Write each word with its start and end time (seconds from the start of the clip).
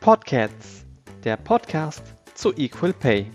Podcasts, 0.00 0.84
der 1.22 1.36
Podcast 1.36 2.02
zu 2.34 2.52
Equal 2.56 2.92
Pay. 2.92 3.30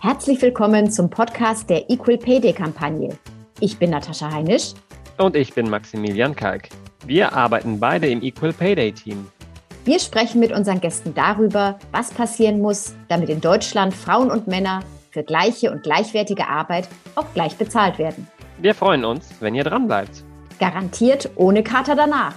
Herzlich 0.00 0.40
willkommen 0.42 0.92
zum 0.92 1.10
Podcast 1.10 1.68
der 1.68 1.90
Equal 1.90 2.18
Pay 2.18 2.40
Day 2.40 2.52
Kampagne. 2.52 3.18
Ich 3.58 3.78
bin 3.78 3.90
Natascha 3.90 4.30
Heinisch. 4.30 4.74
Und 5.18 5.34
ich 5.34 5.52
bin 5.54 5.68
Maximilian 5.68 6.36
Kalk. 6.36 6.68
Wir 7.04 7.32
arbeiten 7.32 7.80
beide 7.80 8.06
im 8.06 8.22
Equal 8.22 8.52
Pay 8.52 8.76
Day 8.76 8.92
Team. 8.92 9.26
Wir 9.84 9.98
sprechen 9.98 10.38
mit 10.38 10.52
unseren 10.52 10.80
Gästen 10.80 11.14
darüber, 11.14 11.80
was 11.90 12.12
passieren 12.12 12.60
muss, 12.60 12.94
damit 13.08 13.28
in 13.28 13.40
Deutschland 13.40 13.92
Frauen 13.92 14.30
und 14.30 14.46
Männer 14.46 14.84
für 15.10 15.24
gleiche 15.24 15.72
und 15.72 15.82
gleichwertige 15.82 16.46
Arbeit 16.46 16.88
auch 17.16 17.32
gleich 17.34 17.56
bezahlt 17.56 17.98
werden. 17.98 18.28
Wir 18.58 18.74
freuen 18.74 19.04
uns, 19.04 19.34
wenn 19.40 19.54
ihr 19.54 19.64
dran 19.64 19.88
bleibt. 19.88 20.22
Garantiert 20.60 21.30
ohne 21.34 21.64
Kater 21.64 21.96
danach. 21.96 22.34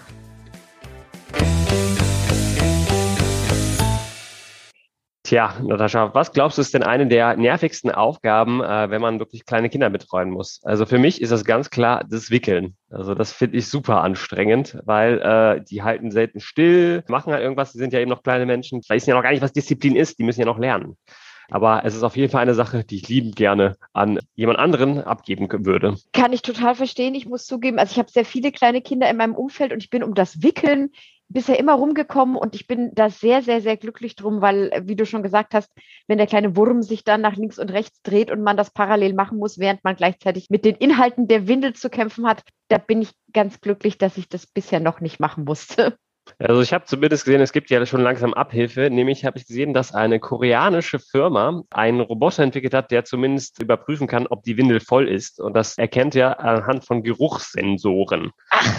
Tja, 5.24 5.56
Natascha, 5.62 6.14
was 6.16 6.32
glaubst 6.32 6.58
du 6.58 6.62
ist 6.62 6.74
denn 6.74 6.84
eine 6.84 7.06
der 7.06 7.36
nervigsten 7.36 7.92
Aufgaben, 7.92 8.64
äh, 8.64 8.90
wenn 8.90 9.02
man 9.02 9.20
wirklich 9.20 9.46
kleine 9.46 9.70
Kinder 9.70 9.90
betreuen 9.90 10.30
muss? 10.30 10.62
Also 10.64 10.86
für 10.86 10.98
mich 11.00 11.22
ist 11.22 11.32
das 11.32 11.44
ganz 11.44 11.70
klar 11.70 12.06
das 12.10 12.32
Wickeln. 12.32 12.78
Also 12.90 13.14
das 13.14 13.34
finde 13.34 13.58
ich 13.58 13.68
super 13.68 14.02
anstrengend, 14.02 14.80
weil 14.86 15.20
äh, 15.20 15.64
die 15.70 15.84
halten 15.84 16.12
selten 16.12 16.40
still, 16.40 17.04
machen 17.10 17.34
halt 17.34 17.44
irgendwas, 17.44 17.74
die 17.74 17.78
sind 17.78 17.92
ja 17.92 18.00
eben 18.00 18.10
noch 18.10 18.24
kleine 18.24 18.46
Menschen, 18.46 18.80
die 18.80 18.90
wissen 18.90 19.10
ja 19.10 19.18
noch 19.18 19.24
gar 19.24 19.32
nicht, 19.32 19.42
was 19.42 19.52
Disziplin 19.52 19.98
ist, 19.98 20.18
die 20.18 20.24
müssen 20.24 20.40
ja 20.40 20.46
noch 20.46 20.60
lernen. 20.60 20.96
Aber 21.50 21.84
es 21.86 21.96
ist 21.96 22.04
auf 22.04 22.18
jeden 22.18 22.32
Fall 22.32 22.42
eine 22.42 22.54
Sache, 22.54 22.84
die 22.84 22.98
ich 22.98 23.08
liebend 23.08 23.36
gerne 23.36 23.78
an 23.94 24.20
jemand 24.36 24.60
anderen 24.60 25.02
abgeben 25.02 25.48
würde. 25.66 25.96
Kann 26.14 26.34
ich 26.34 26.42
total 26.42 26.76
verstehen. 26.76 27.16
Ich 27.16 27.26
muss 27.26 27.46
zugeben, 27.46 27.80
also 27.80 27.92
ich 27.92 28.00
habe 28.00 28.12
sehr 28.12 28.26
viele 28.26 28.52
kleine 28.52 28.82
Kinder 28.82 29.10
in 29.10 29.18
meinem 29.18 29.36
Umfeld 29.36 29.72
und 29.72 29.84
ich 29.84 29.90
bin 29.90 30.04
um 30.04 30.14
das 30.14 30.44
Wickeln 30.44 30.92
bisher 31.30 31.60
immer 31.60 31.74
rumgekommen 31.74 32.36
und 32.36 32.56
ich 32.56 32.68
bin 32.68 32.92
da 32.94 33.10
sehr, 33.10 33.42
sehr, 33.42 33.62
sehr 33.62 33.78
glücklich 33.78 34.16
drum, 34.16 34.42
weil, 34.42 34.72
wie 34.86 34.96
du 34.96 35.06
schon 35.06 35.24
gesagt 35.24 35.54
hast, 35.54 35.72
wenn 36.08 36.18
der 36.18 36.28
kleine 36.28 36.56
Wurm 36.56 36.82
sich 36.82 37.04
dann 37.04 37.22
nach 37.22 37.36
links 37.36 37.60
und 37.60 37.72
rechts 37.72 38.02
dreht 38.02 38.32
und 38.32 38.42
man 38.42 38.58
das 38.58 38.72
parallel 38.72 39.14
machen 39.14 39.38
muss, 39.38 39.60
während 39.60 39.84
man 39.84 39.96
gleichzeitig 39.96 40.50
mit 40.50 40.64
den 40.64 40.76
Inhalten 40.76 41.28
der 41.28 41.48
Windel 41.48 41.74
zu 41.74 41.90
kämpfen 41.90 42.26
hat, 42.26 42.44
da 42.70 42.78
bin 42.78 43.02
ich 43.02 43.12
ganz 43.34 43.60
glücklich, 43.60 43.98
dass 43.98 44.18
ich 44.18 44.30
das 44.30 44.48
bisher 44.48 44.80
noch 44.80 45.02
nicht 45.02 45.20
machen 45.20 45.44
musste. 45.44 45.98
Also 46.40 46.62
ich 46.62 46.72
habe 46.72 46.86
zumindest 46.86 47.26
gesehen, 47.26 47.42
es 47.42 47.52
gibt 47.52 47.70
ja 47.70 47.84
schon 47.86 48.02
langsam 48.02 48.34
Abhilfe. 48.34 48.90
Nämlich 48.92 49.26
habe 49.26 49.40
ich 49.40 49.48
gesehen, 49.48 49.74
dass 49.74 49.94
eine 49.94 50.20
koreanische 50.20 51.00
Firma 51.00 51.64
einen 51.72 52.00
Roboter 52.00 52.44
entwickelt 52.44 52.74
hat, 52.74 52.92
der 52.92 53.06
zumindest 53.06 53.62
überprüfen 53.62 54.08
kann, 54.08 54.28
ob 54.28 54.44
die 54.44 54.58
Windel 54.58 54.80
voll 54.80 55.08
ist. 55.08 55.40
Und 55.40 55.56
das 55.56 55.78
erkennt 55.78 56.16
er 56.16 56.40
anhand 56.40 56.86
von 56.86 57.02
Geruchssensoren. 57.02 58.32
Ach. 58.52 58.76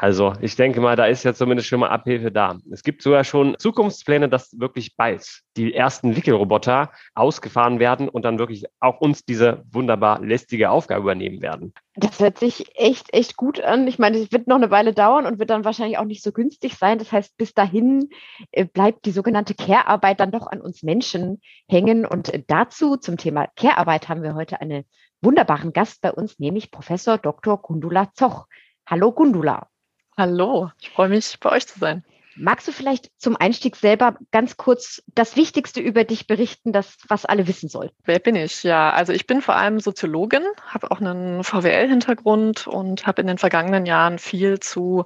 Also 0.00 0.32
ich 0.40 0.54
denke 0.54 0.80
mal, 0.80 0.94
da 0.94 1.06
ist 1.06 1.24
ja 1.24 1.34
zumindest 1.34 1.68
schon 1.68 1.80
mal 1.80 1.88
Abhilfe 1.88 2.30
da. 2.30 2.56
Es 2.70 2.84
gibt 2.84 3.02
sogar 3.02 3.24
schon 3.24 3.56
Zukunftspläne, 3.58 4.28
dass 4.28 4.56
wirklich 4.56 4.94
bald 4.94 5.40
die 5.56 5.74
ersten 5.74 6.14
Wickelroboter 6.14 6.92
ausgefahren 7.16 7.80
werden 7.80 8.08
und 8.08 8.24
dann 8.24 8.38
wirklich 8.38 8.64
auch 8.78 9.00
uns 9.00 9.24
diese 9.24 9.64
wunderbar 9.72 10.20
lästige 10.20 10.70
Aufgabe 10.70 11.02
übernehmen 11.02 11.42
werden. 11.42 11.74
Das 11.96 12.20
hört 12.20 12.38
sich 12.38 12.66
echt, 12.76 13.12
echt 13.12 13.36
gut 13.36 13.60
an. 13.60 13.88
Ich 13.88 13.98
meine, 13.98 14.18
es 14.18 14.30
wird 14.30 14.46
noch 14.46 14.54
eine 14.54 14.70
Weile 14.70 14.94
dauern 14.94 15.26
und 15.26 15.40
wird 15.40 15.50
dann 15.50 15.64
wahrscheinlich 15.64 15.98
auch 15.98 16.04
nicht 16.04 16.22
so 16.22 16.30
günstig 16.30 16.76
sein. 16.76 17.00
Das 17.00 17.10
heißt, 17.10 17.36
bis 17.36 17.52
dahin 17.52 18.10
äh, 18.52 18.66
bleibt 18.66 19.04
die 19.04 19.10
sogenannte 19.10 19.54
Care-Arbeit 19.54 20.20
dann 20.20 20.30
doch 20.30 20.46
an 20.46 20.60
uns 20.60 20.84
Menschen 20.84 21.40
hängen. 21.68 22.06
Und 22.06 22.30
dazu 22.46 22.98
zum 22.98 23.16
Thema 23.16 23.48
Care-Arbeit 23.56 24.08
haben 24.08 24.22
wir 24.22 24.36
heute 24.36 24.60
einen 24.60 24.84
wunderbaren 25.22 25.72
Gast 25.72 26.02
bei 26.02 26.12
uns, 26.12 26.38
nämlich 26.38 26.70
Professor 26.70 27.18
Dr. 27.18 27.60
Gundula 27.60 28.12
Zoch. 28.14 28.46
Hallo 28.86 29.10
Gundula. 29.10 29.66
Hallo, 30.18 30.72
ich 30.80 30.90
freue 30.90 31.10
mich, 31.10 31.38
bei 31.38 31.52
euch 31.52 31.68
zu 31.68 31.78
sein. 31.78 32.02
Magst 32.34 32.66
du 32.66 32.72
vielleicht 32.72 33.08
zum 33.18 33.36
Einstieg 33.36 33.76
selber 33.76 34.16
ganz 34.32 34.56
kurz 34.56 35.00
das 35.14 35.36
Wichtigste 35.36 35.80
über 35.80 36.02
dich 36.02 36.26
berichten, 36.26 36.72
das 36.72 36.96
was 37.06 37.24
alle 37.24 37.46
wissen 37.46 37.68
sollten? 37.68 37.94
Wer 38.04 38.18
bin 38.18 38.34
ich? 38.34 38.64
Ja, 38.64 38.90
also 38.90 39.12
ich 39.12 39.28
bin 39.28 39.42
vor 39.42 39.54
allem 39.54 39.78
Soziologin, 39.78 40.42
habe 40.66 40.90
auch 40.90 41.00
einen 41.00 41.44
VWL-Hintergrund 41.44 42.66
und 42.66 43.06
habe 43.06 43.20
in 43.20 43.28
den 43.28 43.38
vergangenen 43.38 43.86
Jahren 43.86 44.18
viel 44.18 44.58
zu 44.58 45.04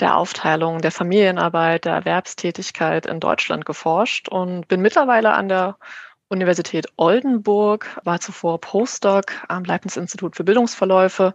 der 0.00 0.16
Aufteilung 0.16 0.80
der 0.80 0.90
Familienarbeit, 0.90 1.84
der 1.84 1.94
Erwerbstätigkeit 1.94 3.06
in 3.06 3.20
Deutschland 3.20 3.64
geforscht 3.64 4.28
und 4.28 4.66
bin 4.66 4.80
mittlerweile 4.80 5.30
an 5.30 5.48
der 5.48 5.76
Universität 6.28 6.86
Oldenburg, 6.96 8.00
war 8.04 8.20
zuvor 8.20 8.60
Postdoc 8.60 9.44
am 9.48 9.64
Leibniz-Institut 9.64 10.34
für 10.34 10.44
Bildungsverläufe 10.44 11.34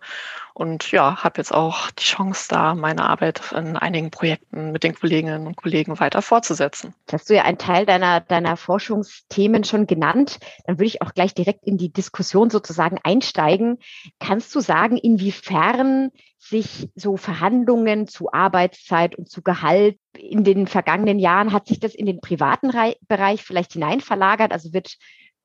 und 0.55 0.89
ja, 0.91 1.21
habe 1.21 1.39
jetzt 1.39 1.53
auch 1.53 1.91
die 1.91 2.03
Chance, 2.03 2.47
da 2.49 2.75
meine 2.75 3.03
Arbeit 3.03 3.51
in 3.51 3.75
einigen 3.75 4.09
Projekten 4.09 4.71
mit 4.71 4.83
den 4.83 4.95
Kolleginnen 4.95 5.47
und 5.47 5.57
Kollegen 5.57 5.99
weiter 5.99 6.21
fortzusetzen. 6.21 6.95
Das 7.07 7.21
hast 7.21 7.29
du 7.29 7.35
ja 7.35 7.43
einen 7.43 7.57
Teil 7.57 7.85
deiner, 7.85 8.21
deiner 8.21 8.55
Forschungsthemen 8.55 9.66
schon 9.66 9.85
genannt. 9.85 10.39
Dann 10.66 10.77
würde 10.77 10.88
ich 10.88 11.01
auch 11.01 11.13
gleich 11.13 11.33
direkt 11.33 11.66
in 11.66 11.77
die 11.77 11.91
Diskussion 11.91 12.49
sozusagen 12.49 12.99
einsteigen. 13.03 13.79
Kannst 14.19 14.55
du 14.55 14.61
sagen, 14.61 14.95
inwiefern 14.95 16.11
sich 16.38 16.87
so 16.95 17.17
Verhandlungen 17.17 18.07
zu 18.07 18.31
Arbeitszeit 18.31 19.16
und 19.16 19.29
zu 19.29 19.41
Gehalt 19.41 19.97
in 20.17 20.45
den 20.45 20.67
vergangenen 20.67 21.19
Jahren, 21.19 21.51
hat 21.51 21.67
sich 21.67 21.81
das 21.81 21.93
in 21.93 22.05
den 22.05 22.22
privaten 22.22 22.72
Bereich 23.09 23.43
vielleicht 23.43 23.73
hinein 23.73 23.99
verlagert? 23.99 24.53
Also 24.53 24.72
wird 24.72 24.95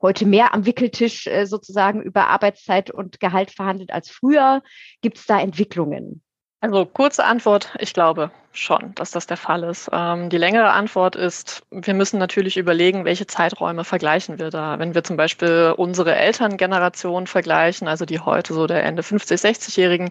heute 0.03 0.27
mehr 0.27 0.55
am 0.55 0.67
Wickeltisch 0.67 1.27
äh, 1.27 1.47
sozusagen 1.47 2.03
über 2.03 2.29
Arbeitszeit 2.29 2.91
und 2.91 3.21
Gehalt 3.21 3.51
verhandelt 3.51 3.93
als 3.93 4.11
früher? 4.11 4.63
Gibt 5.03 5.19
es 5.19 5.27
da 5.27 5.41
Entwicklungen? 5.41 6.23
Also 6.63 6.85
kurze 6.85 7.25
Antwort, 7.25 7.75
ich 7.79 7.95
glaube 7.95 8.31
schon, 8.53 8.95
dass 8.95 9.13
das 9.13 9.27
der 9.27 9.39
Fall 9.39 9.63
ist. 9.63 9.89
Ähm, 9.93 10.29
die 10.29 10.37
längere 10.37 10.73
Antwort 10.73 11.17
ist, 11.17 11.63
wir 11.71 11.95
müssen 11.95 12.19
natürlich 12.19 12.59
überlegen, 12.59 13.07
welche 13.07 13.27
Zeiträume 13.27 13.83
vergleichen 13.85 14.39
wir 14.39 14.51
da. 14.51 14.79
Wenn 14.79 14.95
wir 14.95 15.03
zum 15.03 15.17
Beispiel 15.17 15.73
unsere 15.75 16.17
Elterngeneration 16.17 17.27
vergleichen, 17.27 17.89
also 17.89 18.05
die 18.05 18.21
heute 18.21 18.53
so 18.53 18.67
der 18.67 18.85
Ende 18.85 19.03
50, 19.03 19.41
60-Jährigen, 19.41 20.11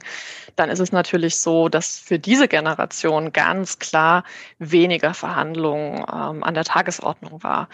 dann 0.56 0.72
ist 0.72 0.80
es 0.80 0.92
natürlich 0.92 1.38
so, 1.38 1.70
dass 1.70 2.00
für 2.00 2.18
diese 2.18 2.48
Generation 2.48 3.32
ganz 3.32 3.78
klar 3.78 4.24
weniger 4.58 5.14
Verhandlungen 5.14 6.00
ähm, 6.00 6.44
an 6.44 6.54
der 6.56 6.64
Tagesordnung 6.64 7.44
war. 7.44 7.70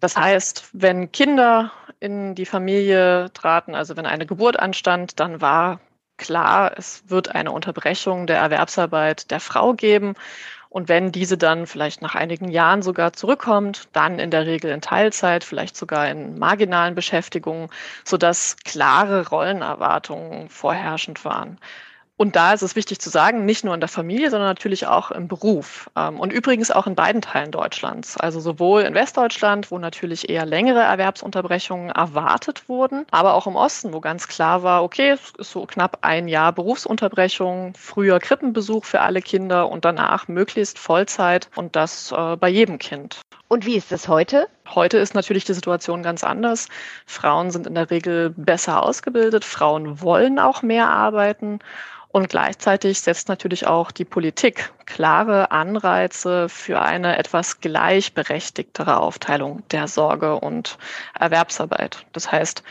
Das 0.00 0.16
heißt, 0.16 0.70
wenn 0.72 1.10
Kinder 1.12 1.72
in 2.00 2.34
die 2.34 2.46
Familie 2.46 3.30
traten, 3.32 3.74
also 3.74 3.96
wenn 3.96 4.06
eine 4.06 4.26
Geburt 4.26 4.58
anstand, 4.58 5.18
dann 5.20 5.40
war 5.40 5.80
klar, 6.16 6.72
es 6.76 7.04
wird 7.08 7.34
eine 7.34 7.52
Unterbrechung 7.52 8.26
der 8.26 8.38
Erwerbsarbeit 8.38 9.30
der 9.30 9.40
Frau 9.40 9.74
geben. 9.74 10.14
Und 10.68 10.88
wenn 10.88 11.12
diese 11.12 11.38
dann 11.38 11.66
vielleicht 11.66 12.02
nach 12.02 12.14
einigen 12.14 12.48
Jahren 12.48 12.82
sogar 12.82 13.14
zurückkommt, 13.14 13.88
dann 13.92 14.18
in 14.18 14.30
der 14.30 14.46
Regel 14.46 14.70
in 14.70 14.82
Teilzeit, 14.82 15.42
vielleicht 15.44 15.76
sogar 15.76 16.08
in 16.08 16.38
marginalen 16.38 16.94
Beschäftigungen, 16.94 17.70
sodass 18.04 18.56
klare 18.64 19.28
Rollenerwartungen 19.28 20.50
vorherrschend 20.50 21.24
waren. 21.24 21.58
Und 22.18 22.34
da 22.34 22.54
ist 22.54 22.62
es 22.62 22.76
wichtig 22.76 22.98
zu 22.98 23.10
sagen, 23.10 23.44
nicht 23.44 23.64
nur 23.64 23.74
in 23.74 23.80
der 23.80 23.88
Familie, 23.88 24.30
sondern 24.30 24.48
natürlich 24.48 24.86
auch 24.86 25.10
im 25.10 25.28
Beruf. 25.28 25.90
Ähm, 25.96 26.18
und 26.18 26.32
übrigens 26.32 26.70
auch 26.70 26.86
in 26.86 26.94
beiden 26.94 27.20
Teilen 27.20 27.50
Deutschlands. 27.50 28.16
Also 28.16 28.40
sowohl 28.40 28.82
in 28.82 28.94
Westdeutschland, 28.94 29.70
wo 29.70 29.78
natürlich 29.78 30.30
eher 30.30 30.46
längere 30.46 30.80
Erwerbsunterbrechungen 30.80 31.90
erwartet 31.90 32.68
wurden, 32.68 33.04
aber 33.10 33.34
auch 33.34 33.46
im 33.46 33.56
Osten, 33.56 33.92
wo 33.92 34.00
ganz 34.00 34.28
klar 34.28 34.62
war, 34.62 34.82
okay, 34.82 35.10
es 35.10 35.32
ist 35.38 35.50
so 35.50 35.66
knapp 35.66 35.98
ein 36.00 36.26
Jahr 36.26 36.52
Berufsunterbrechung, 36.52 37.74
früher 37.76 38.18
Krippenbesuch 38.18 38.84
für 38.84 39.00
alle 39.02 39.20
Kinder 39.20 39.68
und 39.70 39.84
danach 39.84 40.26
möglichst 40.28 40.78
Vollzeit 40.78 41.50
und 41.54 41.76
das 41.76 42.12
äh, 42.12 42.36
bei 42.36 42.48
jedem 42.48 42.78
Kind. 42.78 43.20
Und 43.48 43.64
wie 43.64 43.76
ist 43.76 43.92
es 43.92 44.08
heute? 44.08 44.48
Heute 44.74 44.98
ist 44.98 45.14
natürlich 45.14 45.44
die 45.44 45.54
Situation 45.54 46.02
ganz 46.02 46.24
anders. 46.24 46.68
Frauen 47.06 47.50
sind 47.52 47.66
in 47.66 47.74
der 47.74 47.90
Regel 47.90 48.30
besser 48.30 48.82
ausgebildet, 48.82 49.44
Frauen 49.44 50.00
wollen 50.02 50.38
auch 50.38 50.62
mehr 50.62 50.88
arbeiten. 50.88 51.60
Und 52.08 52.28
gleichzeitig 52.28 53.00
setzt 53.00 53.28
natürlich 53.28 53.66
auch 53.66 53.90
die 53.90 54.04
Politik 54.04 54.72
klare 54.86 55.50
Anreize 55.50 56.48
für 56.48 56.80
eine 56.80 57.18
etwas 57.18 57.60
gleichberechtigtere 57.60 58.98
Aufteilung 58.98 59.62
der 59.70 59.86
Sorge 59.86 60.36
und 60.36 60.78
Erwerbsarbeit. 61.18 62.06
Das 62.12 62.32
heißt, 62.32 62.62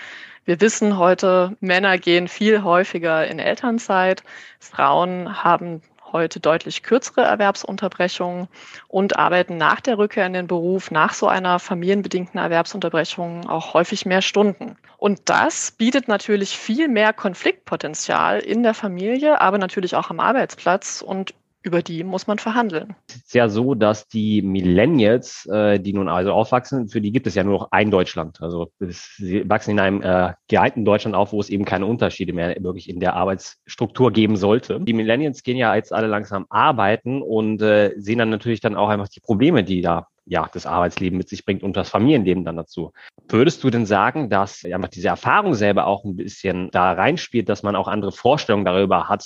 wir 0.46 0.62
wissen 0.62 0.98
heute, 0.98 1.56
Männer 1.60 1.98
gehen 1.98 2.28
viel 2.28 2.64
häufiger 2.64 3.28
in 3.28 3.40
Elternzeit, 3.40 4.24
Frauen 4.60 5.44
haben 5.44 5.82
heute 6.16 6.40
deutlich 6.40 6.82
kürzere 6.82 7.24
Erwerbsunterbrechungen 7.24 8.48
und 8.88 9.18
arbeiten 9.20 9.58
nach 9.58 9.82
der 9.82 9.98
Rückkehr 9.98 10.26
in 10.26 10.32
den 10.32 10.48
Beruf, 10.48 10.92
nach 10.92 11.14
so 11.14 11.28
einer 11.28 11.60
familienbedingten 11.60 12.40
Erwerbsunterbrechung 12.40 13.50
auch 13.50 13.74
häufig 13.74 14.06
mehr 14.06 14.22
Stunden. 14.22 14.78
Und 14.98 15.20
das 15.26 15.72
bietet 15.72 16.08
natürlich 16.08 16.58
viel 16.58 16.88
mehr 16.88 17.12
Konfliktpotenzial 17.12 18.40
in 18.40 18.64
der 18.64 18.74
Familie, 18.74 19.42
aber 19.42 19.58
natürlich 19.58 19.96
auch 19.96 20.10
am 20.10 20.22
Arbeitsplatz 20.22 21.02
und 21.06 21.34
über 21.66 21.82
die 21.82 22.04
muss 22.04 22.28
man 22.28 22.38
verhandeln. 22.38 22.96
Es 23.10 23.16
ist 23.16 23.34
ja 23.34 23.50
so, 23.50 23.74
dass 23.74 24.08
die 24.08 24.44
Millennials, 24.44 25.48
äh, 25.48 25.80
die 25.80 25.94
nun 25.94 26.08
also 26.08 26.32
aufwachsen, 26.32 26.88
für 26.90 27.02
die 27.02 27.12
gibt 27.12 27.26
es 27.26 27.34
ja 27.34 27.44
nur 27.44 27.60
noch 27.60 27.72
ein 27.72 27.90
Deutschland. 27.90 28.40
Also 28.42 28.72
sie 28.80 29.50
wachsen 29.50 29.72
in 29.72 29.80
einem 29.80 30.02
äh, 30.04 30.34
geeinten 30.48 30.86
Deutschland 30.86 31.16
auf, 31.16 31.34
wo 31.34 31.42
es 31.42 31.50
eben 31.50 31.66
keine 31.66 31.88
Unterschiede 31.88 32.34
mehr 32.34 32.56
wirklich 32.60 32.88
in 32.88 33.00
der 33.00 33.16
Arbeitsstruktur 33.16 34.12
geben 34.12 34.38
sollte. 34.38 34.80
Die 34.80 34.94
Millennials 34.94 35.42
gehen 35.42 35.58
ja 35.58 35.76
jetzt 35.76 35.92
alle 35.92 36.08
langsam 36.08 36.46
arbeiten 36.50 37.24
und 37.24 37.62
äh, 37.64 37.94
sehen 37.98 38.20
dann 38.20 38.30
natürlich 38.30 38.62
dann 38.62 38.76
auch 38.76 38.90
einfach 38.90 39.10
die 39.10 39.20
Probleme, 39.20 39.64
die 39.64 39.82
da 39.82 40.08
ja, 40.28 40.50
das 40.52 40.66
Arbeitsleben 40.66 41.18
mit 41.18 41.30
sich 41.30 41.46
bringt 41.46 41.64
und 41.64 41.78
das 41.78 41.90
Familienleben 41.90 42.44
dann 42.44 42.58
dazu. 42.58 42.94
Würdest 43.28 43.64
du 43.64 43.70
denn 43.70 43.86
sagen, 43.86 44.30
dass 44.30 44.64
ja, 44.64 44.78
diese 44.80 45.08
Erfahrung 45.08 45.54
selber 45.54 45.86
auch 45.86 46.04
ein 46.04 46.16
bisschen 46.16 46.70
da 46.72 46.94
reinspielt, 46.94 47.48
dass 47.48 47.64
man 47.64 47.76
auch 47.76 47.88
andere 47.88 48.12
Vorstellungen 48.12 48.66
darüber 48.66 49.08
hat, 49.08 49.24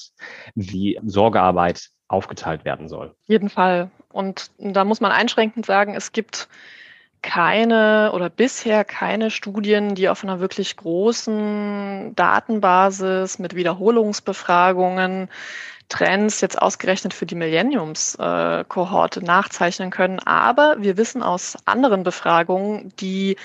wie 0.56 1.00
Sorgearbeit 1.04 1.90
aufgeteilt 2.10 2.66
werden 2.66 2.90
soll? 2.90 3.16
Jeden 3.26 3.50
Fall. 3.50 3.90
Und 4.12 4.52
da 4.58 4.84
muss 4.84 5.00
man 5.00 5.12
einschränkend 5.12 5.66
sagen, 5.66 5.96
es 5.96 6.12
gibt 6.12 6.50
keine 7.22 8.12
oder 8.14 8.30
bisher 8.30 8.84
keine 8.86 9.30
Studien, 9.32 9.96
die 9.96 10.10
auf 10.10 10.24
einer 10.24 10.40
wirklich 10.40 10.76
großen 10.78 12.14
Datenbasis 12.16 13.40
mit 13.40 13.56
Wiederholungsbefragungen 13.56 15.30
Trends 15.90 16.40
jetzt 16.42 16.62
ausgerechnet 16.62 17.14
für 17.14 17.26
die 17.26 17.36
Millenniums-Kohorte 17.36 19.24
nachzeichnen 19.24 19.90
können. 19.90 20.20
Aber 20.20 20.76
wir 20.80 20.98
wissen 20.98 21.24
aus 21.24 21.58
anderen 21.66 22.04
Befragungen, 22.04 22.94
die 23.00 23.38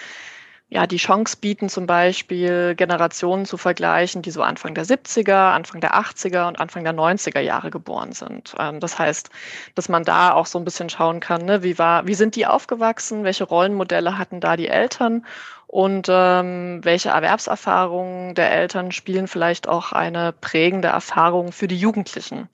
ja, 0.68 0.86
die 0.86 0.96
Chance 0.96 1.36
bieten, 1.40 1.68
zum 1.68 1.86
Beispiel 1.86 2.74
Generationen 2.74 3.44
zu 3.44 3.56
vergleichen, 3.56 4.22
die 4.22 4.30
so 4.30 4.42
Anfang 4.42 4.74
der 4.74 4.84
70er, 4.84 5.52
Anfang 5.52 5.80
der 5.80 5.94
80er 5.94 6.48
und 6.48 6.58
Anfang 6.58 6.84
der 6.84 6.94
90er 6.94 7.40
Jahre 7.40 7.70
geboren 7.70 8.12
sind. 8.12 8.54
Ähm, 8.58 8.80
das 8.80 8.98
heißt, 8.98 9.30
dass 9.74 9.88
man 9.88 10.04
da 10.04 10.32
auch 10.32 10.46
so 10.46 10.58
ein 10.58 10.64
bisschen 10.64 10.88
schauen 10.88 11.20
kann, 11.20 11.44
ne, 11.44 11.62
wie 11.62 11.78
war, 11.78 12.06
wie 12.06 12.14
sind 12.14 12.34
die 12.34 12.46
aufgewachsen, 12.46 13.24
welche 13.24 13.44
Rollenmodelle 13.44 14.18
hatten 14.18 14.40
da 14.40 14.56
die 14.56 14.68
Eltern 14.68 15.24
und 15.74 16.06
ähm, 16.08 16.84
welche 16.84 17.08
Erwerbserfahrungen 17.08 18.36
der 18.36 18.52
Eltern 18.52 18.92
spielen 18.92 19.26
vielleicht 19.26 19.68
auch 19.68 19.90
eine 19.90 20.30
prägende 20.30 20.86
Erfahrung 20.86 21.50
für 21.50 21.66
die 21.66 21.76
Jugendlichen. 21.76 22.48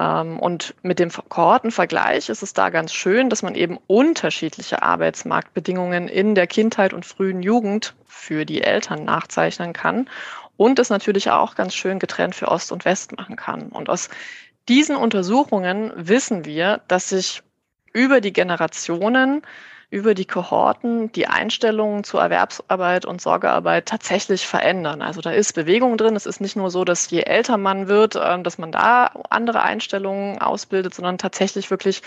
Ähm, 0.00 0.40
und 0.40 0.74
mit 0.80 0.98
dem 0.98 1.10
Kohortenvergleich 1.10 2.30
ist 2.30 2.42
es 2.42 2.54
da 2.54 2.70
ganz 2.70 2.94
schön, 2.94 3.28
dass 3.28 3.42
man 3.42 3.56
eben 3.56 3.78
unterschiedliche 3.88 4.82
Arbeitsmarktbedingungen 4.82 6.08
in 6.08 6.34
der 6.34 6.46
Kindheit 6.46 6.94
und 6.94 7.04
frühen 7.04 7.42
Jugend 7.42 7.94
für 8.06 8.46
die 8.46 8.62
Eltern 8.62 9.04
nachzeichnen 9.04 9.74
kann 9.74 10.08
und 10.56 10.78
es 10.78 10.88
natürlich 10.88 11.30
auch 11.30 11.56
ganz 11.56 11.74
schön 11.74 11.98
getrennt 11.98 12.34
für 12.34 12.48
Ost 12.48 12.72
und 12.72 12.86
West 12.86 13.14
machen 13.18 13.36
kann. 13.36 13.68
Und 13.68 13.90
aus 13.90 14.08
diesen 14.66 14.96
Untersuchungen 14.96 15.92
wissen 15.94 16.46
wir, 16.46 16.80
dass 16.88 17.10
sich 17.10 17.42
über 17.92 18.22
die 18.22 18.32
Generationen 18.32 19.42
über 19.88 20.14
die 20.14 20.24
Kohorten 20.24 21.12
die 21.12 21.28
Einstellungen 21.28 22.02
zu 22.02 22.18
Erwerbsarbeit 22.18 23.04
und 23.04 23.20
Sorgearbeit 23.20 23.86
tatsächlich 23.86 24.46
verändern. 24.46 25.00
Also 25.00 25.20
da 25.20 25.30
ist 25.30 25.52
Bewegung 25.54 25.96
drin. 25.96 26.16
Es 26.16 26.26
ist 26.26 26.40
nicht 26.40 26.56
nur 26.56 26.70
so, 26.70 26.84
dass 26.84 27.08
je 27.08 27.20
älter 27.20 27.56
man 27.56 27.86
wird, 27.86 28.18
ähm, 28.20 28.42
dass 28.42 28.58
man 28.58 28.72
da 28.72 29.12
andere 29.30 29.62
Einstellungen 29.62 30.40
ausbildet, 30.40 30.94
sondern 30.94 31.18
tatsächlich 31.18 31.70
wirklich 31.70 32.02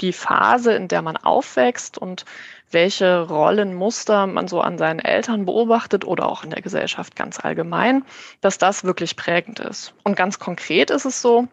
die 0.00 0.12
Phase, 0.12 0.74
in 0.74 0.86
der 0.86 1.02
man 1.02 1.16
aufwächst 1.16 1.98
und 1.98 2.24
welche 2.70 3.22
Rollenmuster 3.22 4.26
man 4.26 4.48
so 4.48 4.60
an 4.60 4.78
seinen 4.78 5.00
Eltern 5.00 5.46
beobachtet 5.46 6.04
oder 6.04 6.28
auch 6.28 6.44
in 6.44 6.50
der 6.50 6.62
Gesellschaft 6.62 7.16
ganz 7.16 7.38
allgemein, 7.44 8.04
dass 8.40 8.58
das 8.58 8.84
wirklich 8.84 9.16
prägend 9.16 9.60
ist. 9.60 9.94
Und 10.04 10.16
ganz 10.16 10.38
konkret 10.38 10.90
ist 10.90 11.04
es 11.04 11.22
so, 11.22 11.48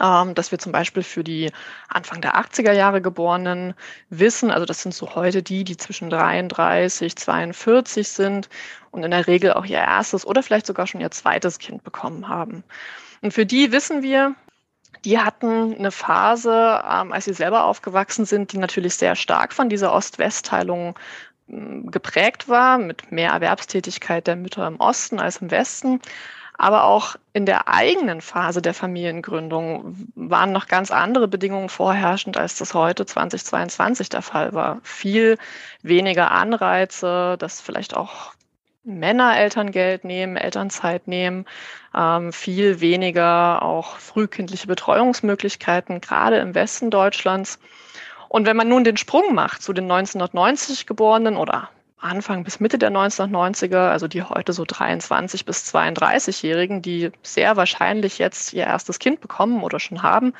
ähm, 0.00 0.34
dass 0.34 0.50
wir 0.50 0.58
zum 0.58 0.72
Beispiel 0.72 1.02
für 1.02 1.24
die 1.24 1.50
Anfang 1.88 2.20
der 2.20 2.36
80er 2.36 2.72
Jahre 2.72 3.00
Geborenen 3.00 3.74
wissen, 4.10 4.50
also 4.50 4.66
das 4.66 4.82
sind 4.82 4.94
so 4.94 5.14
heute 5.14 5.42
die, 5.42 5.64
die 5.64 5.76
zwischen 5.76 6.10
33, 6.10 7.16
42 7.16 8.08
sind 8.08 8.48
und 8.90 9.04
in 9.04 9.10
der 9.10 9.26
Regel 9.26 9.52
auch 9.52 9.64
ihr 9.64 9.78
erstes 9.78 10.26
oder 10.26 10.42
vielleicht 10.42 10.66
sogar 10.66 10.86
schon 10.86 11.00
ihr 11.00 11.10
zweites 11.10 11.58
Kind 11.58 11.84
bekommen 11.84 12.28
haben. 12.28 12.64
Und 13.22 13.32
für 13.32 13.46
die 13.46 13.72
wissen 13.72 14.02
wir, 14.02 14.34
die 15.04 15.18
hatten 15.18 15.74
eine 15.74 15.92
Phase, 15.92 16.82
ähm, 16.84 17.12
als 17.12 17.26
sie 17.26 17.32
selber 17.32 17.64
aufgewachsen 17.64 18.24
sind, 18.24 18.52
die 18.52 18.58
natürlich 18.58 18.96
sehr 18.96 19.14
stark 19.14 19.52
von 19.52 19.68
dieser 19.68 19.92
Ost-West-Teilung 19.92 20.98
hm, 21.48 21.90
geprägt 21.90 22.48
war, 22.48 22.78
mit 22.78 23.12
mehr 23.12 23.30
Erwerbstätigkeit 23.30 24.26
der 24.26 24.36
Mütter 24.36 24.66
im 24.66 24.80
Osten 24.80 25.20
als 25.20 25.38
im 25.38 25.50
Westen. 25.50 26.00
Aber 26.58 26.84
auch 26.84 27.16
in 27.32 27.44
der 27.44 27.68
eigenen 27.68 28.20
Phase 28.20 28.62
der 28.62 28.72
Familiengründung 28.72 30.08
waren 30.14 30.52
noch 30.52 30.68
ganz 30.68 30.90
andere 30.90 31.28
Bedingungen 31.28 31.68
vorherrschend, 31.68 32.36
als 32.36 32.56
das 32.56 32.72
heute 32.72 33.04
2022 33.04 34.08
der 34.08 34.22
Fall 34.22 34.54
war. 34.54 34.78
Viel 34.82 35.36
weniger 35.82 36.30
Anreize, 36.30 37.36
dass 37.38 37.60
vielleicht 37.60 37.94
auch 37.94 38.32
Männer 38.84 39.36
Elterngeld 39.36 40.04
nehmen, 40.04 40.36
Elternzeit 40.36 41.08
nehmen, 41.08 41.44
ähm, 41.94 42.32
viel 42.32 42.80
weniger 42.80 43.62
auch 43.62 43.96
frühkindliche 43.96 44.68
Betreuungsmöglichkeiten, 44.68 46.00
gerade 46.00 46.38
im 46.38 46.54
Westen 46.54 46.90
Deutschlands. 46.90 47.58
Und 48.28 48.46
wenn 48.46 48.56
man 48.56 48.68
nun 48.68 48.84
den 48.84 48.96
Sprung 48.96 49.34
macht 49.34 49.62
zu 49.62 49.72
den 49.72 49.84
1990 49.84 50.86
Geborenen 50.86 51.36
oder 51.36 51.68
Anfang 51.98 52.44
bis 52.44 52.60
Mitte 52.60 52.78
der 52.78 52.90
1990er, 52.90 53.88
also 53.88 54.06
die 54.06 54.22
heute 54.22 54.52
so 54.52 54.64
23 54.66 55.44
bis 55.44 55.74
32-Jährigen, 55.74 56.82
die 56.82 57.10
sehr 57.22 57.56
wahrscheinlich 57.56 58.18
jetzt 58.18 58.52
ihr 58.52 58.64
erstes 58.64 58.98
Kind 58.98 59.20
bekommen 59.20 59.62
oder 59.62 59.80
schon 59.80 60.02
haben, 60.02 60.34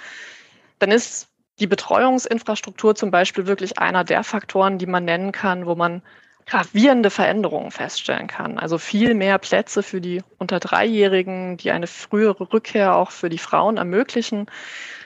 dann 0.79 0.91
ist 0.91 1.29
die 1.59 1.67
Betreuungsinfrastruktur 1.67 2.95
zum 2.95 3.11
Beispiel 3.11 3.47
wirklich 3.47 3.79
einer 3.79 4.05
der 4.05 4.23
Faktoren, 4.23 4.79
die 4.79 4.87
man 4.87 5.05
nennen 5.05 5.33
kann, 5.33 5.67
wo 5.67 5.75
man 5.75 6.03
gravierende 6.47 7.11
Veränderungen 7.11 7.73
feststellen 7.73 8.29
kann. 8.29 8.59
Also 8.59 8.79
viel 8.79 9.15
mehr 9.15 9.39
Plätze 9.39 9.83
für 9.83 10.01
die 10.01 10.23
unter 10.39 10.61
Dreijährigen, 10.61 11.57
die 11.57 11.73
eine 11.73 11.89
frühere 11.89 12.53
Rückkehr 12.53 12.95
auch 12.95 13.11
für 13.11 13.29
die 13.29 13.39
Frauen 13.39 13.79
ermöglichen, 13.79 14.47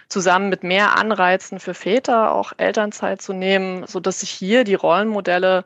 zusammen 0.08 0.50
mit 0.50 0.64
mehr 0.64 0.98
Anreizen 0.98 1.60
für 1.60 1.72
Väter 1.72 2.32
auch 2.32 2.52
Elternzeit 2.58 3.22
zu 3.22 3.32
nehmen, 3.32 3.86
so 3.86 4.00
dass 4.00 4.20
sich 4.20 4.30
hier 4.30 4.64
die 4.64 4.74
Rollenmodelle 4.74 5.64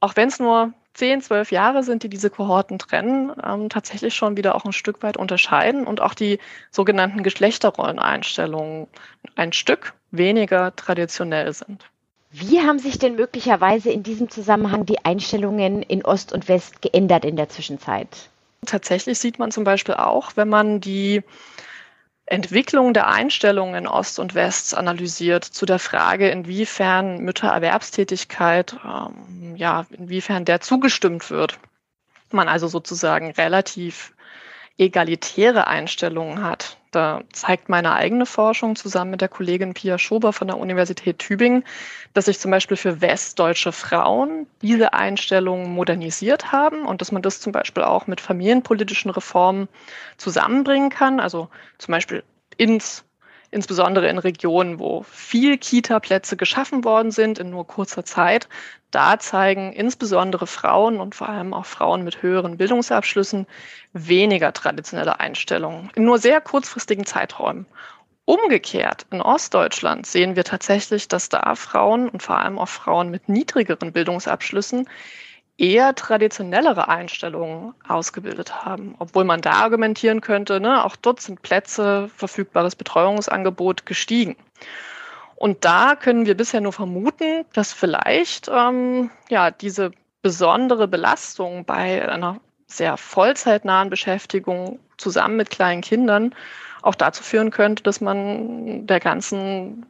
auch 0.00 0.16
wenn 0.16 0.28
es 0.28 0.40
nur 0.40 0.72
10, 0.94 1.22
12 1.22 1.52
Jahre 1.52 1.82
sind, 1.82 2.02
die 2.02 2.08
diese 2.08 2.30
Kohorten 2.30 2.78
trennen, 2.78 3.32
ähm, 3.44 3.68
tatsächlich 3.68 4.14
schon 4.14 4.36
wieder 4.36 4.54
auch 4.54 4.64
ein 4.64 4.72
Stück 4.72 5.02
weit 5.02 5.16
unterscheiden 5.16 5.86
und 5.86 6.00
auch 6.00 6.14
die 6.14 6.38
sogenannten 6.70 7.22
Geschlechterrolleneinstellungen 7.22 8.88
ein 9.36 9.52
Stück 9.52 9.94
weniger 10.10 10.74
traditionell 10.74 11.52
sind. 11.52 11.84
Wie 12.32 12.60
haben 12.60 12.78
sich 12.78 12.98
denn 12.98 13.16
möglicherweise 13.16 13.90
in 13.90 14.02
diesem 14.02 14.30
Zusammenhang 14.30 14.86
die 14.86 15.04
Einstellungen 15.04 15.82
in 15.82 16.04
Ost 16.04 16.32
und 16.32 16.48
West 16.48 16.82
geändert 16.82 17.24
in 17.24 17.36
der 17.36 17.48
Zwischenzeit? 17.48 18.30
Tatsächlich 18.66 19.18
sieht 19.18 19.38
man 19.38 19.50
zum 19.50 19.64
Beispiel 19.64 19.94
auch, 19.94 20.32
wenn 20.36 20.48
man 20.48 20.80
die 20.80 21.22
Entwicklung 22.30 22.94
der 22.94 23.08
Einstellungen 23.08 23.74
in 23.74 23.86
Ost 23.88 24.20
und 24.20 24.36
West 24.36 24.76
analysiert 24.76 25.44
zu 25.44 25.66
der 25.66 25.80
Frage, 25.80 26.30
inwiefern 26.30 27.18
Müttererwerbstätigkeit, 27.18 28.76
ähm, 28.84 29.56
ja, 29.56 29.84
inwiefern 29.90 30.44
der 30.44 30.60
zugestimmt 30.60 31.28
wird. 31.30 31.58
Man 32.30 32.46
also 32.46 32.68
sozusagen 32.68 33.32
relativ 33.32 34.14
egalitäre 34.78 35.66
Einstellungen 35.66 36.44
hat. 36.44 36.78
Da 36.90 37.22
zeigt 37.32 37.68
meine 37.68 37.94
eigene 37.94 38.26
Forschung 38.26 38.74
zusammen 38.74 39.12
mit 39.12 39.20
der 39.20 39.28
Kollegin 39.28 39.74
Pia 39.74 39.96
Schober 39.96 40.32
von 40.32 40.48
der 40.48 40.58
Universität 40.58 41.20
Tübingen, 41.20 41.64
dass 42.14 42.24
sich 42.24 42.40
zum 42.40 42.50
Beispiel 42.50 42.76
für 42.76 43.00
westdeutsche 43.00 43.70
Frauen 43.70 44.46
diese 44.60 44.92
Einstellungen 44.92 45.72
modernisiert 45.72 46.50
haben 46.50 46.86
und 46.86 47.00
dass 47.00 47.12
man 47.12 47.22
das 47.22 47.40
zum 47.40 47.52
Beispiel 47.52 47.84
auch 47.84 48.08
mit 48.08 48.20
familienpolitischen 48.20 49.10
Reformen 49.12 49.68
zusammenbringen 50.16 50.90
kann. 50.90 51.20
Also 51.20 51.48
zum 51.78 51.92
Beispiel 51.92 52.24
ins 52.56 53.04
insbesondere 53.50 54.08
in 54.08 54.18
Regionen, 54.18 54.78
wo 54.78 55.04
viel 55.10 55.58
Kita-Plätze 55.58 56.36
geschaffen 56.36 56.84
worden 56.84 57.10
sind 57.10 57.38
in 57.38 57.50
nur 57.50 57.66
kurzer 57.66 58.04
Zeit. 58.04 58.48
Da 58.90 59.18
zeigen 59.18 59.72
insbesondere 59.72 60.46
Frauen 60.46 61.00
und 61.00 61.14
vor 61.14 61.28
allem 61.28 61.54
auch 61.54 61.66
Frauen 61.66 62.02
mit 62.02 62.22
höheren 62.22 62.56
Bildungsabschlüssen 62.56 63.46
weniger 63.92 64.52
traditionelle 64.52 65.20
Einstellungen 65.20 65.90
in 65.94 66.04
nur 66.04 66.18
sehr 66.18 66.40
kurzfristigen 66.40 67.06
Zeiträumen. 67.06 67.66
Umgekehrt, 68.24 69.06
in 69.10 69.20
Ostdeutschland 69.20 70.06
sehen 70.06 70.36
wir 70.36 70.44
tatsächlich, 70.44 71.08
dass 71.08 71.28
da 71.28 71.56
Frauen 71.56 72.08
und 72.08 72.22
vor 72.22 72.38
allem 72.38 72.58
auch 72.58 72.68
Frauen 72.68 73.10
mit 73.10 73.28
niedrigeren 73.28 73.92
Bildungsabschlüssen 73.92 74.88
eher 75.60 75.94
traditionellere 75.94 76.88
Einstellungen 76.88 77.74
ausgebildet 77.86 78.64
haben. 78.64 78.94
Obwohl 78.98 79.24
man 79.24 79.42
da 79.42 79.52
argumentieren 79.52 80.22
könnte, 80.22 80.58
ne, 80.58 80.84
auch 80.84 80.96
dort 80.96 81.20
sind 81.20 81.42
Plätze, 81.42 82.08
verfügbares 82.16 82.74
Betreuungsangebot 82.74 83.84
gestiegen. 83.84 84.36
Und 85.36 85.64
da 85.64 85.96
können 85.96 86.24
wir 86.24 86.36
bisher 86.36 86.62
nur 86.62 86.72
vermuten, 86.72 87.44
dass 87.52 87.74
vielleicht 87.74 88.50
ähm, 88.52 89.10
ja, 89.28 89.50
diese 89.50 89.90
besondere 90.22 90.88
Belastung 90.88 91.64
bei 91.66 92.08
einer 92.08 92.40
sehr 92.66 92.96
vollzeitnahen 92.96 93.90
Beschäftigung 93.90 94.78
zusammen 94.96 95.36
mit 95.36 95.50
kleinen 95.50 95.82
Kindern 95.82 96.34
auch 96.82 96.94
dazu 96.94 97.22
führen 97.22 97.50
könnte, 97.50 97.82
dass 97.82 98.00
man 98.00 98.86
der 98.86 99.00
ganzen 99.00 99.84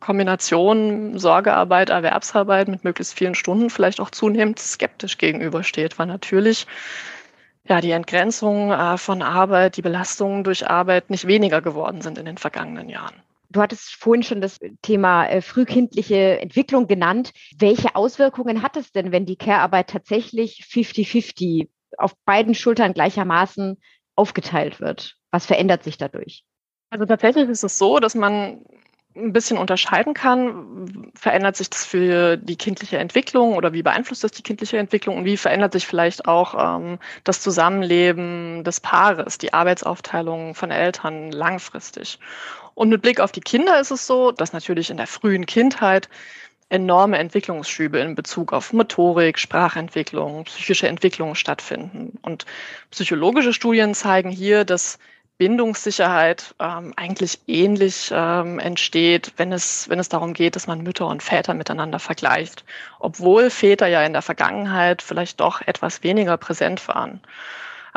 Kombination 0.00 1.18
Sorgearbeit, 1.18 1.90
Erwerbsarbeit 1.90 2.68
mit 2.68 2.84
möglichst 2.84 3.14
vielen 3.14 3.34
Stunden 3.34 3.70
vielleicht 3.70 4.00
auch 4.00 4.10
zunehmend 4.10 4.58
skeptisch 4.58 5.18
gegenübersteht, 5.18 5.98
weil 5.98 6.06
natürlich 6.06 6.66
ja, 7.68 7.80
die 7.80 7.90
Entgrenzung 7.90 8.70
äh, 8.70 8.96
von 8.96 9.22
Arbeit, 9.22 9.76
die 9.76 9.82
Belastungen 9.82 10.44
durch 10.44 10.68
Arbeit 10.68 11.10
nicht 11.10 11.26
weniger 11.26 11.60
geworden 11.60 12.00
sind 12.00 12.18
in 12.18 12.24
den 12.24 12.38
vergangenen 12.38 12.88
Jahren. 12.88 13.14
Du 13.50 13.60
hattest 13.60 13.94
vorhin 13.94 14.22
schon 14.22 14.40
das 14.40 14.58
Thema 14.82 15.26
äh, 15.26 15.40
frühkindliche 15.40 16.40
Entwicklung 16.40 16.86
genannt. 16.86 17.32
Welche 17.58 17.94
Auswirkungen 17.94 18.62
hat 18.62 18.76
es 18.76 18.92
denn, 18.92 19.12
wenn 19.12 19.26
die 19.26 19.36
Care-Arbeit 19.36 19.88
tatsächlich 19.90 20.64
50-50 20.68 21.68
auf 21.96 22.14
beiden 22.24 22.54
Schultern 22.54 22.92
gleichermaßen 22.92 23.78
aufgeteilt 24.14 24.80
wird? 24.80 25.16
Was 25.30 25.46
verändert 25.46 25.84
sich 25.84 25.96
dadurch? 25.96 26.44
Also 26.90 27.04
tatsächlich 27.04 27.48
ist 27.48 27.64
es 27.64 27.78
so, 27.78 27.98
dass 27.98 28.14
man 28.14 28.64
ein 29.16 29.32
bisschen 29.32 29.58
unterscheiden 29.58 30.14
kann, 30.14 31.10
verändert 31.14 31.56
sich 31.56 31.70
das 31.70 31.84
für 31.84 32.36
die 32.36 32.56
kindliche 32.56 32.98
Entwicklung 32.98 33.54
oder 33.54 33.72
wie 33.72 33.82
beeinflusst 33.82 34.24
das 34.24 34.32
die 34.32 34.42
kindliche 34.42 34.78
Entwicklung 34.78 35.16
und 35.16 35.24
wie 35.24 35.36
verändert 35.36 35.72
sich 35.72 35.86
vielleicht 35.86 36.26
auch 36.26 36.78
ähm, 36.78 36.98
das 37.24 37.40
Zusammenleben 37.40 38.62
des 38.64 38.80
Paares, 38.80 39.38
die 39.38 39.52
Arbeitsaufteilung 39.52 40.54
von 40.54 40.70
Eltern 40.70 41.32
langfristig. 41.32 42.18
Und 42.74 42.90
mit 42.90 43.02
Blick 43.02 43.20
auf 43.20 43.32
die 43.32 43.40
Kinder 43.40 43.80
ist 43.80 43.90
es 43.90 44.06
so, 44.06 44.32
dass 44.32 44.52
natürlich 44.52 44.90
in 44.90 44.98
der 44.98 45.06
frühen 45.06 45.46
Kindheit 45.46 46.08
enorme 46.68 47.18
Entwicklungsschübe 47.18 47.98
in 47.98 48.14
Bezug 48.14 48.52
auf 48.52 48.72
Motorik, 48.72 49.38
Sprachentwicklung, 49.38 50.44
psychische 50.44 50.88
Entwicklung 50.88 51.34
stattfinden. 51.34 52.18
Und 52.22 52.44
psychologische 52.90 53.52
Studien 53.52 53.94
zeigen 53.94 54.30
hier, 54.30 54.64
dass 54.64 54.98
Bindungssicherheit 55.38 56.54
ähm, 56.58 56.94
eigentlich 56.96 57.40
ähnlich 57.46 58.10
ähm, 58.12 58.58
entsteht, 58.58 59.32
wenn 59.36 59.52
es, 59.52 59.88
wenn 59.88 59.98
es 59.98 60.08
darum 60.08 60.32
geht, 60.32 60.56
dass 60.56 60.66
man 60.66 60.82
Mütter 60.82 61.06
und 61.06 61.22
Väter 61.22 61.52
miteinander 61.52 61.98
vergleicht, 61.98 62.64
obwohl 62.98 63.50
Väter 63.50 63.86
ja 63.86 64.02
in 64.02 64.14
der 64.14 64.22
Vergangenheit 64.22 65.02
vielleicht 65.02 65.40
doch 65.40 65.60
etwas 65.60 66.02
weniger 66.02 66.36
präsent 66.38 66.88
waren. 66.88 67.20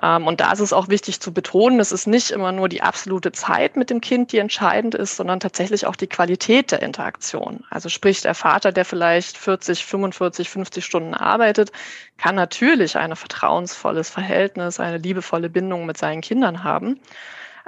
Ähm, 0.02 0.28
und 0.28 0.40
da 0.40 0.52
ist 0.52 0.60
es 0.60 0.74
auch 0.74 0.88
wichtig 0.88 1.20
zu 1.20 1.34
betonen, 1.34 1.80
es 1.80 1.92
ist 1.92 2.08
nicht 2.08 2.32
immer 2.32 2.52
nur 2.52 2.70
die 2.70 2.82
absolute 2.82 3.32
Zeit 3.32 3.76
mit 3.76 3.90
dem 3.90 4.02
Kind, 4.02 4.32
die 4.32 4.38
entscheidend 4.38 4.96
ist, 4.96 5.16
sondern 5.16 5.40
tatsächlich 5.40 5.86
auch 5.86 5.96
die 5.96 6.08
Qualität 6.08 6.72
der 6.72 6.82
Interaktion. 6.82 7.64
Also 7.70 7.90
sprich, 7.90 8.22
der 8.22 8.36
Vater, 8.36 8.72
der 8.72 8.86
vielleicht 8.86 9.38
40, 9.38 9.86
45, 9.86 10.50
50 10.50 10.86
Stunden 10.86 11.14
arbeitet, 11.14 11.72
kann 12.18 12.36
natürlich 12.36 12.98
ein 12.98 13.16
vertrauensvolles 13.16 14.10
Verhältnis, 14.10 14.80
eine 14.80 14.98
liebevolle 14.98 15.50
Bindung 15.50 15.86
mit 15.86 15.98
seinen 15.98 16.22
Kindern 16.22 16.64
haben. 16.64 17.00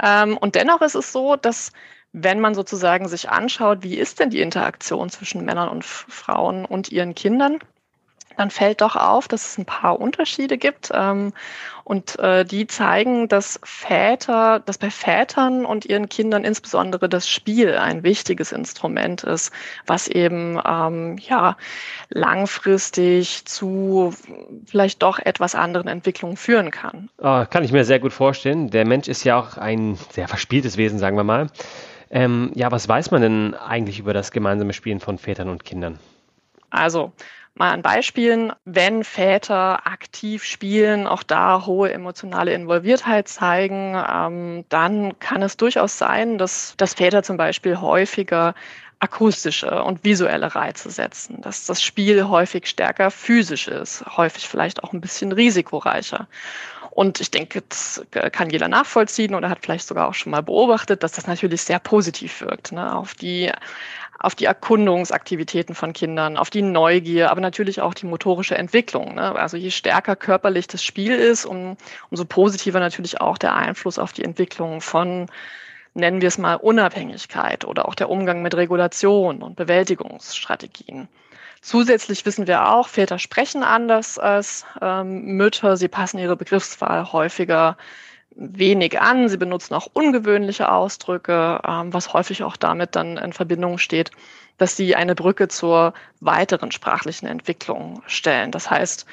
Ähm, 0.02 0.38
und 0.38 0.56
dennoch 0.56 0.82
ist 0.82 0.96
es 0.96 1.12
so, 1.12 1.36
dass 1.36 1.72
wenn 2.14 2.40
man 2.40 2.56
sozusagen 2.56 3.08
sich 3.08 3.30
anschaut, 3.30 3.84
wie 3.84 3.98
ist 3.98 4.20
denn 4.20 4.30
die 4.30 4.42
Interaktion 4.42 5.10
zwischen 5.10 5.46
Männern 5.46 5.70
und 5.70 5.86
Frauen 5.86 6.66
und 6.66 6.92
ihren 6.92 7.16
Kindern, 7.16 7.60
dann 8.38 8.50
fällt 8.50 8.82
doch 8.82 8.96
auf, 8.96 9.28
dass 9.28 9.46
es 9.46 9.58
ein 9.58 9.66
paar 9.66 10.00
Unterschiede 10.00 10.58
gibt. 10.58 10.92
Ähm, 10.94 11.34
und 11.84 12.20
äh, 12.20 12.46
die 12.46 12.68
zeigen, 12.68 13.28
dass 13.28 13.60
Väter, 13.64 14.60
dass 14.60 14.78
bei 14.78 14.90
Vätern 14.90 15.66
und 15.66 15.86
ihren 15.86 16.10
Kindern 16.10 16.44
insbesondere 16.44 17.10
das 17.10 17.28
Spiel 17.28 17.76
ein 17.76 18.04
wichtiges 18.04 18.52
Instrument 18.52 19.24
ist, 19.24 19.52
was 19.88 20.08
eben 20.08 20.60
ähm, 20.66 21.18
ja 21.18 21.58
langfristig 22.10 23.46
zu 23.46 24.14
vielleicht 24.66 25.02
doch 25.02 25.20
etwas 25.20 25.56
anderen 25.56 25.88
Entwicklungen 25.88 26.38
führen 26.38 26.72
kann. 26.72 27.10
Oh, 27.18 27.46
kann 27.50 27.64
ich 27.64 27.72
mir 27.72 27.84
sehr 27.84 28.00
gut 28.00 28.14
vorstellen. 28.14 28.70
Der 28.70 28.86
Mensch 28.86 29.08
ist 29.08 29.24
ja 29.24 29.40
auch 29.40 29.58
ein 29.58 29.98
sehr 30.12 30.28
verspieltes 30.28 30.78
Wesen, 30.78 31.00
sagen 31.00 31.18
wir 31.18 31.24
mal. 31.24 31.48
Ähm, 32.10 32.52
ja, 32.56 32.72
was 32.72 32.88
weiß 32.88 33.12
man 33.12 33.22
denn 33.22 33.56
eigentlich 33.56 34.00
über 34.00 34.14
das 34.14 34.32
gemeinsame 34.32 34.74
Spielen 34.74 35.00
von 35.00 35.18
Vätern 35.18 35.50
und 35.50 35.64
Kindern? 35.64 35.98
Also, 36.72 37.14
Mal 37.54 37.72
an 37.72 37.82
Beispielen, 37.82 38.54
wenn 38.64 39.04
Väter 39.04 39.86
aktiv 39.86 40.46
spielen, 40.46 41.06
auch 41.06 41.22
da 41.22 41.66
hohe 41.66 41.92
emotionale 41.92 42.54
Involviertheit 42.54 43.28
zeigen, 43.28 43.94
ähm, 44.10 44.64
dann 44.70 45.20
kann 45.20 45.42
es 45.42 45.58
durchaus 45.58 45.98
sein, 45.98 46.38
dass, 46.38 46.76
dass 46.78 46.94
Väter 46.94 47.24
zum 47.24 47.36
Beispiel 47.36 47.82
häufiger 47.82 48.56
akustische 49.00 49.84
und 49.84 50.04
visuelle 50.06 50.56
Reize 50.56 50.92
setzen, 50.92 51.42
dass 51.42 51.66
das 51.66 51.84
Spiel 51.84 52.24
häufig 52.28 52.68
stärker 52.68 53.12
physisch 53.12 53.68
ist, 53.68 54.06
häufig 54.16 54.48
vielleicht 54.48 54.84
auch 54.84 54.94
ein 54.94 55.02
bisschen 55.02 55.32
risikoreicher. 55.34 56.28
Und 57.02 57.20
ich 57.20 57.32
denke, 57.32 57.64
das 57.68 58.06
kann 58.32 58.52
jeder 58.52 58.68
nachvollziehen 58.68 59.34
oder 59.34 59.50
hat 59.50 59.58
vielleicht 59.64 59.88
sogar 59.88 60.08
auch 60.08 60.14
schon 60.14 60.30
mal 60.30 60.44
beobachtet, 60.44 61.02
dass 61.02 61.14
das 61.14 61.26
natürlich 61.26 61.64
sehr 61.64 61.80
positiv 61.80 62.42
wirkt 62.42 62.74
ne, 62.74 62.96
auf 62.96 63.16
die 63.16 63.52
auf 64.20 64.36
die 64.36 64.46
Erkundungsaktivitäten 64.46 65.74
von 65.74 65.94
Kindern, 65.94 66.38
auf 66.38 66.52
die 66.52 66.62
Neugier, 66.62 67.32
aber 67.32 67.42
natürlich 67.42 67.82
auch 67.82 67.96
die 67.96 68.06
motorische 68.06 68.56
Entwicklung. 68.56 69.16
Ne? 69.16 69.36
Also 69.36 69.58
je 69.58 69.72
stärker 69.72 70.16
körperlich 70.16 70.68
das 70.68 70.84
Spiel 70.84 71.16
ist, 71.16 71.44
um, 71.44 71.76
umso 72.12 72.26
positiver 72.26 72.80
natürlich 72.80 73.20
auch 73.20 73.40
der 73.40 73.56
Einfluss 73.56 73.98
auf 73.98 74.14
die 74.14 74.24
Entwicklung 74.24 74.80
von, 74.80 75.26
nennen 75.96 76.22
wir 76.22 76.28
es 76.28 76.38
mal, 76.38 76.54
Unabhängigkeit 76.54 77.66
oder 77.66 77.88
auch 77.88 77.96
der 77.96 78.12
Umgang 78.12 78.44
mit 78.44 78.54
Regulation 78.54 79.42
und 79.42 79.56
Bewältigungsstrategien. 79.56 81.08
Zusätzlich 81.62 82.26
wissen 82.26 82.48
wir 82.48 82.70
auch, 82.70 82.88
Väter 82.88 83.20
sprechen 83.20 83.64
anders 83.64 84.18
als 84.18 84.66
ähm, 84.82 85.38
Mütter. 85.38 85.78
Sie 85.78 85.88
passen 85.88 86.18
ihre 86.18 86.36
Begriffswahl 86.36 87.12
häufiger 87.14 87.78
wenig 88.32 89.00
an. 89.00 89.30
Sie 89.30 89.38
benutzen 89.38 89.76
auch 89.76 89.88
ungewöhnliche 89.94 90.72
Ausdrücke, 90.72 91.62
ähm, 91.68 91.94
was 91.94 92.14
häufig 92.14 92.44
auch 92.44 92.58
damit 92.58 92.96
dann 92.96 93.18
in 93.18 93.32
Verbindung 93.32 93.78
steht, 93.78 94.10
dass 94.58 94.76
sie 94.76 94.96
eine 94.96 95.14
Brücke 95.14 95.50
zur 95.50 95.94
weiteren 96.20 96.72
sprachlichen 96.72 97.28
Entwicklung 97.28 98.02
stellen. 98.08 98.52
Das 98.52 98.72
heißt, 98.72 99.06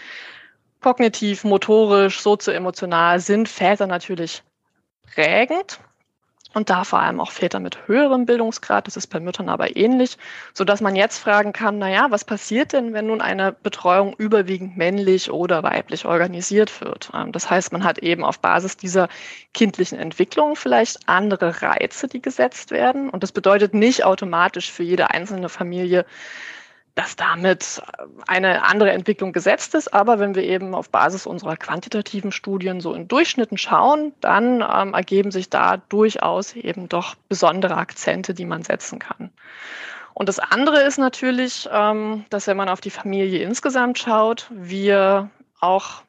kognitiv, 0.80 1.44
motorisch, 1.44 2.20
sozioemotional 2.20 3.20
sind 3.20 3.48
Väter 3.48 3.86
natürlich 3.86 4.42
prägend 5.14 5.80
und 6.58 6.70
da 6.70 6.82
vor 6.82 6.98
allem 6.98 7.20
auch 7.20 7.30
Väter 7.30 7.60
mit 7.60 7.86
höherem 7.86 8.26
Bildungsgrad. 8.26 8.88
Das 8.88 8.96
ist 8.96 9.06
bei 9.06 9.20
Müttern 9.20 9.48
aber 9.48 9.76
ähnlich, 9.76 10.18
so 10.52 10.64
dass 10.64 10.80
man 10.80 10.96
jetzt 10.96 11.18
fragen 11.18 11.52
kann, 11.52 11.78
na 11.78 11.88
ja, 11.88 12.10
was 12.10 12.24
passiert 12.24 12.72
denn, 12.72 12.92
wenn 12.92 13.06
nun 13.06 13.20
eine 13.20 13.52
Betreuung 13.52 14.14
überwiegend 14.18 14.76
männlich 14.76 15.30
oder 15.30 15.62
weiblich 15.62 16.04
organisiert 16.04 16.80
wird? 16.80 17.10
Ähm, 17.14 17.30
das 17.30 17.48
heißt, 17.48 17.70
man 17.72 17.84
hat 17.84 17.98
eben 17.98 18.24
auf 18.24 18.40
Basis 18.40 18.76
dieser 18.76 19.08
kindlichen 19.54 19.98
Entwicklung 19.98 20.56
vielleicht 20.56 21.08
andere 21.08 21.62
Reize, 21.62 22.08
die 22.08 22.20
gesetzt 22.20 22.72
werden. 22.72 23.08
Und 23.08 23.22
das 23.22 23.30
bedeutet 23.30 23.72
nicht 23.72 24.04
automatisch 24.04 24.72
für 24.72 24.82
jede 24.82 25.10
einzelne 25.10 25.48
Familie, 25.48 26.06
dass 26.98 27.14
damit 27.14 27.80
eine 28.26 28.64
andere 28.64 28.90
Entwicklung 28.90 29.32
gesetzt 29.32 29.76
ist. 29.76 29.94
Aber 29.94 30.18
wenn 30.18 30.34
wir 30.34 30.42
eben 30.42 30.74
auf 30.74 30.90
Basis 30.90 31.26
unserer 31.26 31.56
quantitativen 31.56 32.32
Studien 32.32 32.80
so 32.80 32.92
in 32.92 33.06
Durchschnitten 33.06 33.56
schauen, 33.56 34.12
dann 34.20 34.64
ähm, 34.68 34.94
ergeben 34.94 35.30
sich 35.30 35.48
da 35.48 35.76
durchaus 35.76 36.56
eben 36.56 36.88
doch 36.88 37.14
besondere 37.28 37.76
Akzente, 37.76 38.34
die 38.34 38.46
man 38.46 38.64
setzen 38.64 38.98
kann. 38.98 39.30
Und 40.12 40.28
das 40.28 40.40
andere 40.40 40.80
ist 40.82 40.98
natürlich, 40.98 41.68
ähm, 41.72 42.24
dass 42.30 42.48
wenn 42.48 42.56
man 42.56 42.68
auf 42.68 42.80
die 42.80 42.90
Familie 42.90 43.44
insgesamt 43.44 44.00
schaut, 44.00 44.48
wir 44.50 45.30
auch 45.60 46.02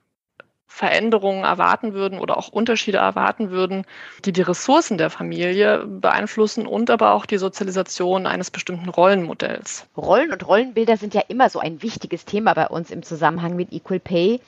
Veränderungen 0.72 1.44
erwarten 1.44 1.94
würden 1.94 2.20
oder 2.20 2.38
auch 2.38 2.48
Unterschiede 2.48 3.00
erwarten 3.00 3.50
würden, 3.50 3.86
die 4.24 4.32
die 4.32 4.44
Ressourcen 4.44 4.98
der 4.98 5.10
Familie 5.10 5.84
beeinflussen 5.86 6.68
und 6.68 6.90
aber 6.92 7.14
auch 7.14 7.26
die 7.26 7.40
Sozialisation 7.40 8.28
eines 8.28 8.52
bestimmten 8.52 8.88
Rollenmodells. 8.88 9.88
Rollen 9.98 10.32
und 10.32 10.48
Rollenbilder 10.48 10.96
sind 10.96 11.16
ja 11.16 11.24
immer 11.28 11.50
so 11.50 11.60
ein 11.60 11.82
wichtiges 11.82 12.24
Thema 12.24 12.54
bei 12.54 12.68
uns 12.68 12.92
im 12.92 13.04
Zusammenhang 13.04 13.56
mit 13.56 13.74
Equal 13.74 14.00
Pay. 14.00 14.40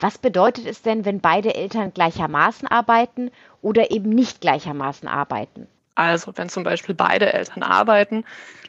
Was 0.00 0.18
bedeutet 0.18 0.66
es 0.66 0.82
denn, 0.82 1.04
wenn 1.04 1.20
beide 1.20 1.54
Eltern 1.54 1.94
gleichermaßen 1.94 2.68
arbeiten 2.68 3.30
oder 3.62 3.90
eben 3.92 4.10
nicht 4.10 4.40
gleichermaßen 4.40 5.08
arbeiten? 5.08 5.68
Also 5.94 6.32
wenn 6.36 6.48
zum 6.48 6.64
Beispiel 6.64 6.94
beide 6.94 7.32
Eltern 7.32 7.62
arbeiten, 7.62 8.24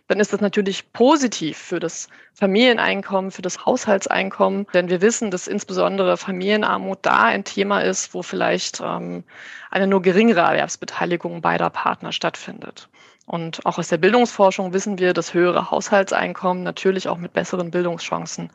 dann 0.10 0.20
ist 0.20 0.34
das 0.34 0.42
natürlich 0.42 0.92
positiv 0.92 1.56
für 1.56 1.80
das 1.80 2.10
Familieneinkommen, 2.34 3.30
für 3.30 3.44
das 3.44 3.64
Haushaltseinkommen. 3.68 4.66
Denn 4.74 4.90
wir 4.90 5.02
wissen, 5.02 5.30
dass 5.30 5.48
insbesondere 5.48 6.18
Familienarmut 6.18 6.98
da 7.04 7.26
ein 7.26 7.44
Thema 7.44 7.82
ist, 7.82 8.16
wo 8.16 8.24
vielleicht 8.24 8.82
ähm, 8.82 9.24
eine 9.70 9.86
nur 9.86 10.02
geringere 10.02 10.40
Erwerbsbeteiligung 10.42 11.42
beider 11.42 11.70
Partner 11.70 12.12
stattfindet. 12.12 12.90
Und 13.28 13.64
auch 13.68 13.78
aus 13.78 13.90
der 13.90 14.00
Bildungsforschung 14.00 14.74
wissen 14.74 14.98
wir, 14.98 15.14
dass 15.14 15.36
höhere 15.36 15.70
Haushaltseinkommen 15.70 16.64
natürlich 16.64 17.08
auch 17.08 17.20
mit 17.20 17.34
besseren 17.34 17.70
Bildungschancen 17.70 18.50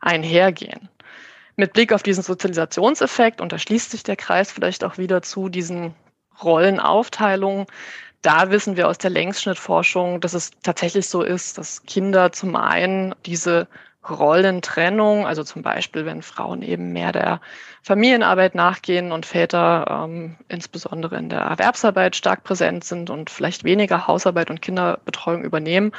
einhergehen. 0.00 0.88
Mit 1.56 1.74
Blick 1.74 1.92
auf 1.92 2.02
diesen 2.02 2.22
Sozialisationseffekt, 2.22 3.42
und 3.42 3.52
da 3.52 3.58
schließt 3.58 3.90
sich 3.90 4.04
der 4.04 4.16
Kreis 4.16 4.50
vielleicht 4.50 4.82
auch 4.82 4.96
wieder 4.96 5.20
zu 5.20 5.50
diesen 5.50 5.94
Rollenaufteilungen, 6.42 7.66
da 8.24 8.50
wissen 8.50 8.76
wir 8.76 8.88
aus 8.88 8.98
der 8.98 9.10
Längsschnittforschung, 9.10 10.20
dass 10.20 10.32
es 10.34 10.50
tatsächlich 10.62 11.08
so 11.08 11.22
ist, 11.22 11.58
dass 11.58 11.82
Kinder 11.84 12.32
zum 12.32 12.56
einen 12.56 13.14
diese 13.26 13.68
Rollentrennung, 14.08 15.26
also 15.26 15.44
zum 15.44 15.62
Beispiel, 15.62 16.04
wenn 16.06 16.22
Frauen 16.22 16.62
eben 16.62 16.92
mehr 16.92 17.12
der 17.12 17.40
Familienarbeit 17.82 18.54
nachgehen 18.54 19.12
und 19.12 19.26
Väter 19.26 20.04
ähm, 20.04 20.36
insbesondere 20.48 21.16
in 21.16 21.28
der 21.28 21.40
Erwerbsarbeit 21.40 22.16
stark 22.16 22.44
präsent 22.44 22.84
sind 22.84 23.10
und 23.10 23.30
vielleicht 23.30 23.64
weniger 23.64 24.06
Hausarbeit 24.06 24.50
und 24.50 24.62
Kinderbetreuung 24.62 25.42
übernehmen, 25.42 25.92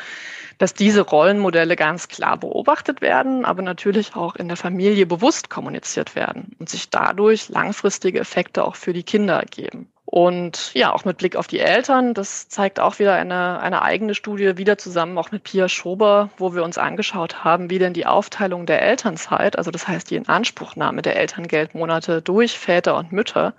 dass 0.58 0.74
diese 0.74 1.02
Rollenmodelle 1.02 1.76
ganz 1.76 2.08
klar 2.08 2.38
beobachtet 2.38 3.02
werden, 3.02 3.46
aber 3.46 3.62
natürlich 3.62 4.16
auch 4.16 4.36
in 4.36 4.48
der 4.48 4.58
Familie 4.58 5.06
bewusst 5.06 5.50
kommuniziert 5.50 6.16
werden 6.16 6.56
und 6.60 6.70
sich 6.70 6.90
dadurch 6.90 7.50
langfristige 7.50 8.20
Effekte 8.20 8.66
auch 8.66 8.76
für 8.76 8.94
die 8.94 9.04
Kinder 9.04 9.40
ergeben. 9.40 9.92
Und 10.06 10.72
ja, 10.76 10.94
auch 10.94 11.04
mit 11.04 11.18
Blick 11.18 11.36
auf 11.36 11.48
die 11.48 11.60
Eltern, 11.60 12.14
das 12.14 12.48
zeigt 12.48 12.80
auch 12.80 13.00
wieder 13.00 13.16
eine, 13.16 13.60
eine 13.60 13.82
eigene 13.82 14.14
Studie, 14.14 14.58
wieder 14.58 14.78
zusammen 14.78 15.18
auch 15.18 15.32
mit 15.32 15.44
Pia 15.44 15.68
Schober, 15.68 16.30
wo 16.38 16.54
wir 16.54 16.64
uns 16.64 16.78
angeschaut 16.78 17.44
haben, 17.44 17.72
wie 17.72 17.80
denn 17.80 17.94
die 17.94 18.06
Aufteilung 18.06 18.68
der 18.68 18.84
Elternzeit, 18.84 19.58
also 19.58 19.72
das 19.72 19.88
heißt 19.88 20.12
die 20.12 20.16
Inanspruchnahme 20.16 21.02
der 21.02 21.16
Elterngeldmonate 21.18 22.22
durch 22.22 22.58
Väter 22.60 22.98
und 22.98 23.12
Mütter, 23.12 23.56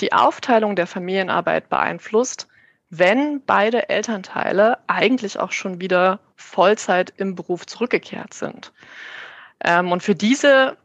die 0.00 0.12
Aufteilung 0.12 0.76
der 0.76 0.86
Familienarbeit 0.86 1.70
beeinflusst, 1.70 2.48
wenn 2.90 3.42
beide 3.46 3.88
Elternteile 3.88 4.78
eigentlich 4.86 5.40
auch 5.40 5.52
schon 5.52 5.80
wieder 5.80 6.20
Vollzeit 6.36 7.14
im 7.16 7.34
Beruf 7.34 7.64
zurückgekehrt 7.66 8.34
sind. 8.34 8.72
Ähm, 9.64 9.90
und 9.90 10.02
für 10.02 10.14
diese 10.14 10.76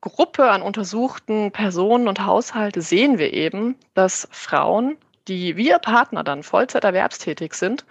Gruppe 0.00 0.50
an 0.50 0.62
untersuchten 0.62 1.52
Personen 1.52 2.08
und 2.08 2.24
Haushalte 2.24 2.80
sehen 2.80 3.18
wir 3.18 3.34
eben, 3.34 3.76
dass 3.94 4.28
Frauen, 4.30 4.96
die 5.28 5.56
wie 5.56 5.68
ihr 5.68 5.78
Partner 5.78 6.24
dann 6.24 6.42
Vollzeit 6.42 6.84
erwerbstätig 6.84 7.52
sind, 7.52 7.84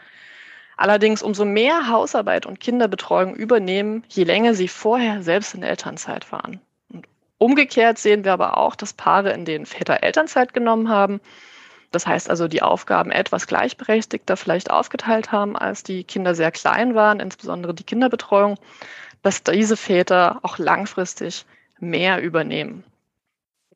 allerdings 0.75 1.21
umso 1.21 1.45
mehr 1.45 1.87
Hausarbeit 1.87 2.47
und 2.47 2.59
Kinderbetreuung 2.59 3.35
übernehmen, 3.35 4.03
je 4.09 4.23
länger 4.23 4.55
sie 4.55 4.67
vorher 4.67 5.21
selbst 5.21 5.53
in 5.53 5.61
Elternzeit 5.61 6.31
waren. 6.31 6.59
Und 6.91 7.07
umgekehrt 7.37 7.99
sehen 7.99 8.23
wir 8.23 8.33
aber 8.33 8.57
auch, 8.57 8.75
dass 8.75 8.93
Paare, 8.93 9.31
in 9.33 9.45
denen 9.45 9.67
Väter 9.67 10.01
Elternzeit 10.01 10.53
genommen 10.53 10.89
haben, 10.89 11.21
das 11.91 12.07
heißt 12.07 12.29
also 12.29 12.47
die 12.47 12.61
Aufgaben 12.61 13.11
etwas 13.11 13.45
gleichberechtigter 13.45 14.37
vielleicht 14.37 14.71
aufgeteilt 14.71 15.31
haben, 15.31 15.55
als 15.55 15.83
die 15.83 16.03
Kinder 16.03 16.33
sehr 16.33 16.51
klein 16.51 16.95
waren, 16.95 17.19
insbesondere 17.19 17.73
die 17.73 17.83
Kinderbetreuung, 17.83 18.57
dass 19.21 19.43
diese 19.43 19.75
Väter 19.75 20.39
auch 20.43 20.57
langfristig 20.57 21.45
mehr 21.81 22.21
übernehmen. 22.21 22.83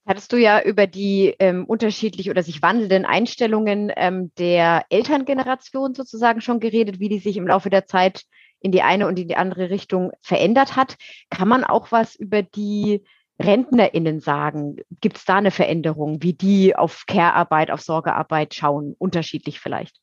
Hattest 0.05 0.33
du 0.33 0.37
ja 0.37 0.61
über 0.61 0.85
die 0.85 1.33
ähm, 1.39 1.65
unterschiedlich 1.65 2.29
oder 2.29 2.43
sich 2.43 2.61
wandelnden 2.61 3.05
Einstellungen 3.05 3.91
ähm, 3.95 4.31
der 4.37 4.85
Elterngeneration 4.89 5.93
sozusagen 5.95 6.41
schon 6.41 6.59
geredet, 6.59 6.99
wie 6.99 7.07
die 7.07 7.19
sich 7.19 7.37
im 7.37 7.47
Laufe 7.47 7.69
der 7.69 7.85
Zeit 7.85 8.23
in 8.59 8.71
die 8.71 8.81
eine 8.81 9.07
und 9.07 9.17
in 9.17 9.29
die 9.29 9.37
andere 9.37 9.69
Richtung 9.69 10.11
verändert 10.21 10.75
hat. 10.75 10.97
Kann 11.29 11.47
man 11.47 11.63
auch 11.63 11.91
was 11.91 12.15
über 12.15 12.41
die 12.41 13.05
RentnerInnen 13.41 14.19
sagen? 14.19 14.77
Gibt 15.01 15.17
es 15.17 15.25
da 15.25 15.35
eine 15.35 15.51
Veränderung, 15.51 16.21
wie 16.21 16.33
die 16.33 16.75
auf 16.75 17.05
Care-Arbeit, 17.07 17.71
auf 17.71 17.81
Sorgearbeit 17.81 18.53
schauen? 18.53 18.95
Unterschiedlich 18.97 19.59
vielleicht? 19.59 19.97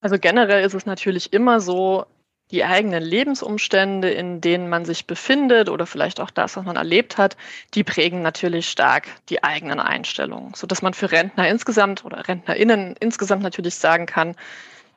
Also 0.00 0.18
generell 0.18 0.64
ist 0.64 0.74
es 0.74 0.84
natürlich 0.84 1.32
immer 1.32 1.60
so, 1.60 2.04
die 2.52 2.64
eigenen 2.64 3.02
Lebensumstände, 3.02 4.10
in 4.10 4.40
denen 4.40 4.68
man 4.68 4.84
sich 4.84 5.06
befindet 5.06 5.68
oder 5.68 5.86
vielleicht 5.86 6.20
auch 6.20 6.30
das, 6.30 6.56
was 6.56 6.64
man 6.64 6.76
erlebt 6.76 7.18
hat, 7.18 7.36
die 7.74 7.82
prägen 7.82 8.22
natürlich 8.22 8.68
stark 8.68 9.08
die 9.30 9.42
eigenen 9.42 9.80
Einstellungen, 9.80 10.54
so 10.54 10.66
dass 10.66 10.82
man 10.82 10.94
für 10.94 11.10
Rentner 11.10 11.48
insgesamt 11.48 12.04
oder 12.04 12.28
RentnerInnen 12.28 12.94
insgesamt 13.00 13.42
natürlich 13.42 13.74
sagen 13.74 14.06
kann, 14.06 14.36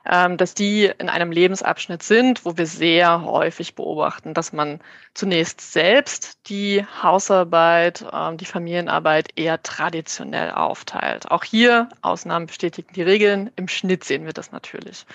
ähm, 0.08 0.36
dass 0.36 0.54
die 0.54 0.84
in 0.98 1.08
einem 1.08 1.32
Lebensabschnitt 1.32 2.02
sind, 2.02 2.44
wo 2.44 2.56
wir 2.56 2.66
sehr 2.66 3.22
häufig 3.22 3.74
beobachten, 3.74 4.34
dass 4.34 4.52
man 4.52 4.80
zunächst 5.14 5.72
selbst 5.72 6.48
die 6.48 6.84
Hausarbeit, 7.02 8.04
ähm, 8.12 8.36
die 8.36 8.44
Familienarbeit 8.44 9.30
eher 9.34 9.62
traditionell 9.62 10.52
aufteilt. 10.52 11.30
Auch 11.30 11.42
hier 11.42 11.88
Ausnahmen 12.02 12.46
bestätigen 12.46 12.92
die 12.94 13.02
Regeln. 13.02 13.50
Im 13.56 13.66
Schnitt 13.66 14.04
sehen 14.04 14.26
wir 14.26 14.32
das 14.32 14.52
natürlich. 14.52 15.06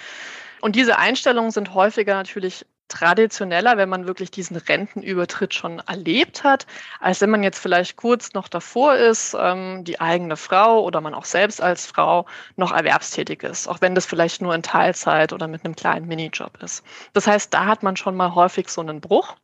Und 0.61 0.75
diese 0.75 0.97
Einstellungen 0.97 1.51
sind 1.51 1.73
häufiger 1.73 2.13
natürlich 2.13 2.65
traditioneller, 2.91 3.77
wenn 3.77 3.89
man 3.89 4.05
wirklich 4.05 4.31
diesen 4.31 4.57
Rentenübertritt 4.57 5.53
schon 5.53 5.79
erlebt 5.79 6.43
hat, 6.43 6.67
als 6.99 7.21
wenn 7.21 7.29
man 7.29 7.41
jetzt 7.41 7.59
vielleicht 7.59 7.95
kurz 7.95 8.33
noch 8.33 8.47
davor 8.47 8.95
ist, 8.95 9.35
ähm, 9.39 9.83
die 9.85 9.99
eigene 9.99 10.35
Frau 10.35 10.83
oder 10.83 10.99
man 11.01 11.13
auch 11.13 11.25
selbst 11.25 11.61
als 11.61 11.85
Frau 11.85 12.25
noch 12.57 12.71
erwerbstätig 12.71 13.43
ist, 13.43 13.67
auch 13.67 13.79
wenn 13.81 13.95
das 13.95 14.05
vielleicht 14.05 14.41
nur 14.41 14.53
in 14.53 14.61
Teilzeit 14.61 15.31
oder 15.31 15.47
mit 15.47 15.63
einem 15.63 15.75
kleinen 15.75 16.07
Minijob 16.07 16.61
ist. 16.61 16.83
Das 17.13 17.27
heißt, 17.27 17.53
da 17.53 17.65
hat 17.65 17.81
man 17.81 17.95
schon 17.95 18.15
mal 18.15 18.35
häufig 18.35 18.67
so 18.67 18.81
einen 18.81 18.99
Bruch. 18.99 19.35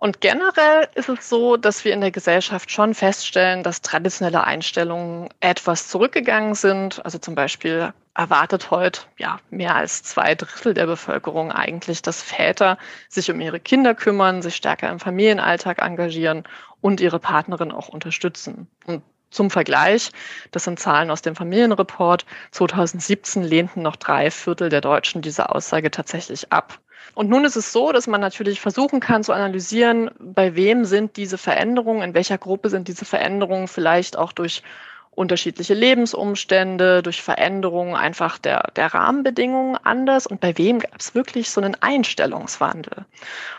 Und 0.00 0.22
generell 0.22 0.88
ist 0.94 1.10
es 1.10 1.28
so, 1.28 1.58
dass 1.58 1.84
wir 1.84 1.92
in 1.92 2.00
der 2.00 2.10
Gesellschaft 2.10 2.70
schon 2.70 2.94
feststellen, 2.94 3.62
dass 3.62 3.82
traditionelle 3.82 4.42
Einstellungen 4.44 5.28
etwas 5.40 5.88
zurückgegangen 5.88 6.54
sind. 6.54 7.04
Also 7.04 7.18
zum 7.18 7.34
Beispiel 7.34 7.92
erwartet 8.14 8.70
heute 8.70 9.02
ja 9.18 9.40
mehr 9.50 9.76
als 9.76 10.02
zwei 10.02 10.34
Drittel 10.34 10.72
der 10.72 10.86
Bevölkerung 10.86 11.52
eigentlich, 11.52 12.00
dass 12.00 12.22
Väter 12.22 12.78
sich 13.10 13.30
um 13.30 13.42
ihre 13.42 13.60
Kinder 13.60 13.94
kümmern, 13.94 14.40
sich 14.40 14.56
stärker 14.56 14.88
im 14.88 15.00
Familienalltag 15.00 15.82
engagieren 15.82 16.44
und 16.80 17.02
ihre 17.02 17.18
Partnerin 17.18 17.70
auch 17.70 17.88
unterstützen. 17.88 18.68
Und 18.86 19.02
zum 19.30 19.50
Vergleich, 19.50 20.12
das 20.50 20.64
sind 20.64 20.80
Zahlen 20.80 21.10
aus 21.10 21.20
dem 21.20 21.36
Familienreport, 21.36 22.24
2017 22.52 23.42
lehnten 23.42 23.82
noch 23.82 23.96
drei 23.96 24.30
Viertel 24.30 24.70
der 24.70 24.80
Deutschen 24.80 25.20
diese 25.20 25.50
Aussage 25.50 25.90
tatsächlich 25.90 26.50
ab. 26.50 26.80
Und 27.14 27.28
nun 27.28 27.44
ist 27.44 27.56
es 27.56 27.72
so, 27.72 27.92
dass 27.92 28.06
man 28.06 28.20
natürlich 28.20 28.60
versuchen 28.60 29.00
kann 29.00 29.24
zu 29.24 29.32
analysieren, 29.32 30.10
bei 30.18 30.54
wem 30.54 30.84
sind 30.84 31.16
diese 31.16 31.38
Veränderungen, 31.38 32.02
in 32.02 32.14
welcher 32.14 32.38
Gruppe 32.38 32.70
sind 32.70 32.88
diese 32.88 33.04
Veränderungen 33.04 33.68
vielleicht 33.68 34.16
auch 34.16 34.32
durch 34.32 34.62
unterschiedliche 35.10 35.74
Lebensumstände, 35.74 37.02
durch 37.02 37.20
Veränderungen 37.20 37.94
einfach 37.94 38.38
der, 38.38 38.70
der 38.76 38.94
Rahmenbedingungen 38.94 39.76
anders 39.82 40.26
und 40.26 40.40
bei 40.40 40.56
wem 40.56 40.78
gab 40.78 40.98
es 40.98 41.14
wirklich 41.14 41.50
so 41.50 41.60
einen 41.60 41.76
Einstellungswandel. 41.80 43.04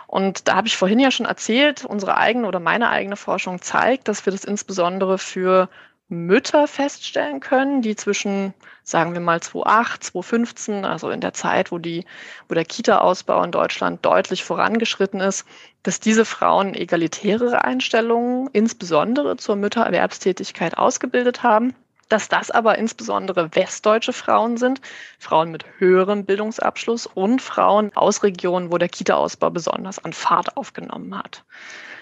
Und 0.08 0.48
da 0.48 0.56
habe 0.56 0.68
ich 0.68 0.78
vorhin 0.78 1.00
ja 1.00 1.12
schon 1.12 1.26
erzählt, 1.26 1.86
unsere 1.86 2.18
eigene 2.18 2.48
oder 2.48 2.60
meine 2.60 2.90
eigene 2.90 3.16
Forschung 3.16 3.62
zeigt, 3.62 4.08
dass 4.08 4.26
wir 4.26 4.32
das 4.32 4.46
insbesondere 4.46 5.18
für 5.18 5.70
Mütter 6.12 6.68
feststellen 6.68 7.40
können, 7.40 7.82
die 7.82 7.96
zwischen, 7.96 8.54
sagen 8.84 9.14
wir 9.14 9.22
mal, 9.22 9.42
2008, 9.42 10.04
2015, 10.04 10.86
also 10.86 11.10
in 11.10 11.22
der 11.22 11.34
Zeit, 11.34 11.72
wo, 11.72 11.78
die, 11.78 12.06
wo 12.50 12.54
der 12.54 12.66
Kita-Ausbau 12.66 13.42
in 13.44 13.52
Deutschland 13.52 14.06
deutlich 14.06 14.44
vorangeschritten 14.44 15.22
ist, 15.22 15.46
dass 15.84 16.02
diese 16.02 16.26
Frauen 16.26 16.74
egalitärere 16.74 17.64
Einstellungen, 17.64 18.50
insbesondere 18.52 19.38
zur 19.38 19.56
Müttererwerbstätigkeit, 19.56 20.78
ausgebildet 20.78 21.44
haben 21.44 21.74
dass 22.12 22.28
das 22.28 22.52
aber 22.52 22.78
insbesondere 22.78 23.56
westdeutsche 23.56 24.12
Frauen 24.12 24.58
sind, 24.58 24.82
Frauen 25.18 25.50
mit 25.50 25.64
höherem 25.78 26.26
Bildungsabschluss 26.26 27.06
und 27.06 27.42
Frauen 27.42 27.96
aus 27.96 28.22
Regionen, 28.24 28.70
wo 28.70 28.78
der 28.78 28.90
Kita-Ausbau 28.90 29.50
besonders 29.50 30.04
an 30.04 30.12
Fahrt 30.12 30.58
aufgenommen 30.58 31.18
hat. 31.18 31.46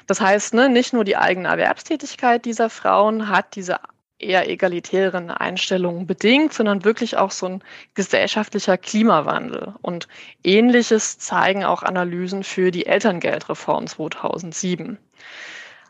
Das 0.08 0.20
heißt, 0.20 0.56
ne, 0.56 0.70
nicht 0.70 0.94
nur 0.94 1.04
die 1.04 1.18
eigene 1.18 1.48
Erwerbstätigkeit 1.50 2.44
dieser 2.46 2.72
Frauen 2.72 3.30
hat 3.30 3.56
diese 3.56 3.80
eher 4.20 4.50
egalitären 4.50 5.32
Einstellungen 5.32 6.06
bedingt, 6.06 6.54
sondern 6.54 6.84
wirklich 6.84 7.18
auch 7.18 7.32
so 7.32 7.48
ein 7.48 7.64
gesellschaftlicher 7.96 8.78
Klimawandel. 8.78 9.74
Und 9.82 10.08
ähnliches 10.44 11.18
zeigen 11.18 11.64
auch 11.64 11.84
Analysen 11.84 12.44
für 12.44 12.72
die 12.72 12.86
Elterngeldreform 12.86 13.88
2007. 13.88 14.98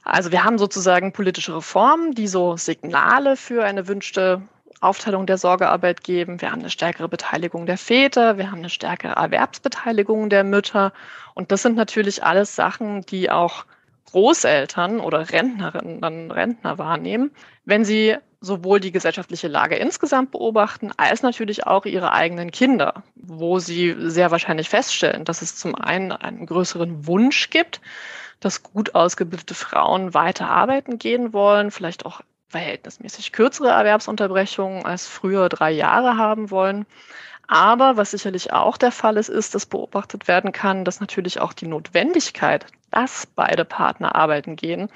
Also 0.04 0.32
wir 0.32 0.44
haben 0.44 0.58
sozusagen 0.58 1.12
politische 1.12 1.56
Reformen, 1.56 2.14
die 2.14 2.28
so 2.28 2.56
Signale 2.56 3.36
für 3.36 3.64
eine 3.64 3.88
wünschte 3.88 4.42
Aufteilung 4.82 5.26
der 5.26 5.38
Sorgearbeit 5.38 6.04
geben. 6.04 6.40
Wir 6.42 6.52
haben 6.52 6.60
eine 6.60 6.70
stärkere 6.70 7.10
Beteiligung 7.10 7.66
der 7.66 7.78
Väter, 7.78 8.38
wir 8.38 8.50
haben 8.50 8.60
eine 8.60 8.70
stärkere 8.70 9.14
Erwerbsbeteiligung 9.14 10.30
der 10.30 10.44
Mütter. 10.44 10.94
Und 11.34 11.52
das 11.52 11.64
sind 11.64 11.76
natürlich 11.76 12.24
alles 12.24 12.56
Sachen, 12.56 13.02
die 13.02 13.30
auch 13.30 13.66
Großeltern 14.12 15.00
oder 15.00 15.30
Rentnerinnen 15.32 16.04
und 16.04 16.32
Rentner 16.32 16.78
wahrnehmen, 16.78 17.32
wenn 17.66 17.86
sie 17.86 18.18
sowohl 18.42 18.80
die 18.80 18.92
gesellschaftliche 18.92 19.48
Lage 19.48 19.76
insgesamt 19.76 20.32
beobachten, 20.32 20.92
als 20.98 21.22
natürlich 21.24 21.68
auch 21.68 21.86
ihre 21.86 22.14
eigenen 22.14 22.52
Kinder, 22.52 23.04
wo 23.16 23.60
sie 23.60 23.96
sehr 23.98 24.32
wahrscheinlich 24.32 24.70
feststellen, 24.70 25.26
dass 25.26 25.42
es 25.42 25.58
zum 25.58 25.76
einen 25.76 26.12
einen 26.12 26.46
größeren 26.46 27.06
Wunsch 27.06 27.50
gibt, 27.50 27.82
dass 28.40 28.64
gut 28.64 28.96
ausgebildete 28.96 29.54
Frauen 29.54 30.14
weiter 30.14 30.50
arbeiten 30.50 31.00
gehen 31.00 31.34
wollen, 31.34 31.72
vielleicht 31.72 32.06
auch 32.06 32.22
verhältnismäßig 32.48 33.32
kürzere 33.32 33.70
Erwerbsunterbrechungen 33.70 34.86
als 34.86 35.08
früher 35.08 35.50
drei 35.50 35.72
Jahre 35.72 36.18
haben 36.18 36.50
wollen. 36.50 36.86
Aber 37.52 37.98
was 37.98 38.12
sicherlich 38.12 38.54
auch 38.54 38.78
der 38.78 38.92
Fall 38.92 39.18
ist, 39.18 39.28
ist, 39.28 39.56
dass 39.56 39.66
beobachtet 39.66 40.28
werden 40.28 40.52
kann, 40.52 40.86
dass 40.86 41.00
natürlich 41.00 41.40
auch 41.42 41.52
die 41.52 41.66
Notwendigkeit, 41.66 42.68
dass 42.92 43.26
beide 43.26 43.66
Partner 43.66 44.14
arbeiten 44.14 44.56
gehen, 44.56 44.88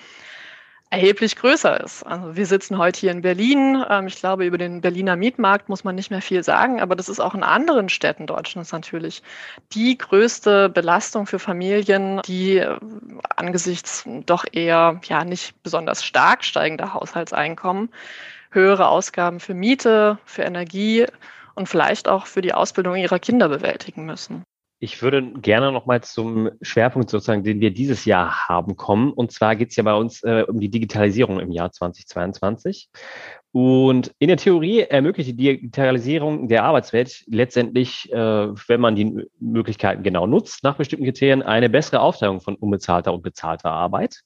erheblich 0.91 1.35
größer 1.35 1.83
ist. 1.83 2.03
Also 2.03 2.35
wir 2.35 2.45
sitzen 2.45 2.77
heute 2.77 2.99
hier 2.99 3.09
in 3.09 3.23
Berlin. 3.23 3.83
Ähm, 3.89 4.05
ich 4.05 4.17
glaube, 4.17 4.45
über 4.45 4.59
den 4.59 4.81
Berliner 4.81 5.15
Mietmarkt 5.15 5.67
muss 5.67 5.83
man 5.83 5.95
nicht 5.95 6.11
mehr 6.11 6.21
viel 6.21 6.43
sagen, 6.43 6.79
aber 6.79 6.95
das 6.95 7.09
ist 7.09 7.19
auch 7.19 7.33
in 7.33 7.41
anderen 7.41 7.89
Städten 7.89 8.27
Deutschlands 8.27 8.71
natürlich 8.71 9.23
die 9.71 9.97
größte 9.97 10.69
Belastung 10.69 11.25
für 11.25 11.39
Familien, 11.39 12.21
die 12.27 12.57
äh, 12.57 12.77
angesichts 13.35 14.07
doch 14.27 14.45
eher 14.51 15.01
ja 15.05 15.25
nicht 15.25 15.55
besonders 15.63 16.05
stark 16.05 16.43
steigender 16.43 16.93
Haushaltseinkommen 16.93 17.89
höhere 18.51 18.89
Ausgaben 18.89 19.39
für 19.39 19.55
Miete, 19.55 20.19
für 20.25 20.43
Energie 20.43 21.07
und 21.55 21.69
vielleicht 21.69 22.07
auch 22.07 22.25
für 22.25 22.41
die 22.41 22.53
Ausbildung 22.53 22.95
ihrer 22.95 23.19
Kinder 23.19 23.49
bewältigen 23.49 24.05
müssen. 24.05 24.43
Ich 24.83 25.01
würde 25.01 25.23
gerne 25.39 25.71
nochmal 25.71 26.01
zum 26.01 26.49
Schwerpunkt 26.61 27.09
sozusagen, 27.09 27.45
den 27.45 27.61
wir 27.61 27.71
dieses 27.71 28.03
Jahr 28.03 28.49
haben, 28.49 28.75
kommen. 28.75 29.13
Und 29.13 29.31
zwar 29.31 29.55
geht 29.55 29.69
es 29.69 29.77
ja 29.77 29.83
bei 29.83 29.93
uns 29.93 30.23
äh, 30.23 30.43
um 30.45 30.59
die 30.59 30.67
Digitalisierung 30.67 31.39
im 31.39 31.53
Jahr 31.53 31.71
2022. 31.71 32.89
Und 33.53 34.11
in 34.19 34.27
der 34.27 34.35
Theorie 34.35 34.81
ermöglicht 34.81 35.29
die 35.29 35.37
Digitalisierung 35.37 36.49
der 36.49 36.65
Arbeitswelt 36.65 37.23
letztendlich, 37.27 38.11
äh, 38.11 38.17
wenn 38.17 38.81
man 38.81 38.97
die 38.97 39.25
Möglichkeiten 39.39 40.03
genau 40.03 40.27
nutzt, 40.27 40.65
nach 40.65 40.75
bestimmten 40.75 41.05
Kriterien 41.05 41.43
eine 41.43 41.69
bessere 41.69 42.01
Aufteilung 42.01 42.41
von 42.41 42.55
unbezahlter 42.55 43.13
und 43.13 43.21
bezahlter 43.21 43.71
Arbeit. 43.71 44.23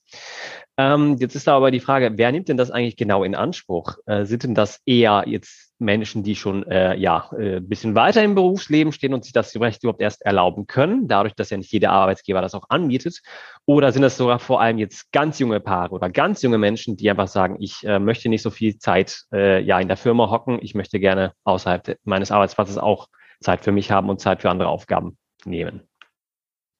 Ähm, 0.80 1.18
jetzt 1.20 1.36
ist 1.36 1.48
da 1.48 1.56
aber 1.56 1.72
die 1.72 1.80
Frage, 1.80 2.12
wer 2.18 2.32
nimmt 2.32 2.50
denn 2.50 2.58
das 2.58 2.70
eigentlich 2.70 2.98
genau 2.98 3.24
in 3.24 3.34
Anspruch? 3.34 3.98
Äh, 4.06 4.26
sind 4.26 4.44
denn 4.44 4.54
das 4.54 4.80
eher 4.86 5.24
jetzt 5.26 5.74
Menschen, 5.80 6.24
die 6.24 6.36
schon 6.36 6.64
äh, 6.68 6.96
ja 6.96 7.32
äh, 7.38 7.60
bisschen 7.60 7.96
weiter 7.96 8.24
im 8.24 8.36
Berufsleben 8.36 8.92
stehen 8.94 9.14
und 9.14 9.24
sich 9.24 9.34
das 9.34 9.60
Recht 9.60 9.84
überhaupt 9.84 10.02
erst 10.02 10.22
erlauben 10.22 10.68
können, 10.68 11.08
dadurch, 11.08 11.34
dass 11.34 11.50
ja 11.50 11.58
nicht 11.58 11.72
jeder 11.72 11.92
Arbeitsgeber 11.92 12.42
das 12.42 12.54
auch 12.54 12.70
anbietet? 12.70 13.22
Oder 13.66 13.92
sind 13.92 14.04
das 14.04 14.18
sogar 14.18 14.38
vor 14.40 14.62
allem 14.62 14.78
jetzt 14.78 15.12
ganz 15.12 15.40
junge 15.40 15.60
Paare 15.60 15.94
oder 15.96 16.10
ganz 16.10 16.44
junge 16.44 16.60
Menschen, 16.60 16.96
die 16.96 17.10
einfach 17.10 17.28
sagen, 17.28 17.58
ich 17.60 17.84
äh, 17.84 18.00
möchte 18.00 18.30
nicht 18.30 18.44
so 18.44 18.52
viel 18.52 18.78
Zeit 18.78 19.24
äh, 19.34 19.62
ja 19.64 19.80
in 19.80 19.88
der 19.88 19.98
Firma 19.98 20.30
hocken, 20.30 20.60
ich 20.62 20.76
möchte 20.76 21.00
gerne 21.00 21.34
außerhalb 21.44 21.98
meines 22.04 22.32
Arbeitsplatzes 22.32 22.78
auch 22.78 23.08
Zeit 23.40 23.64
für 23.64 23.72
mich 23.72 23.92
haben 23.92 24.10
und 24.10 24.20
Zeit 24.20 24.42
für 24.42 24.50
andere 24.50 24.70
Aufgaben 24.70 25.18
nehmen? 25.44 25.88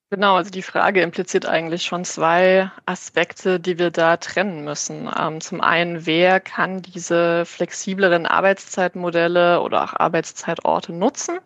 Genau, 0.10 0.36
also 0.38 0.50
die 0.52 0.62
Frage 0.62 1.02
impliziert 1.02 1.46
eigentlich 1.46 1.84
schon 1.84 2.06
zwei 2.06 2.72
Aspekte, 2.86 3.60
die 3.60 3.78
wir 3.78 3.92
da 3.92 4.16
trennen 4.16 4.64
müssen. 4.64 5.10
Ähm, 5.18 5.42
zum 5.42 5.60
einen, 5.60 6.06
wer 6.06 6.40
kann 6.40 6.82
diese 6.82 7.46
flexibleren 7.46 8.26
Arbeitszeitmodelle 8.26 9.60
oder 9.62 9.84
auch 9.84 9.94
Arbeitszeitorte 9.94 10.94
nutzen? 10.94 11.40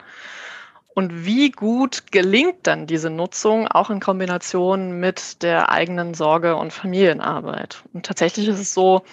Und 0.93 1.25
wie 1.25 1.49
gut 1.51 2.11
gelingt 2.11 2.67
dann 2.67 2.85
diese 2.85 3.09
Nutzung 3.09 3.67
auch 3.67 3.89
in 3.89 3.99
Kombination 3.99 4.99
mit 4.99 5.41
der 5.41 5.71
eigenen 5.71 6.13
Sorge 6.13 6.55
und 6.55 6.71
Familienarbeit? 6.71 7.83
Und 7.93 8.05
tatsächlich 8.05 8.47
ist 8.47 8.59
es 8.59 8.73
so, 8.75 9.03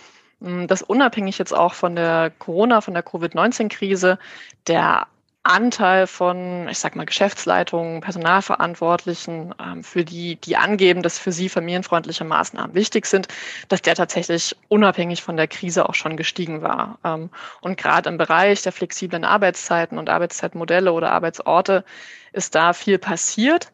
hm, 0.43 0.67
dass 0.67 0.83
unabhängig 0.83 1.39
jetzt 1.39 1.55
auch 1.55 1.73
von 1.75 1.97
der 1.97 2.31
Corona, 2.39 2.83
von 2.83 2.95
der 2.95 3.03
Covid-19-Krise, 3.03 4.19
der 4.67 5.07
Anteil 5.45 6.07
von, 6.07 6.69
ich 6.69 6.79
sag 6.79 6.97
mal, 6.97 7.07
Geschäftsleitungen, 7.07 8.01
Personalverantwortlichen, 8.01 9.55
ähm, 9.61 9.83
für 9.83 10.05
die, 10.05 10.37
die 10.37 10.57
angeben, 10.57 11.03
dass 11.03 11.19
für 11.19 11.33
sie 11.33 11.49
familienfreundliche 11.49 12.25
Maßnahmen 12.25 12.75
wichtig 12.75 13.07
sind, 13.07 13.29
dass 13.69 13.81
der 13.81 13.95
tatsächlich 13.95 14.57
unabhängig 14.69 15.23
von 15.23 15.37
der 15.37 15.49
Krise 15.49 15.89
auch 15.89 15.95
schon 15.95 16.17
gestiegen 16.17 16.63
war. 16.63 16.99
Ähm, 17.05 17.31
und 17.61 17.79
gerade 17.79 18.09
im 18.11 18.19
Bereich 18.19 18.63
der 18.63 18.73
flexiblen 18.73 19.25
Arbeitszeiten 19.25 19.99
und 19.99 20.11
Arbeitszeitmodelle 20.11 20.93
oder 20.93 21.13
Arbeitsorte 21.13 21.85
ist 22.33 22.55
da 22.55 22.73
viel 22.73 22.99
passiert. 22.99 23.71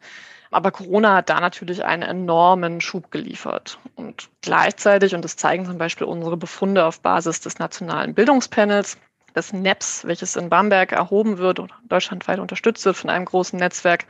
Aber 0.51 0.71
Corona 0.71 1.15
hat 1.15 1.29
da 1.29 1.41
natürlich 1.41 1.83
einen 1.83 2.03
enormen 2.03 2.79
Schub 2.79 3.11
geliefert. 3.11 3.79
Und 3.95 4.29
gleichzeitig, 4.41 5.13
und 5.13 5.23
das 5.25 5.35
zeigen 5.35 5.65
zum 5.65 5.77
Beispiel 5.77 6.07
unsere 6.07 6.37
Befunde 6.37 6.85
auf 6.85 7.01
Basis 7.01 7.41
des 7.41 7.59
Nationalen 7.59 8.13
Bildungspanels, 8.13 8.97
des 9.35 9.53
NEPS, 9.53 10.05
welches 10.05 10.35
in 10.35 10.49
Bamberg 10.49 10.91
erhoben 10.91 11.37
wird 11.37 11.59
oder 11.59 11.75
deutschlandweit 11.87 12.39
unterstützt 12.39 12.85
wird 12.85 12.97
von 12.97 13.09
einem 13.09 13.25
großen 13.25 13.59
Netzwerk. 13.59 14.05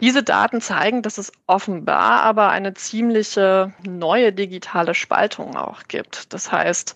Diese 0.00 0.22
Daten 0.22 0.60
zeigen, 0.60 1.02
dass 1.02 1.18
es 1.18 1.32
offenbar 1.46 2.22
aber 2.22 2.50
eine 2.50 2.74
ziemliche 2.74 3.72
neue 3.86 4.32
digitale 4.32 4.94
Spaltung 4.94 5.56
auch 5.56 5.84
gibt. 5.88 6.32
Das 6.32 6.50
heißt, 6.50 6.94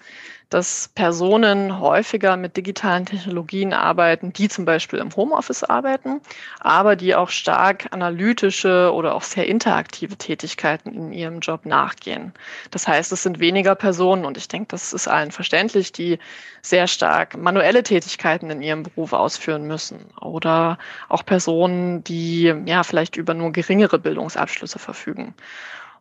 dass 0.51 0.91
Personen 0.95 1.79
häufiger 1.79 2.37
mit 2.37 2.57
digitalen 2.57 3.05
Technologien 3.05 3.75
arbeiten, 3.75 4.33
die 4.33 4.49
zum 4.49 4.65
Beispiel 4.65 4.99
im 4.99 5.15
Homeoffice 5.15 5.63
arbeiten, 5.63 6.21
aber 6.61 6.97
die 6.97 7.15
auch 7.15 7.29
stark 7.29 7.89
analytische 7.91 8.93
oder 8.95 9.15
auch 9.15 9.23
sehr 9.23 9.47
interaktive 9.47 10.17
Tätigkeiten 10.17 10.95
in 10.95 11.13
ihrem 11.13 11.41
Job 11.41 11.67
nachgehen. 11.67 12.33
Das 12.71 12.89
heißt, 12.89 13.13
es 13.13 13.23
sind 13.23 13.41
weniger 13.41 13.75
Personen 13.75 14.25
und 14.25 14.39
ich 14.39 14.49
denke, 14.49 14.69
das 14.71 14.93
ist 14.93 15.07
allen 15.07 15.33
verständlich, 15.33 15.93
die 15.93 16.19
sehr 16.63 16.87
stark 16.87 17.37
manuelle 17.37 17.83
Tätigkeiten 17.83 18.51
in 18.51 18.63
ihrem 18.63 18.85
Beruf 18.85 19.13
ausführen 19.13 19.67
müssen 19.67 20.07
oder 20.21 20.79
auch 21.09 21.25
Personen, 21.25 22.03
die 22.05 22.55
ja 22.65 22.83
vielleicht 22.85 23.17
über 23.17 23.35
nur 23.35 23.53
geringere 23.53 23.99
Bildungsabschlüsse 23.99 24.79
verfügen. 24.79 25.35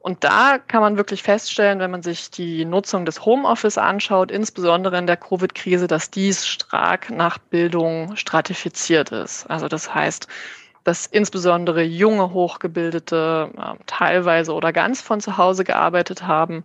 Und 0.08 0.24
da 0.24 0.58
kann 0.58 0.80
man 0.80 0.96
wirklich 0.96 1.22
feststellen, 1.22 1.80
wenn 1.80 1.92
man 1.92 2.02
sich 2.02 2.32
die 2.32 2.64
Nutzung 2.64 3.04
des 3.04 3.26
Homeoffice 3.26 3.78
anschaut, 3.78 4.32
insbesondere 4.32 4.98
in 4.98 5.06
der 5.06 5.18
Covid-Krise, 5.18 5.88
dass 5.88 6.10
dies 6.10 6.48
stark 6.48 7.10
nach 7.10 7.38
Bildung 7.38 8.16
stratifiziert 8.16 9.12
ist. 9.12 9.50
Also 9.50 9.68
das 9.68 9.94
heißt, 9.94 10.30
dass 10.86 11.08
insbesondere 11.08 11.84
junge 11.84 12.32
Hochgebildete 12.32 13.52
äh, 13.58 13.84
teilweise 13.86 14.54
oder 14.54 14.72
ganz 14.72 15.02
von 15.02 15.20
zu 15.20 15.36
Hause 15.36 15.66
gearbeitet 15.66 16.26
haben, 16.26 16.64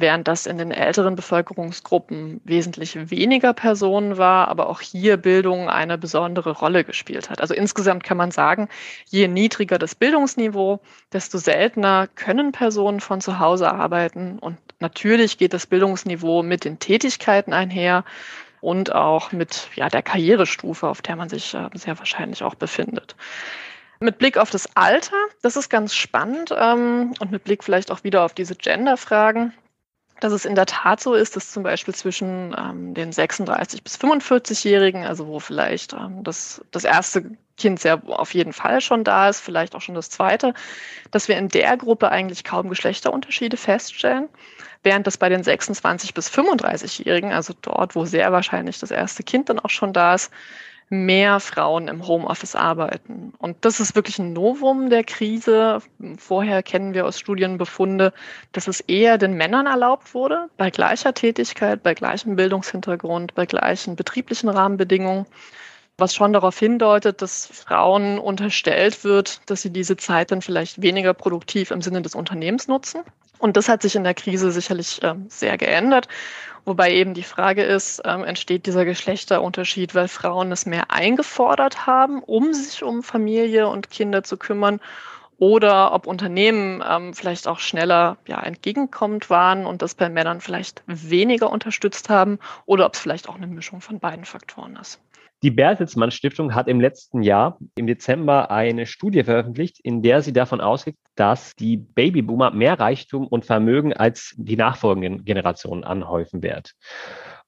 während 0.00 0.28
das 0.28 0.46
in 0.46 0.58
den 0.58 0.70
älteren 0.70 1.16
Bevölkerungsgruppen 1.16 2.40
wesentlich 2.44 3.10
weniger 3.10 3.52
Personen 3.52 4.18
war, 4.18 4.48
aber 4.48 4.68
auch 4.68 4.80
hier 4.80 5.16
Bildung 5.16 5.68
eine 5.68 5.98
besondere 5.98 6.50
Rolle 6.50 6.84
gespielt 6.84 7.30
hat. 7.30 7.40
Also 7.40 7.54
insgesamt 7.54 8.04
kann 8.04 8.16
man 8.16 8.30
sagen, 8.30 8.68
je 9.06 9.28
niedriger 9.28 9.78
das 9.78 9.94
Bildungsniveau, 9.94 10.80
desto 11.12 11.38
seltener 11.38 12.08
können 12.14 12.52
Personen 12.52 13.00
von 13.00 13.20
zu 13.20 13.38
Hause 13.38 13.72
arbeiten. 13.72 14.38
Und 14.38 14.58
natürlich 14.80 15.38
geht 15.38 15.52
das 15.52 15.66
Bildungsniveau 15.66 16.42
mit 16.42 16.64
den 16.64 16.78
Tätigkeiten 16.78 17.52
einher 17.52 18.04
und 18.60 18.94
auch 18.94 19.32
mit 19.32 19.68
ja, 19.74 19.88
der 19.88 20.02
Karrierestufe, 20.02 20.88
auf 20.88 21.02
der 21.02 21.16
man 21.16 21.28
sich 21.28 21.54
äh, 21.54 21.68
sehr 21.74 21.98
wahrscheinlich 21.98 22.42
auch 22.42 22.54
befindet. 22.54 23.16
Mit 24.00 24.18
Blick 24.18 24.38
auf 24.38 24.50
das 24.50 24.76
Alter, 24.76 25.16
das 25.42 25.56
ist 25.56 25.70
ganz 25.70 25.94
spannend 25.94 26.54
ähm, 26.56 27.14
und 27.18 27.32
mit 27.32 27.42
Blick 27.42 27.64
vielleicht 27.64 27.90
auch 27.90 28.04
wieder 28.04 28.24
auf 28.24 28.32
diese 28.32 28.54
Gender-Fragen 28.54 29.52
dass 30.20 30.32
es 30.32 30.44
in 30.44 30.54
der 30.54 30.66
Tat 30.66 31.00
so 31.00 31.14
ist, 31.14 31.36
dass 31.36 31.50
zum 31.50 31.62
Beispiel 31.62 31.94
zwischen 31.94 32.54
ähm, 32.58 32.94
den 32.94 33.12
36 33.12 33.82
bis 33.82 33.96
45-Jährigen, 33.98 35.04
also 35.04 35.26
wo 35.26 35.38
vielleicht 35.38 35.92
ähm, 35.92 36.24
das, 36.24 36.62
das 36.70 36.84
erste 36.84 37.36
Kind 37.56 37.80
sehr 37.80 38.00
auf 38.06 38.34
jeden 38.34 38.52
Fall 38.52 38.80
schon 38.80 39.04
da 39.04 39.28
ist, 39.28 39.40
vielleicht 39.40 39.74
auch 39.74 39.80
schon 39.80 39.94
das 39.94 40.10
zweite, 40.10 40.54
dass 41.10 41.28
wir 41.28 41.36
in 41.36 41.48
der 41.48 41.76
Gruppe 41.76 42.10
eigentlich 42.10 42.44
kaum 42.44 42.68
Geschlechterunterschiede 42.68 43.56
feststellen, 43.56 44.28
während 44.82 45.06
das 45.06 45.18
bei 45.18 45.28
den 45.28 45.42
26 45.42 46.14
bis 46.14 46.30
35-Jährigen, 46.30 47.32
also 47.32 47.54
dort, 47.60 47.94
wo 47.94 48.04
sehr 48.04 48.32
wahrscheinlich 48.32 48.78
das 48.78 48.90
erste 48.90 49.22
Kind 49.22 49.48
dann 49.48 49.58
auch 49.58 49.70
schon 49.70 49.92
da 49.92 50.14
ist, 50.14 50.30
mehr 50.90 51.40
Frauen 51.40 51.88
im 51.88 52.06
Homeoffice 52.06 52.54
arbeiten. 52.54 53.32
Und 53.38 53.56
das 53.62 53.80
ist 53.80 53.94
wirklich 53.94 54.18
ein 54.18 54.32
Novum 54.32 54.90
der 54.90 55.04
Krise. 55.04 55.80
Vorher 56.16 56.62
kennen 56.62 56.94
wir 56.94 57.06
aus 57.06 57.18
Studienbefunde, 57.18 58.12
dass 58.52 58.68
es 58.68 58.80
eher 58.80 59.18
den 59.18 59.34
Männern 59.34 59.66
erlaubt 59.66 60.14
wurde, 60.14 60.48
bei 60.56 60.70
gleicher 60.70 61.12
Tätigkeit, 61.14 61.82
bei 61.82 61.94
gleichem 61.94 62.36
Bildungshintergrund, 62.36 63.34
bei 63.34 63.46
gleichen 63.46 63.96
betrieblichen 63.96 64.48
Rahmenbedingungen 64.48 65.26
was 65.98 66.14
schon 66.14 66.32
darauf 66.32 66.56
hindeutet, 66.56 67.20
dass 67.20 67.46
Frauen 67.46 68.20
unterstellt 68.20 69.02
wird, 69.02 69.40
dass 69.50 69.62
sie 69.62 69.70
diese 69.70 69.96
Zeit 69.96 70.30
dann 70.30 70.40
vielleicht 70.40 70.80
weniger 70.80 71.12
produktiv 71.12 71.72
im 71.72 71.82
Sinne 71.82 72.02
des 72.02 72.14
Unternehmens 72.14 72.68
nutzen. 72.68 73.02
Und 73.38 73.56
das 73.56 73.68
hat 73.68 73.82
sich 73.82 73.96
in 73.96 74.04
der 74.04 74.14
Krise 74.14 74.52
sicherlich 74.52 75.02
äh, 75.02 75.14
sehr 75.28 75.58
geändert. 75.58 76.06
Wobei 76.68 76.92
eben 76.92 77.14
die 77.14 77.22
Frage 77.22 77.62
ist, 77.62 78.02
ähm, 78.04 78.24
entsteht 78.24 78.66
dieser 78.66 78.84
Geschlechterunterschied, 78.84 79.94
weil 79.94 80.06
Frauen 80.06 80.52
es 80.52 80.66
mehr 80.66 80.90
eingefordert 80.90 81.86
haben, 81.86 82.22
um 82.22 82.52
sich 82.52 82.82
um 82.82 83.02
Familie 83.02 83.68
und 83.68 83.88
Kinder 83.88 84.22
zu 84.22 84.36
kümmern, 84.36 84.78
oder 85.38 85.94
ob 85.94 86.06
Unternehmen 86.06 86.84
ähm, 86.86 87.14
vielleicht 87.14 87.48
auch 87.48 87.58
schneller 87.58 88.18
ja, 88.26 88.42
entgegenkommend 88.42 89.30
waren 89.30 89.64
und 89.64 89.80
das 89.80 89.94
bei 89.94 90.10
Männern 90.10 90.42
vielleicht 90.42 90.82
weniger 90.86 91.48
unterstützt 91.48 92.10
haben, 92.10 92.38
oder 92.66 92.84
ob 92.84 92.96
es 92.96 93.00
vielleicht 93.00 93.30
auch 93.30 93.36
eine 93.36 93.46
Mischung 93.46 93.80
von 93.80 93.98
beiden 93.98 94.26
Faktoren 94.26 94.76
ist. 94.76 95.00
Die 95.44 95.52
Bertelsmann 95.52 96.10
Stiftung 96.10 96.54
hat 96.54 96.66
im 96.66 96.80
letzten 96.80 97.22
Jahr, 97.22 97.58
im 97.76 97.86
Dezember, 97.86 98.50
eine 98.50 98.86
Studie 98.86 99.22
veröffentlicht, 99.22 99.78
in 99.80 100.02
der 100.02 100.20
sie 100.20 100.32
davon 100.32 100.60
ausgeht, 100.60 100.96
dass 101.14 101.54
die 101.54 101.76
Babyboomer 101.76 102.50
mehr 102.50 102.80
Reichtum 102.80 103.26
und 103.28 103.44
Vermögen 103.44 103.92
als 103.92 104.34
die 104.36 104.56
nachfolgenden 104.56 105.24
Generationen 105.24 105.84
anhäufen 105.84 106.42
wird. 106.42 106.74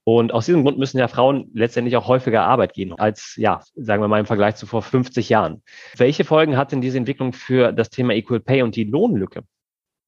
Und 0.04 0.32
aus 0.32 0.46
diesem 0.46 0.62
Grund 0.62 0.78
müssen 0.78 0.98
ja 0.98 1.08
Frauen 1.08 1.50
letztendlich 1.52 1.96
auch 1.96 2.06
häufiger 2.06 2.42
Arbeit 2.42 2.74
gehen 2.74 2.94
als, 2.96 3.34
ja, 3.36 3.60
sagen 3.74 4.02
wir 4.02 4.08
mal 4.08 4.20
im 4.20 4.26
Vergleich 4.26 4.54
zu 4.54 4.66
vor 4.66 4.82
50 4.82 5.28
Jahren. 5.28 5.62
Welche 5.96 6.24
Folgen 6.24 6.56
hat 6.56 6.70
denn 6.70 6.80
diese 6.80 6.96
Entwicklung 6.96 7.32
für 7.32 7.72
das 7.72 7.90
Thema 7.90 8.14
Equal 8.14 8.40
Pay 8.40 8.62
und 8.62 8.76
die 8.76 8.84
Lohnlücke? 8.84 9.42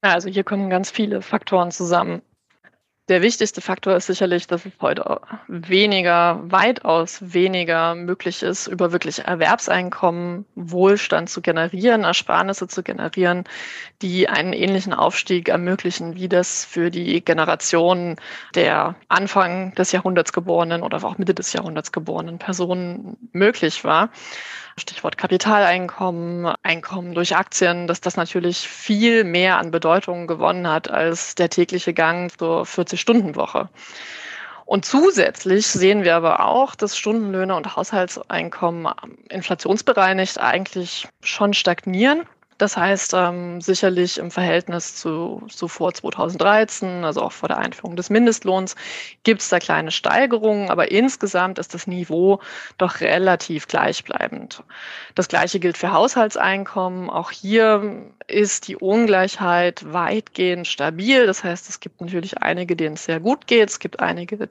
Also 0.02 0.28
hier 0.28 0.44
kommen 0.44 0.70
ganz 0.70 0.90
viele 0.90 1.20
Faktoren 1.20 1.70
zusammen. 1.72 2.22
Der 3.08 3.20
wichtigste 3.20 3.60
Faktor 3.60 3.96
ist 3.96 4.06
sicherlich, 4.06 4.46
dass 4.46 4.64
es 4.64 4.72
heute 4.80 5.20
weniger, 5.48 6.40
weitaus 6.44 7.18
weniger 7.20 7.96
möglich 7.96 8.44
ist, 8.44 8.68
über 8.68 8.92
wirklich 8.92 9.24
Erwerbseinkommen, 9.24 10.46
Wohlstand 10.54 11.28
zu 11.28 11.42
generieren, 11.42 12.04
Ersparnisse 12.04 12.68
zu 12.68 12.84
generieren, 12.84 13.42
die 14.02 14.28
einen 14.28 14.52
ähnlichen 14.52 14.94
Aufstieg 14.94 15.48
ermöglichen, 15.48 16.14
wie 16.14 16.28
das 16.28 16.64
für 16.64 16.92
die 16.92 17.24
Generationen 17.24 18.20
der 18.54 18.94
Anfang 19.08 19.74
des 19.74 19.90
Jahrhunderts 19.90 20.32
geborenen 20.32 20.84
oder 20.84 21.02
auch 21.02 21.18
Mitte 21.18 21.34
des 21.34 21.52
Jahrhunderts 21.52 21.90
geborenen 21.90 22.38
Personen 22.38 23.16
möglich 23.32 23.82
war. 23.82 24.10
Stichwort 24.76 25.18
Kapitaleinkommen, 25.18 26.54
Einkommen 26.62 27.14
durch 27.14 27.36
Aktien, 27.36 27.86
dass 27.86 28.00
das 28.00 28.16
natürlich 28.16 28.68
viel 28.68 29.24
mehr 29.24 29.58
an 29.58 29.70
Bedeutung 29.70 30.26
gewonnen 30.26 30.68
hat 30.68 30.90
als 30.90 31.34
der 31.34 31.50
tägliche 31.50 31.92
Gang 31.92 32.30
zur 32.38 32.62
40-Stunden-Woche. 32.62 33.68
Und 34.64 34.84
zusätzlich 34.84 35.66
sehen 35.66 36.04
wir 36.04 36.16
aber 36.16 36.46
auch, 36.46 36.74
dass 36.74 36.96
Stundenlöhne 36.96 37.54
und 37.54 37.76
Haushaltseinkommen 37.76 38.92
inflationsbereinigt 39.28 40.40
eigentlich 40.40 41.08
schon 41.22 41.52
stagnieren. 41.52 42.22
Das 42.58 42.76
heißt, 42.76 43.14
ähm, 43.14 43.60
sicherlich 43.60 44.18
im 44.18 44.30
Verhältnis 44.30 44.94
zu, 44.96 45.42
zu 45.48 45.68
vor 45.68 45.94
2013, 45.94 47.04
also 47.04 47.22
auch 47.22 47.32
vor 47.32 47.48
der 47.48 47.58
Einführung 47.58 47.96
des 47.96 48.10
Mindestlohns, 48.10 48.76
gibt 49.24 49.40
es 49.40 49.48
da 49.48 49.58
kleine 49.58 49.90
Steigerungen, 49.90 50.70
aber 50.70 50.90
insgesamt 50.90 51.58
ist 51.58 51.74
das 51.74 51.86
Niveau 51.86 52.40
doch 52.78 53.00
relativ 53.00 53.66
gleichbleibend. 53.68 54.62
Das 55.14 55.28
gleiche 55.28 55.60
gilt 55.60 55.78
für 55.78 55.92
Haushaltseinkommen. 55.92 57.10
Auch 57.10 57.30
hier 57.30 58.04
ist 58.28 58.68
die 58.68 58.76
Ungleichheit 58.76 59.92
weitgehend 59.92 60.66
stabil. 60.66 61.26
Das 61.26 61.44
heißt, 61.44 61.68
es 61.68 61.80
gibt 61.80 62.00
natürlich 62.00 62.38
einige, 62.38 62.76
denen 62.76 62.94
es 62.94 63.04
sehr 63.04 63.20
gut 63.20 63.46
geht. 63.46 63.70
Es 63.70 63.78
gibt 63.78 64.00
einige, 64.00 64.48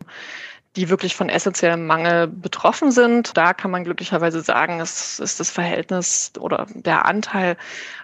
die 0.75 0.89
wirklich 0.89 1.15
von 1.15 1.27
essentiellem 1.27 1.85
Mangel 1.85 2.27
betroffen 2.27 2.91
sind. 2.91 3.35
Da 3.35 3.53
kann 3.53 3.71
man 3.71 3.83
glücklicherweise 3.83 4.41
sagen, 4.41 4.79
es 4.79 5.19
ist 5.19 5.39
das 5.39 5.51
Verhältnis 5.51 6.31
oder 6.39 6.65
der 6.73 7.05
Anteil 7.05 7.57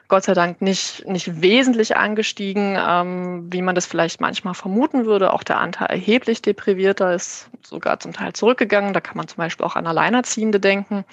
Gott 0.09 0.23
sei 0.23 0.33
Dank 0.33 0.61
nicht, 0.61 1.05
nicht 1.05 1.41
wesentlich 1.41 1.97
angestiegen, 1.97 2.77
ähm, 2.79 3.47
wie 3.51 3.61
man 3.61 3.75
das 3.75 3.85
vielleicht 3.85 4.21
manchmal 4.21 4.53
vermuten 4.53 5.05
würde. 5.05 5.33
Auch 5.33 5.43
der 5.43 5.59
Anteil 5.59 5.87
erheblich 5.87 6.41
deprivierter 6.41 7.13
ist 7.13 7.49
sogar 7.61 7.99
zum 7.99 8.13
Teil 8.13 8.31
zurückgegangen. 8.33 8.93
Da 8.93 9.01
kann 9.01 9.17
man 9.17 9.27
zum 9.27 9.37
Beispiel 9.37 9.65
auch 9.65 9.75
an 9.75 9.85
Alleinerziehende 9.85 10.61
denken. 10.61 11.03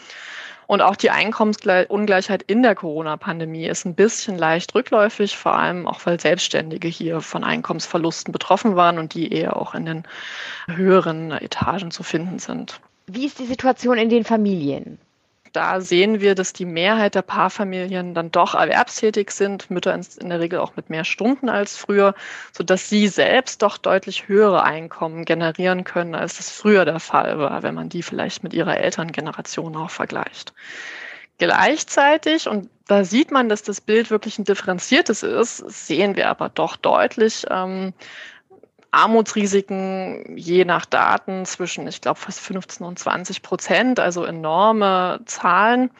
Und 0.66 0.80
auch 0.80 0.96
die 0.96 1.10
Einkommensungleichheit 1.10 2.42
in 2.42 2.62
der 2.62 2.74
Corona-Pandemie 2.74 3.66
ist 3.66 3.84
ein 3.84 3.94
bisschen 3.94 4.38
leicht 4.38 4.74
rückläufig, 4.74 5.36
vor 5.36 5.54
allem 5.54 5.86
auch 5.86 6.04
weil 6.06 6.18
Selbstständige 6.18 6.88
hier 6.88 7.20
von 7.20 7.44
Einkommensverlusten 7.44 8.32
betroffen 8.32 8.76
waren 8.76 8.98
und 8.98 9.14
die 9.14 9.32
eher 9.32 9.56
auch 9.56 9.74
in 9.74 9.84
den 9.84 10.04
höheren 10.66 11.32
Etagen 11.32 11.90
zu 11.90 12.02
finden 12.02 12.38
sind. 12.38 12.80
Wie 13.06 13.26
ist 13.26 13.38
die 13.38 13.46
Situation 13.46 13.98
in 13.98 14.08
den 14.08 14.24
Familien? 14.24 14.98
Da 15.54 15.80
sehen 15.80 16.20
wir, 16.20 16.34
dass 16.34 16.52
die 16.52 16.64
Mehrheit 16.64 17.14
der 17.14 17.22
Paarfamilien 17.22 18.12
dann 18.12 18.32
doch 18.32 18.54
erwerbstätig 18.54 19.30
sind, 19.30 19.70
Mütter 19.70 19.94
in 19.94 20.28
der 20.28 20.40
Regel 20.40 20.58
auch 20.58 20.74
mit 20.74 20.90
mehr 20.90 21.04
Stunden 21.04 21.48
als 21.48 21.76
früher, 21.76 22.14
sodass 22.52 22.88
sie 22.88 23.06
selbst 23.06 23.62
doch 23.62 23.78
deutlich 23.78 24.26
höhere 24.26 24.64
Einkommen 24.64 25.24
generieren 25.24 25.84
können, 25.84 26.16
als 26.16 26.38
das 26.38 26.50
früher 26.50 26.84
der 26.84 26.98
Fall 26.98 27.38
war, 27.38 27.62
wenn 27.62 27.76
man 27.76 27.88
die 27.88 28.02
vielleicht 28.02 28.42
mit 28.42 28.52
ihrer 28.52 28.76
Elterngeneration 28.76 29.76
auch 29.76 29.90
vergleicht. 29.90 30.52
Gleichzeitig, 31.38 32.48
und 32.48 32.68
da 32.86 33.04
sieht 33.04 33.30
man, 33.30 33.48
dass 33.48 33.62
das 33.62 33.80
Bild 33.80 34.10
wirklich 34.10 34.38
ein 34.38 34.44
differenziertes 34.44 35.22
ist, 35.22 35.58
sehen 35.58 36.16
wir 36.16 36.28
aber 36.28 36.48
doch 36.48 36.76
deutlich, 36.76 37.44
ähm, 37.48 37.92
Armutsrisiken 38.94 40.36
je 40.36 40.64
nach 40.64 40.86
Daten 40.86 41.44
zwischen, 41.44 41.86
ich 41.88 42.00
glaube, 42.00 42.20
fast 42.20 42.40
15 42.40 42.86
und 42.86 42.98
20 42.98 43.42
Prozent, 43.42 44.00
also 44.00 44.24
enorme 44.24 45.20
Zahlen, 45.26 45.90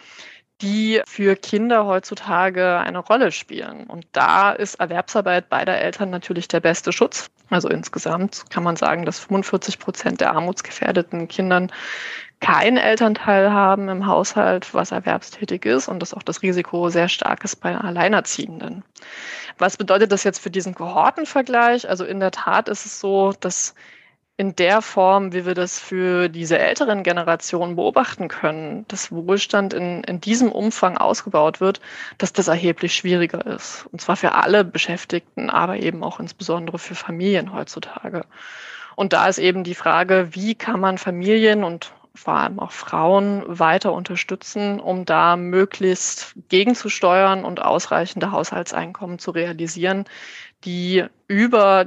die 0.64 1.03
für 1.07 1.37
Kinder 1.37 1.85
heutzutage 1.85 2.79
eine 2.79 2.98
Rolle 2.98 3.33
spielen. 3.33 3.85
Und 3.85 4.07
da 4.12 4.50
ist 4.50 4.77
Erwerbsarbeit 4.77 5.50
beider 5.50 5.79
Eltern 5.79 6.09
natürlich 6.09 6.48
der 6.48 6.61
beste 6.61 6.90
Schutz. 6.90 7.31
Also 7.50 7.68
insgesamt 7.68 8.44
kann 8.48 8.62
man 8.64 8.77
sagen, 8.77 9.05
dass 9.05 9.18
45 9.18 9.79
Prozent 9.79 10.20
der 10.22 10.33
armutsgefährdeten 10.33 11.29
Kindern 11.29 11.70
keinen 12.40 12.79
Elternteil 12.79 13.53
haben 13.53 13.88
im 13.90 14.07
Haushalt, 14.07 14.72
was 14.72 14.90
erwerbstätig 14.90 15.66
ist 15.66 15.88
und 15.88 16.00
dass 16.00 16.14
auch 16.14 16.22
das 16.22 16.42
Risiko 16.42 16.88
sehr 16.88 17.09
stark 17.09 17.44
ist 17.44 17.57
bei 17.57 17.77
Alleinerziehenden. 17.77 18.85
Was 19.59 19.77
bedeutet 19.77 20.12
das 20.12 20.24
jetzt 20.24 20.38
für 20.38 20.50
diesen 20.50 20.74
Kohortenvergleich? 20.74 21.88
Also 21.88 22.05
in 22.05 22.20
der 22.20 22.31
Tat 22.31 22.70
ist 22.70 22.87
es 22.87 23.00
so, 23.00 23.35
dass 23.38 23.74
in 24.37 24.57
der 24.57 24.83
Form, 24.83 25.33
wie 25.33 25.47
wir 25.47 25.55
das 25.55 25.79
für 25.79 26.29
diese 26.29 26.59
älteren 26.59 27.05
Generationen 27.05 27.77
beobachten 27.77 28.27
können, 28.27 28.85
dass 28.88 29.12
Wohlstand 29.12 29.73
in, 29.73 30.03
in 30.05 30.20
diesem 30.20 30.51
Umfang 30.51 30.99
ausgebaut 30.99 31.61
wird, 31.61 31.81
dass 32.18 32.33
das 32.33 32.49
erheblich 32.49 32.94
schwieriger 32.94 33.47
ist. 33.47 33.87
Und 33.92 34.01
zwar 34.01 34.16
für 34.16 34.33
alle 34.33 34.64
Beschäftigten, 34.64 35.51
aber 35.51 35.77
eben 35.77 36.03
auch 36.03 36.18
insbesondere 36.18 36.81
für 36.81 36.97
Familien 36.97 37.53
heutzutage. 37.53 38.25
Und 38.97 39.12
da 39.12 39.29
ist 39.29 39.38
eben 39.38 39.62
die 39.62 39.75
Frage, 39.75 40.29
wie 40.33 40.57
kann 40.57 40.81
man 40.81 40.99
Familien 40.99 41.62
und 41.62 41.92
vor 42.16 42.35
allem 42.35 42.59
auch 42.61 42.73
Frauen 42.73 43.42
weiter 43.47 43.92
unterstützen, 43.92 44.81
um 44.81 45.05
da 45.05 45.37
möglichst 45.37 46.35
gegenzusteuern 46.49 47.44
und 47.44 47.61
ausreichende 47.61 48.31
Haushaltseinkommen 48.31 49.18
zu 49.18 49.33
realisieren, 49.33 50.05
die 50.64 51.05
über 51.27 51.87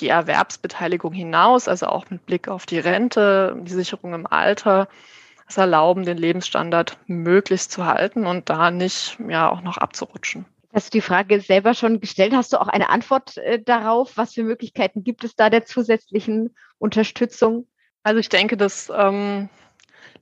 die 0.00 0.08
Erwerbsbeteiligung 0.08 1.12
hinaus, 1.12 1.68
also 1.68 1.86
auch 1.86 2.08
mit 2.10 2.26
Blick 2.26 2.48
auf 2.48 2.66
die 2.66 2.78
Rente, 2.78 3.56
die 3.62 3.72
Sicherung 3.72 4.14
im 4.14 4.26
Alter, 4.26 4.88
es 5.48 5.56
erlauben, 5.56 6.04
den 6.04 6.18
Lebensstandard 6.18 6.98
möglichst 7.06 7.70
zu 7.70 7.86
halten 7.86 8.26
und 8.26 8.50
da 8.50 8.70
nicht 8.70 9.18
ja 9.28 9.48
auch 9.48 9.62
noch 9.62 9.78
abzurutschen. 9.78 10.44
Hast 10.72 10.92
du 10.92 10.98
die 10.98 11.02
Frage 11.02 11.40
selber 11.40 11.72
schon 11.72 12.00
gestellt? 12.00 12.34
Hast 12.34 12.52
du 12.52 12.60
auch 12.60 12.68
eine 12.68 12.90
Antwort 12.90 13.38
äh, 13.38 13.62
darauf? 13.62 14.16
Was 14.16 14.34
für 14.34 14.42
Möglichkeiten 14.42 15.04
gibt 15.04 15.24
es 15.24 15.34
da 15.34 15.48
der 15.48 15.64
zusätzlichen 15.64 16.54
Unterstützung? 16.78 17.66
Also 18.02 18.20
ich 18.20 18.28
denke, 18.28 18.56
dass 18.56 18.92
ähm, 18.94 19.48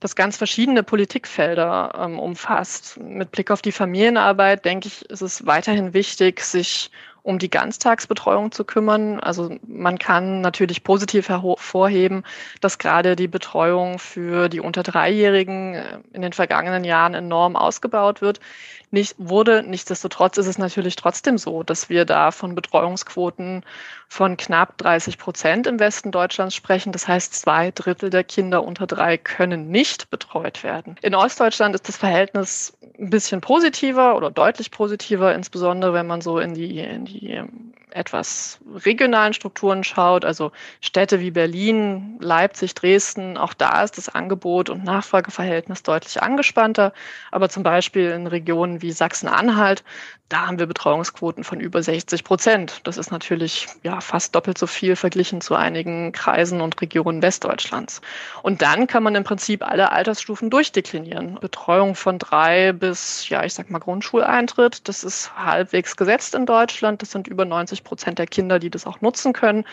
das 0.00 0.14
ganz 0.14 0.36
verschiedene 0.36 0.82
Politikfelder 0.82 1.92
ähm, 1.98 2.18
umfasst. 2.18 3.00
Mit 3.00 3.32
Blick 3.32 3.50
auf 3.50 3.62
die 3.62 3.72
Familienarbeit, 3.72 4.64
denke 4.64 4.88
ich, 4.88 5.02
ist 5.10 5.22
es 5.22 5.46
weiterhin 5.46 5.94
wichtig, 5.94 6.40
sich 6.40 6.90
um 7.24 7.38
die 7.38 7.50
Ganztagsbetreuung 7.50 8.52
zu 8.52 8.64
kümmern. 8.64 9.18
Also 9.18 9.56
man 9.66 9.98
kann 9.98 10.42
natürlich 10.42 10.84
positiv 10.84 11.30
hervorheben, 11.30 12.22
dass 12.60 12.78
gerade 12.78 13.16
die 13.16 13.28
Betreuung 13.28 13.98
für 13.98 14.50
die 14.50 14.60
unter 14.60 14.82
Dreijährigen 14.82 15.74
äh, 15.74 15.98
in 16.12 16.20
den 16.20 16.34
vergangenen 16.34 16.84
Jahren 16.84 17.14
enorm 17.14 17.56
ausgebaut 17.56 18.20
wird. 18.20 18.40
Nicht, 18.90 19.16
wurde. 19.18 19.64
Nichtsdestotrotz 19.64 20.36
ist 20.36 20.46
es 20.46 20.58
natürlich 20.58 20.96
trotzdem 20.96 21.38
so, 21.38 21.62
dass 21.62 21.88
wir 21.88 22.04
da 22.04 22.30
von 22.30 22.54
Betreuungsquoten 22.54 23.64
von 24.08 24.36
knapp 24.36 24.78
30 24.78 25.18
Prozent 25.18 25.66
im 25.66 25.80
Westen 25.80 26.12
Deutschlands 26.12 26.54
sprechen. 26.54 26.92
Das 26.92 27.08
heißt, 27.08 27.34
zwei 27.34 27.72
Drittel 27.72 28.10
der 28.10 28.22
Kinder 28.22 28.62
unter 28.62 28.86
drei 28.86 29.16
können 29.18 29.70
nicht 29.70 30.10
betreut 30.10 30.62
werden. 30.62 30.94
In 31.02 31.16
Ostdeutschland 31.16 31.74
ist 31.74 31.88
das 31.88 31.96
Verhältnis 31.96 32.76
ein 32.96 33.10
bisschen 33.10 33.40
positiver 33.40 34.14
oder 34.14 34.30
deutlich 34.30 34.70
positiver, 34.70 35.34
insbesondere 35.34 35.92
wenn 35.94 36.06
man 36.06 36.20
so 36.20 36.38
in 36.38 36.54
die, 36.54 36.78
in 36.78 37.06
die 37.06 37.13
ähm, 37.22 37.74
etwas 37.94 38.58
regionalen 38.74 39.32
Strukturen 39.32 39.84
schaut, 39.84 40.24
also 40.24 40.50
Städte 40.80 41.20
wie 41.20 41.30
Berlin, 41.30 42.18
Leipzig, 42.20 42.74
Dresden, 42.74 43.38
auch 43.38 43.54
da 43.54 43.82
ist 43.82 43.96
das 43.96 44.08
Angebot 44.08 44.68
und 44.68 44.84
Nachfrageverhältnis 44.84 45.84
deutlich 45.84 46.20
angespannter. 46.22 46.92
Aber 47.30 47.48
zum 47.48 47.62
Beispiel 47.62 48.10
in 48.10 48.26
Regionen 48.26 48.82
wie 48.82 48.90
Sachsen-Anhalt, 48.90 49.84
da 50.30 50.46
haben 50.46 50.58
wir 50.58 50.66
Betreuungsquoten 50.66 51.44
von 51.44 51.60
über 51.60 51.82
60 51.82 52.24
Prozent. 52.24 52.80
Das 52.84 52.96
ist 52.96 53.12
natürlich 53.12 53.68
ja 53.82 54.00
fast 54.00 54.34
doppelt 54.34 54.58
so 54.58 54.66
viel 54.66 54.96
verglichen 54.96 55.40
zu 55.40 55.54
einigen 55.54 56.10
Kreisen 56.12 56.60
und 56.60 56.80
Regionen 56.80 57.22
Westdeutschlands. 57.22 58.00
Und 58.42 58.62
dann 58.62 58.86
kann 58.86 59.02
man 59.02 59.14
im 59.14 59.22
Prinzip 59.22 59.62
alle 59.62 59.92
Altersstufen 59.92 60.50
durchdeklinieren. 60.50 61.38
Betreuung 61.40 61.94
von 61.94 62.18
drei 62.18 62.72
bis, 62.72 63.28
ja, 63.28 63.44
ich 63.44 63.54
sag 63.54 63.70
mal 63.70 63.78
Grundschuleintritt, 63.78 64.88
das 64.88 65.04
ist 65.04 65.30
halbwegs 65.36 65.94
gesetzt 65.94 66.34
in 66.34 66.46
Deutschland. 66.46 67.02
Das 67.02 67.12
sind 67.12 67.28
über 67.28 67.44
90 67.44 67.83
Prozent 67.84 68.18
der 68.18 68.26
Kinder, 68.26 68.58
die 68.58 68.70
das 68.70 68.86
auch 68.86 69.00
nutzen 69.00 69.32
können. 69.32 69.64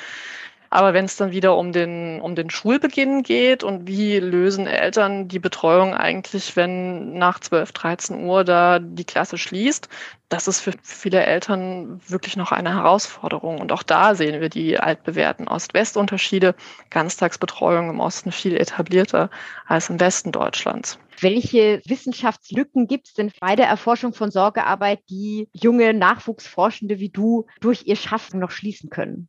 Aber 0.74 0.94
wenn 0.94 1.04
es 1.04 1.18
dann 1.18 1.34
wieder 1.34 1.58
um 1.58 1.74
den, 1.74 2.22
um 2.22 2.34
den 2.34 2.50
Schulbeginn 2.50 3.24
geht 3.24 3.62
und 3.62 3.88
wie 3.88 4.20
lösen 4.20 4.68
Eltern 4.68 5.28
die 5.28 5.40
Betreuung 5.40 5.94
eigentlich, 5.94 6.56
wenn 6.56 7.14
nach 7.18 7.42
12, 7.42 7.74
13 7.74 8.24
Uhr 8.24 8.46
da 8.46 8.80
die 8.80 9.04
Klasse 9.04 9.38
schließt, 9.38 9.90
das 10.30 10.48
ist 10.48 10.62
für 10.62 10.72
viele 10.82 11.26
Eltern 11.26 12.00
wirklich 12.08 12.38
noch 12.38 12.54
eine 12.54 12.74
Herausforderung. 12.74 13.60
Und 13.60 13.74
auch 13.74 13.84
da 13.84 14.16
sehen 14.16 14.40
wir 14.40 14.48
die 14.48 14.80
altbewährten 14.80 15.50
Ost-West-Unterschiede. 15.50 16.56
Ganztagsbetreuung 16.90 17.90
im 17.90 18.00
Osten 18.00 18.32
viel 18.32 18.56
etablierter 18.56 19.30
als 19.68 19.90
im 19.90 20.00
Westen 20.00 20.32
Deutschlands. 20.32 20.98
Welche 21.20 21.82
Wissenschaftslücken 21.86 22.88
gibt 22.88 23.10
es 23.10 23.14
denn 23.14 23.34
bei 23.42 23.58
der 23.58 23.68
Erforschung 23.68 24.14
von 24.14 24.32
Sorgearbeit, 24.32 25.02
die 25.10 25.50
junge 25.52 25.94
Nachwuchsforschende 25.94 27.00
wie 27.00 27.10
du 27.10 27.46
durch 27.60 27.88
ihr 27.88 27.98
Schaffen 27.98 28.40
noch 28.40 28.52
schließen 28.52 28.90
können? 28.90 29.28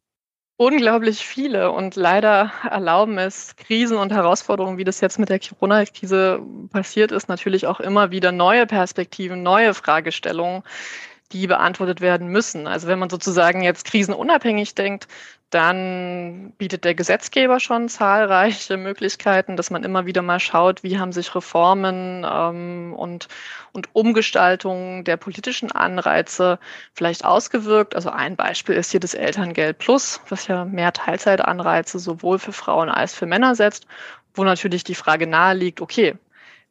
Unglaublich 0.62 1.26
viele 1.26 1.72
und 1.72 1.96
leider 1.96 2.52
erlauben 2.70 3.18
es 3.18 3.56
Krisen 3.56 3.96
und 3.96 4.12
Herausforderungen, 4.12 4.78
wie 4.78 4.84
das 4.84 5.00
jetzt 5.00 5.18
mit 5.18 5.28
der 5.28 5.40
Corona-Krise 5.40 6.40
passiert 6.70 7.10
ist, 7.10 7.28
natürlich 7.28 7.66
auch 7.66 7.80
immer 7.80 8.12
wieder 8.12 8.30
neue 8.30 8.66
Perspektiven, 8.66 9.42
neue 9.42 9.74
Fragestellungen, 9.74 10.62
die 11.32 11.48
beantwortet 11.48 12.00
werden 12.00 12.28
müssen. 12.28 12.68
Also 12.68 12.86
wenn 12.86 13.00
man 13.00 13.10
sozusagen 13.10 13.62
jetzt 13.62 13.86
krisenunabhängig 13.86 14.76
denkt, 14.76 15.08
dann 15.52 16.54
bietet 16.56 16.84
der 16.84 16.94
Gesetzgeber 16.94 17.60
schon 17.60 17.90
zahlreiche 17.90 18.78
Möglichkeiten, 18.78 19.58
dass 19.58 19.70
man 19.70 19.84
immer 19.84 20.06
wieder 20.06 20.22
mal 20.22 20.40
schaut, 20.40 20.82
wie 20.82 20.98
haben 20.98 21.12
sich 21.12 21.34
Reformen 21.34 22.26
ähm, 22.26 22.94
und, 22.96 23.28
und 23.72 23.94
Umgestaltungen 23.94 25.04
der 25.04 25.18
politischen 25.18 25.70
Anreize 25.70 26.58
vielleicht 26.94 27.26
ausgewirkt. 27.26 27.94
Also 27.94 28.08
ein 28.08 28.34
Beispiel 28.34 28.76
ist 28.76 28.92
hier 28.92 29.00
das 29.00 29.12
Elterngeld 29.12 29.78
Plus, 29.78 30.22
was 30.30 30.46
ja 30.46 30.64
mehr 30.64 30.94
Teilzeitanreize 30.94 31.98
sowohl 31.98 32.38
für 32.38 32.52
Frauen 32.52 32.88
als 32.88 33.14
für 33.14 33.26
Männer 33.26 33.54
setzt, 33.54 33.86
wo 34.34 34.44
natürlich 34.44 34.84
die 34.84 34.94
Frage 34.94 35.26
nahe 35.26 35.54
liegt, 35.54 35.82
okay, 35.82 36.14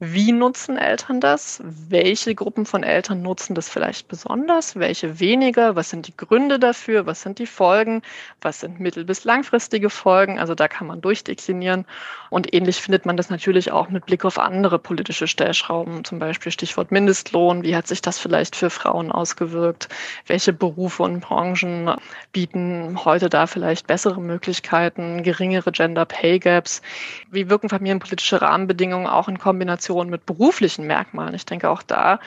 wie 0.03 0.31
nutzen 0.31 0.77
Eltern 0.77 1.21
das? 1.21 1.61
Welche 1.63 2.33
Gruppen 2.33 2.65
von 2.65 2.81
Eltern 2.81 3.21
nutzen 3.21 3.53
das 3.53 3.69
vielleicht 3.69 4.07
besonders? 4.07 4.75
Welche 4.75 5.19
weniger? 5.19 5.75
Was 5.75 5.91
sind 5.91 6.07
die 6.07 6.17
Gründe 6.17 6.57
dafür? 6.57 7.05
Was 7.05 7.21
sind 7.21 7.37
die 7.37 7.45
Folgen? 7.45 8.01
Was 8.41 8.61
sind 8.61 8.79
mittel- 8.79 9.05
bis 9.05 9.25
langfristige 9.25 9.91
Folgen? 9.91 10.39
Also 10.39 10.55
da 10.55 10.67
kann 10.67 10.87
man 10.87 11.01
durchdeklinieren. 11.01 11.85
Und 12.31 12.51
ähnlich 12.51 12.77
findet 12.81 13.05
man 13.05 13.15
das 13.15 13.29
natürlich 13.29 13.71
auch 13.71 13.89
mit 13.89 14.07
Blick 14.07 14.25
auf 14.25 14.39
andere 14.39 14.79
politische 14.79 15.27
Stellschrauben, 15.27 16.03
zum 16.03 16.17
Beispiel 16.17 16.51
Stichwort 16.51 16.91
Mindestlohn. 16.91 17.61
Wie 17.61 17.75
hat 17.75 17.87
sich 17.87 18.01
das 18.01 18.17
vielleicht 18.17 18.55
für 18.55 18.71
Frauen 18.71 19.11
ausgewirkt? 19.11 19.87
Welche 20.25 20.51
Berufe 20.51 21.03
und 21.03 21.19
Branchen 21.19 21.93
bieten 22.31 23.05
heute 23.05 23.29
da 23.29 23.45
vielleicht 23.45 23.85
bessere 23.85 24.19
Möglichkeiten, 24.19 25.21
geringere 25.21 25.71
Gender 25.71 26.05
Pay 26.05 26.39
Gaps? 26.39 26.81
Wie 27.29 27.51
wirken 27.51 27.69
familienpolitische 27.69 28.41
Rahmenbedingungen 28.41 29.05
auch 29.05 29.27
in 29.27 29.37
Kombination 29.37 29.90
Kombination 29.91 30.09
mit 30.09 30.25
beruflichen 30.25 30.87
Merkmalen. 30.87 31.33
Ich 31.33 31.45
denke, 31.45 31.69
auch 31.69 31.83
da 31.83 32.19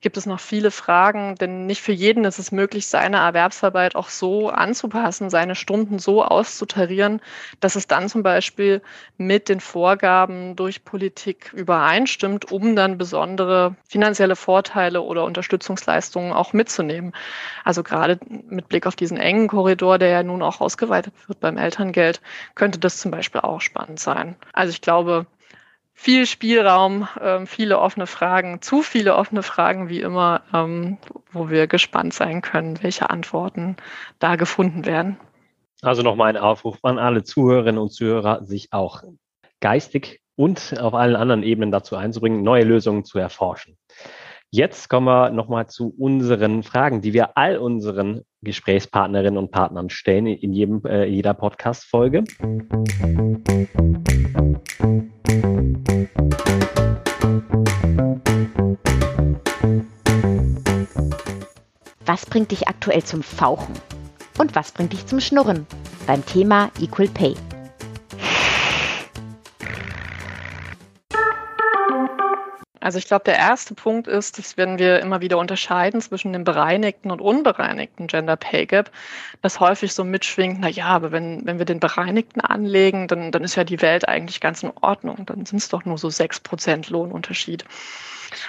gibt 0.00 0.16
es 0.16 0.26
noch 0.26 0.40
viele 0.40 0.70
Fragen, 0.70 1.36
denn 1.36 1.66
nicht 1.66 1.80
für 1.80 1.92
jeden 1.92 2.24
ist 2.24 2.38
es 2.38 2.50
möglich, 2.50 2.86
seine 2.88 3.18
Erwerbsarbeit 3.18 3.94
auch 3.94 4.08
so 4.08 4.48
anzupassen, 4.48 5.30
seine 5.30 5.54
Stunden 5.54 5.98
so 5.98 6.24
auszutarieren, 6.24 7.20
dass 7.60 7.76
es 7.76 7.86
dann 7.86 8.08
zum 8.08 8.22
Beispiel 8.22 8.82
mit 9.18 9.48
den 9.48 9.60
Vorgaben 9.60 10.56
durch 10.56 10.84
Politik 10.84 11.52
übereinstimmt, 11.52 12.50
um 12.50 12.74
dann 12.74 12.98
besondere 12.98 13.76
finanzielle 13.88 14.36
Vorteile 14.36 15.02
oder 15.02 15.24
Unterstützungsleistungen 15.24 16.32
auch 16.32 16.52
mitzunehmen. 16.52 17.12
Also 17.64 17.82
gerade 17.82 18.18
mit 18.48 18.68
Blick 18.68 18.86
auf 18.86 18.96
diesen 18.96 19.16
engen 19.16 19.48
Korridor, 19.48 19.98
der 19.98 20.08
ja 20.08 20.22
nun 20.22 20.42
auch 20.42 20.60
ausgeweitet 20.60 21.14
wird 21.28 21.38
beim 21.40 21.56
Elterngeld, 21.56 22.20
könnte 22.54 22.78
das 22.80 22.98
zum 22.98 23.10
Beispiel 23.10 23.42
auch 23.42 23.60
spannend 23.60 24.00
sein. 24.00 24.34
Also 24.52 24.70
ich 24.70 24.80
glaube, 24.80 25.26
viel 26.02 26.26
Spielraum, 26.26 27.06
ähm, 27.20 27.46
viele 27.46 27.78
offene 27.78 28.08
Fragen, 28.08 28.60
zu 28.60 28.82
viele 28.82 29.14
offene 29.14 29.44
Fragen 29.44 29.88
wie 29.88 30.00
immer, 30.00 30.42
ähm, 30.52 30.98
wo 31.30 31.48
wir 31.48 31.68
gespannt 31.68 32.12
sein 32.12 32.42
können, 32.42 32.82
welche 32.82 33.08
Antworten 33.08 33.76
da 34.18 34.34
gefunden 34.34 34.84
werden. 34.84 35.16
Also 35.80 36.02
nochmal 36.02 36.30
ein 36.30 36.42
Aufruf 36.42 36.78
an 36.82 36.98
alle 36.98 37.22
Zuhörerinnen 37.22 37.80
und 37.80 37.90
Zuhörer, 37.90 38.44
sich 38.44 38.72
auch 38.72 39.04
geistig 39.60 40.20
und 40.34 40.74
auf 40.80 40.94
allen 40.94 41.14
anderen 41.14 41.44
Ebenen 41.44 41.70
dazu 41.70 41.94
einzubringen, 41.94 42.42
neue 42.42 42.64
Lösungen 42.64 43.04
zu 43.04 43.20
erforschen. 43.20 43.78
Jetzt 44.54 44.90
kommen 44.90 45.06
wir 45.06 45.30
nochmal 45.30 45.68
zu 45.68 45.94
unseren 45.96 46.62
Fragen, 46.62 47.00
die 47.00 47.14
wir 47.14 47.38
all 47.38 47.56
unseren 47.56 48.20
Gesprächspartnerinnen 48.42 49.38
und 49.38 49.50
Partnern 49.50 49.88
stellen 49.88 50.26
in 50.26 50.52
jedem, 50.52 50.84
äh, 50.84 51.06
jeder 51.06 51.32
Podcast-Folge. 51.32 52.24
Was 62.04 62.26
bringt 62.26 62.50
dich 62.50 62.68
aktuell 62.68 63.02
zum 63.04 63.22
Fauchen? 63.22 63.72
Und 64.38 64.54
was 64.54 64.72
bringt 64.72 64.92
dich 64.92 65.06
zum 65.06 65.20
Schnurren? 65.20 65.66
Beim 66.06 66.26
Thema 66.26 66.70
Equal 66.78 67.08
Pay. 67.08 67.36
Also 72.82 72.98
ich 72.98 73.06
glaube, 73.06 73.24
der 73.24 73.36
erste 73.36 73.74
Punkt 73.74 74.08
ist, 74.08 74.38
dass 74.38 74.56
wenn 74.56 74.78
wir 74.78 74.98
immer 75.00 75.20
wieder 75.20 75.38
unterscheiden 75.38 76.00
zwischen 76.00 76.32
dem 76.32 76.42
bereinigten 76.42 77.12
und 77.12 77.20
unbereinigten 77.20 78.08
Gender 78.08 78.36
Pay 78.36 78.66
Gap, 78.66 78.90
das 79.40 79.60
häufig 79.60 79.94
so 79.94 80.02
mitschwingt, 80.02 80.58
na 80.60 80.68
ja, 80.68 80.86
aber 80.86 81.12
wenn, 81.12 81.46
wenn 81.46 81.58
wir 81.58 81.64
den 81.64 81.78
bereinigten 81.78 82.40
anlegen, 82.40 83.06
dann, 83.06 83.30
dann 83.30 83.44
ist 83.44 83.54
ja 83.54 83.62
die 83.62 83.80
Welt 83.82 84.08
eigentlich 84.08 84.40
ganz 84.40 84.64
in 84.64 84.72
Ordnung. 84.80 85.24
Dann 85.26 85.46
sind 85.46 85.58
es 85.58 85.68
doch 85.68 85.84
nur 85.84 85.96
so 85.96 86.10
sechs 86.10 86.40
Prozent 86.40 86.90
Lohnunterschied. 86.90 87.64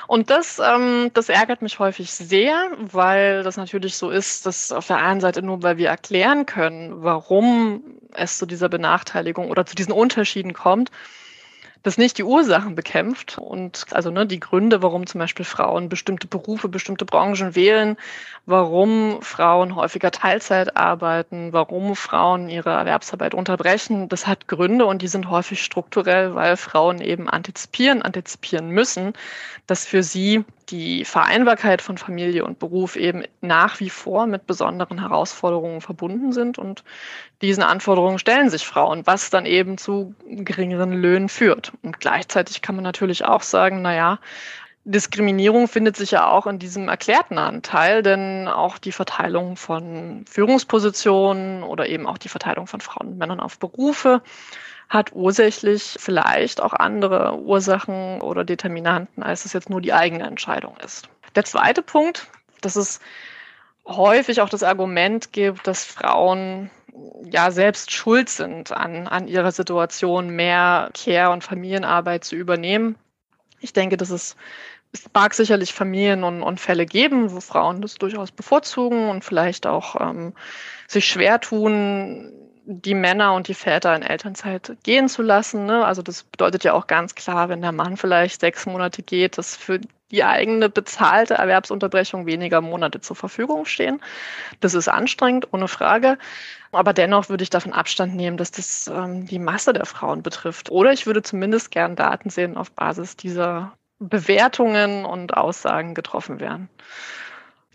Und 0.08 0.32
das, 0.32 0.60
ähm, 0.60 1.12
das 1.14 1.30
ärgert 1.30 1.62
mich 1.62 1.78
häufig 1.78 2.12
sehr, 2.12 2.72
weil 2.80 3.44
das 3.44 3.58
natürlich 3.58 3.98
so 3.98 4.10
ist, 4.10 4.48
dass 4.48 4.72
auf 4.72 4.88
der 4.88 4.98
einen 4.98 5.22
Seite 5.22 5.44
nur, 5.44 5.62
weil 5.62 5.78
wir 5.78 5.90
erklären 5.90 6.48
können, 6.48 7.04
warum 7.04 7.84
es 8.14 8.40
zu 8.40 8.48
dieser 8.48 8.70
Benachteiligung 8.70 9.52
oder 9.52 9.66
zu 9.66 9.76
diesen 9.76 9.94
Unterschieden 9.94 10.54
kommt, 10.54 10.90
das 11.84 11.98
nicht 11.98 12.18
die 12.18 12.24
Ursachen 12.24 12.76
bekämpft 12.76 13.38
und 13.38 13.86
also 13.92 14.10
ne, 14.10 14.26
die 14.26 14.40
Gründe, 14.40 14.82
warum 14.82 15.06
zum 15.06 15.20
Beispiel 15.20 15.46
Frauen 15.46 15.90
bestimmte 15.90 16.28
Berufe, 16.28 16.70
bestimmte 16.70 17.04
Branchen 17.04 17.56
wählen, 17.56 17.98
warum 18.46 19.22
Frauen 19.22 19.76
häufiger 19.76 20.10
Teilzeit 20.10 20.78
arbeiten, 20.78 21.52
warum 21.52 21.96
Frauen 21.98 22.48
ihre 22.48 22.72
Erwerbsarbeit 22.72 23.34
unterbrechen, 23.34 24.08
das 24.08 24.26
hat 24.28 24.48
Gründe 24.48 24.86
und 24.86 25.02
die 25.02 25.10
sind 25.10 25.30
häufig 25.30 25.62
strukturell, 25.62 26.34
weil 26.36 26.56
Frauen 26.56 27.02
eben 27.02 27.30
antizipieren, 27.30 28.02
antizipieren 28.02 28.70
müssen, 28.70 29.14
dass 29.68 29.86
für 29.86 30.04
sie 30.04 30.46
die 30.70 31.06
Vereinbarkeit 31.06 31.82
von 31.82 31.98
Familie 31.98 32.46
und 32.46 32.60
Beruf 32.60 32.96
eben 32.96 33.24
nach 33.42 33.80
wie 33.80 33.90
vor 33.90 34.28
mit 34.28 34.48
besonderen 34.48 35.00
Herausforderungen 35.00 35.82
verbunden 35.82 36.32
sind. 36.32 36.58
Und 36.58 36.84
diesen 37.42 37.64
Anforderungen 37.64 38.20
stellen 38.20 38.50
sich 38.50 38.66
Frauen, 38.66 39.06
was 39.06 39.30
dann 39.30 39.46
eben 39.46 39.78
zu 39.78 40.16
geringeren 40.26 40.94
Löhnen 40.94 41.30
führt. 41.30 41.74
Und 41.82 42.00
gleichzeitig 42.00 42.62
kann 42.62 42.76
man 42.76 42.84
natürlich 42.84 43.26
auch 43.26 43.42
sagen, 43.42 43.82
na 43.82 43.94
ja, 43.94 44.20
Diskriminierung 44.86 45.70
findet 45.70 45.96
sich 45.96 46.12
ja 46.12 46.28
auch 46.28 46.46
in 46.46 46.60
diesem 46.60 46.90
erklärten 46.90 47.38
Anteil, 47.38 48.04
denn 48.04 48.50
auch 48.50 48.78
die 48.78 48.92
Verteilung 48.92 49.56
von 49.56 50.26
Führungspositionen 50.30 51.64
oder 51.64 51.88
eben 51.88 52.06
auch 52.06 52.18
die 52.18 52.28
Verteilung 52.28 52.68
von 52.68 52.82
Frauen 52.82 53.10
und 53.10 53.18
Männern 53.18 53.40
auf 53.40 53.60
Berufe 53.60 54.22
hat 54.94 55.12
ursächlich 55.14 55.96
vielleicht 56.00 56.62
auch 56.62 56.72
andere 56.72 57.40
Ursachen 57.40 58.22
oder 58.22 58.44
Determinanten, 58.44 59.24
als 59.24 59.44
es 59.44 59.52
jetzt 59.52 59.72
nur 59.72 59.82
die 59.82 59.92
eigene 59.92 60.26
Entscheidung 60.26 60.78
ist. 60.86 61.10
Der 61.36 61.44
zweite 61.44 61.82
Punkt, 61.82 62.28
dass 62.62 62.76
es 62.76 63.00
häufig 63.88 64.40
auch 64.40 64.50
das 64.50 64.62
Argument 64.62 65.34
gibt, 65.34 65.66
dass 65.66 65.84
Frauen 65.84 66.70
ja 67.26 67.50
selbst 67.50 67.92
schuld 67.92 68.30
sind 68.30 68.72
an, 68.72 69.08
an 69.08 69.28
ihrer 69.28 69.52
Situation, 69.52 70.30
mehr 70.30 70.92
Care- 70.94 71.32
und 71.32 71.44
Familienarbeit 71.44 72.24
zu 72.24 72.36
übernehmen. 72.36 72.96
Ich 73.62 73.74
denke, 73.74 73.98
dass 73.98 74.12
es 74.12 74.36
es 74.96 75.10
mag 75.12 75.34
sicherlich 75.34 75.74
Familien 75.74 76.24
und, 76.24 76.44
und, 76.44 76.60
Fälle 76.60 76.86
geben, 76.86 77.32
wo 77.32 77.40
Frauen 77.40 77.82
das 77.82 77.96
durchaus 77.96 78.32
bevorzugen 78.32 79.10
und 79.10 79.26
vielleicht 79.26 79.66
auch 79.66 80.00
ähm, 80.00 80.34
sich 80.88 81.08
schwer 81.08 81.42
tun, 81.42 82.32
die 82.66 82.94
Männer 82.94 83.34
und 83.34 83.48
die 83.48 83.54
Väter 83.54 83.96
in 83.96 84.04
Elternzeit 84.04 84.78
gehen 84.84 85.10
zu 85.10 85.22
lassen. 85.22 85.66
Ne? 85.66 85.86
Also 85.86 86.02
das 86.02 86.24
bedeutet 86.24 86.64
ja 86.64 86.74
auch 86.74 86.88
ganz 86.88 87.16
klar, 87.16 87.50
wenn 87.50 87.62
der 87.62 87.72
Mann 87.72 87.98
vielleicht 87.98 88.42
sechs 88.42 88.66
Monate 88.66 89.04
geht, 89.04 89.38
dass 89.38 89.56
für 89.56 89.80
die 90.12 90.24
eigene 90.24 90.70
bezahlte 90.70 91.34
Erwerbsunterbrechung 91.34 92.26
weniger 92.26 92.62
Monate 92.62 93.02
zur 93.02 93.16
Verfügung 93.16 93.66
stehen. 93.66 94.00
Das 94.60 94.76
ist 94.76 94.88
anstrengend, 94.88 95.48
ohne 95.52 95.68
Frage. 95.68 96.18
Aber 96.72 96.94
dennoch 96.94 97.30
würde 97.30 97.44
ich 97.44 97.50
davon 97.50 97.74
Abstand 97.74 98.16
nehmen, 98.16 98.38
dass 98.38 98.52
das 98.52 98.88
ähm, 98.88 99.26
die 99.26 99.40
Masse 99.40 99.74
der 99.74 99.86
Frauen 99.86 100.22
betrifft. 100.22 100.70
Oder 100.70 100.94
ich 100.94 101.06
würde 101.06 101.24
zumindest 101.24 101.72
gern 101.72 101.96
Daten 101.96 102.30
sehen, 102.30 102.58
auf 102.58 102.72
Basis 102.72 103.18
dieser 103.18 103.74
Bewertungen 104.00 105.06
und 105.06 105.36
Aussagen 105.36 105.96
getroffen 105.96 106.40
werden. 106.40 106.70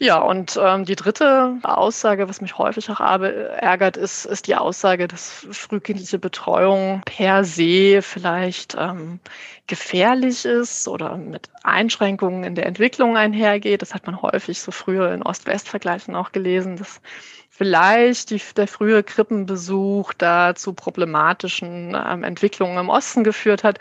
Ja, 0.00 0.18
und 0.18 0.56
ähm, 0.62 0.84
die 0.84 0.94
dritte 0.94 1.58
Aussage, 1.64 2.28
was 2.28 2.40
mich 2.40 2.56
häufig 2.56 2.88
auch 2.88 3.00
ärgert, 3.00 3.96
ist, 3.96 4.26
ist 4.26 4.46
die 4.46 4.54
Aussage, 4.54 5.08
dass 5.08 5.44
frühkindliche 5.50 6.20
Betreuung 6.20 7.02
per 7.04 7.42
se 7.42 8.00
vielleicht 8.00 8.76
ähm, 8.78 9.18
gefährlich 9.66 10.44
ist 10.44 10.86
oder 10.86 11.16
mit 11.16 11.50
Einschränkungen 11.64 12.44
in 12.44 12.54
der 12.54 12.66
Entwicklung 12.66 13.16
einhergeht. 13.16 13.82
Das 13.82 13.92
hat 13.92 14.06
man 14.06 14.22
häufig 14.22 14.60
so 14.60 14.70
früher 14.70 15.12
in 15.12 15.24
Ost-West-Vergleichen 15.24 16.14
auch 16.14 16.30
gelesen, 16.30 16.76
dass 16.76 17.00
vielleicht 17.50 18.30
die, 18.30 18.40
der 18.56 18.68
frühe 18.68 19.02
Krippenbesuch 19.02 20.12
da 20.14 20.54
zu 20.54 20.74
problematischen 20.74 21.96
ähm, 21.96 22.22
Entwicklungen 22.22 22.78
im 22.78 22.88
Osten 22.88 23.24
geführt 23.24 23.64
hat. 23.64 23.80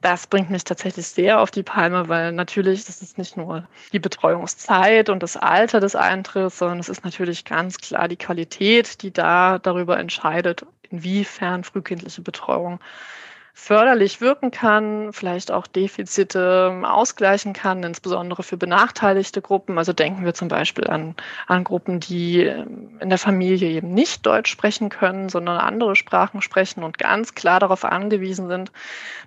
Das 0.00 0.26
bringt 0.26 0.50
mich 0.50 0.64
tatsächlich 0.64 1.06
sehr 1.06 1.40
auf 1.40 1.50
die 1.50 1.62
Palme, 1.62 2.08
weil 2.08 2.32
natürlich, 2.32 2.84
das 2.84 3.02
ist 3.02 3.18
nicht 3.18 3.36
nur 3.36 3.66
die 3.92 3.98
Betreuungszeit 3.98 5.08
und 5.08 5.22
das 5.22 5.36
Alter 5.36 5.80
des 5.80 5.96
Eintritts, 5.96 6.58
sondern 6.58 6.78
es 6.78 6.88
ist 6.88 7.04
natürlich 7.04 7.44
ganz 7.44 7.78
klar 7.78 8.08
die 8.08 8.16
Qualität, 8.16 9.02
die 9.02 9.12
da 9.12 9.58
darüber 9.58 9.98
entscheidet, 9.98 10.66
inwiefern 10.90 11.64
frühkindliche 11.64 12.22
Betreuung 12.22 12.80
förderlich 13.58 14.20
wirken 14.20 14.50
kann, 14.50 15.14
vielleicht 15.14 15.50
auch 15.50 15.66
Defizite 15.66 16.68
ähm, 16.70 16.84
ausgleichen 16.84 17.54
kann, 17.54 17.82
insbesondere 17.82 18.42
für 18.42 18.58
benachteiligte 18.58 19.40
Gruppen. 19.40 19.78
Also 19.78 19.94
denken 19.94 20.26
wir 20.26 20.34
zum 20.34 20.48
Beispiel 20.48 20.86
an, 20.86 21.14
an 21.46 21.64
Gruppen, 21.64 21.98
die 21.98 22.42
ähm, 22.42 22.98
in 23.00 23.08
der 23.08 23.18
Familie 23.18 23.70
eben 23.70 23.94
nicht 23.94 24.26
Deutsch 24.26 24.50
sprechen 24.50 24.90
können, 24.90 25.30
sondern 25.30 25.56
andere 25.56 25.96
Sprachen 25.96 26.42
sprechen 26.42 26.84
und 26.84 26.98
ganz 26.98 27.34
klar 27.34 27.58
darauf 27.58 27.86
angewiesen 27.86 28.46
sind, 28.46 28.72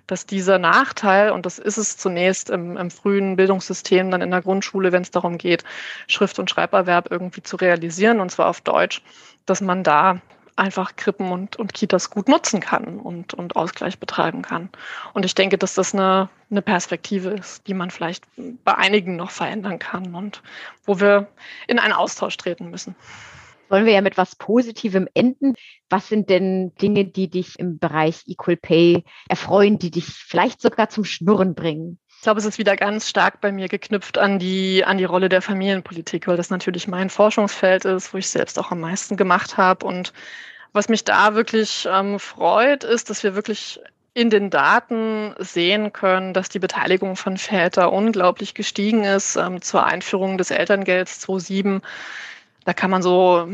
dass 0.06 0.26
dieser 0.26 0.58
Nachteil, 0.58 1.32
und 1.32 1.44
das 1.44 1.58
ist 1.58 1.76
es 1.76 1.96
zunächst 1.96 2.50
im, 2.50 2.76
im 2.76 2.92
frühen 2.92 3.34
Bildungssystem, 3.34 4.12
dann 4.12 4.22
in 4.22 4.30
der 4.30 4.42
Grundschule, 4.42 4.92
wenn 4.92 5.02
es 5.02 5.10
darum 5.10 5.38
geht, 5.38 5.64
Schrift- 6.06 6.38
und 6.38 6.48
Schreiberwerb 6.48 7.08
irgendwie 7.10 7.42
zu 7.42 7.56
realisieren, 7.56 8.20
und 8.20 8.30
zwar 8.30 8.46
auf 8.46 8.60
Deutsch, 8.60 9.02
dass 9.44 9.60
man 9.60 9.82
da 9.82 10.20
einfach 10.60 10.94
Krippen 10.94 11.32
und, 11.32 11.56
und 11.56 11.72
Kitas 11.72 12.10
gut 12.10 12.28
nutzen 12.28 12.60
kann 12.60 13.00
und, 13.00 13.34
und 13.34 13.56
Ausgleich 13.56 13.98
betreiben 13.98 14.42
kann. 14.42 14.68
Und 15.14 15.24
ich 15.24 15.34
denke, 15.34 15.58
dass 15.58 15.74
das 15.74 15.94
eine, 15.94 16.28
eine 16.50 16.62
Perspektive 16.62 17.30
ist, 17.30 17.66
die 17.66 17.74
man 17.74 17.90
vielleicht 17.90 18.24
bei 18.64 18.76
einigen 18.76 19.16
noch 19.16 19.30
verändern 19.30 19.78
kann 19.78 20.14
und 20.14 20.42
wo 20.84 21.00
wir 21.00 21.28
in 21.66 21.78
einen 21.78 21.94
Austausch 21.94 22.36
treten 22.36 22.70
müssen. 22.70 22.94
Wollen 23.70 23.86
wir 23.86 23.92
ja 23.92 24.02
mit 24.02 24.18
was 24.18 24.36
Positivem 24.36 25.08
enden. 25.14 25.54
Was 25.88 26.08
sind 26.08 26.28
denn 26.28 26.74
Dinge, 26.74 27.04
die 27.06 27.30
dich 27.30 27.58
im 27.58 27.78
Bereich 27.78 28.24
Equal 28.26 28.56
Pay 28.56 29.04
erfreuen, 29.28 29.78
die 29.78 29.90
dich 29.90 30.06
vielleicht 30.06 30.60
sogar 30.60 30.88
zum 30.88 31.04
Schnurren 31.04 31.54
bringen? 31.54 31.98
Ich 32.20 32.24
glaube, 32.24 32.38
es 32.38 32.44
ist 32.44 32.58
wieder 32.58 32.76
ganz 32.76 33.08
stark 33.08 33.40
bei 33.40 33.50
mir 33.50 33.66
geknüpft 33.66 34.18
an 34.18 34.38
die, 34.38 34.84
an 34.84 34.98
die 34.98 35.04
Rolle 35.04 35.30
der 35.30 35.40
Familienpolitik, 35.40 36.26
weil 36.26 36.36
das 36.36 36.50
natürlich 36.50 36.86
mein 36.86 37.08
Forschungsfeld 37.08 37.86
ist, 37.86 38.12
wo 38.12 38.18
ich 38.18 38.28
selbst 38.28 38.58
auch 38.58 38.70
am 38.70 38.80
meisten 38.80 39.16
gemacht 39.16 39.56
habe. 39.56 39.86
Und 39.86 40.12
was 40.74 40.90
mich 40.90 41.02
da 41.04 41.34
wirklich 41.34 41.88
ähm, 41.90 42.20
freut, 42.20 42.84
ist, 42.84 43.08
dass 43.08 43.22
wir 43.22 43.34
wirklich 43.34 43.80
in 44.12 44.28
den 44.28 44.50
Daten 44.50 45.34
sehen 45.38 45.94
können, 45.94 46.34
dass 46.34 46.50
die 46.50 46.58
Beteiligung 46.58 47.16
von 47.16 47.38
Vätern 47.38 47.88
unglaublich 47.88 48.52
gestiegen 48.52 49.04
ist. 49.04 49.36
Ähm, 49.36 49.62
zur 49.62 49.86
Einführung 49.86 50.36
des 50.36 50.50
Elterngelds 50.50 51.20
2007 51.20 51.80
da 52.64 52.74
kann 52.74 52.90
man 52.90 53.02
so 53.02 53.48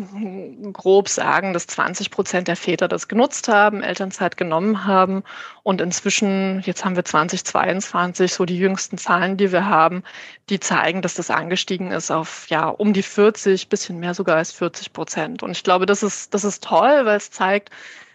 grob 0.73 1.09
sagen, 1.09 1.53
dass 1.53 1.67
20 1.69 2.11
Prozent 2.11 2.49
der 2.49 2.57
Väter 2.57 2.89
das 2.89 3.07
genutzt 3.07 3.49
haben, 3.49 3.83
Elternzeit 3.83 4.37
genommen 4.37 4.85
haben. 4.85 5.23
Und 5.63 5.81
inzwischen, 5.81 6.61
jetzt 6.65 6.85
haben 6.85 6.97
wir 6.97 7.05
2022, 7.05 8.35
so 8.35 8.45
die 8.45 8.59
jüngsten 8.59 8.99
Zahlen, 8.99 9.37
die 9.37 9.53
wir 9.53 9.67
haben, 9.67 10.03
die 10.49 10.59
zeigen, 10.59 11.03
dass 11.03 11.15
das 11.15 11.31
angestiegen 11.31 11.93
ist 11.93 12.11
auf 12.11 12.47
ja 12.49 12.69
um 12.69 12.93
die 12.93 13.03
40, 13.03 13.69
bisschen 13.69 14.01
mehr 14.01 14.15
sogar 14.15 14.37
als 14.37 14.53
40 14.53 14.93
Prozent. 14.93 15.43
Und 15.43 15.53
ich 15.53 15.63
glaube, 15.63 15.87
das 15.87 16.03
ist, 16.03 16.35
das 16.35 16.45
ist 16.45 16.65
toll, 16.65 17.05
weil 17.05 17.17
es 17.17 17.31
zeigt, 17.31 17.71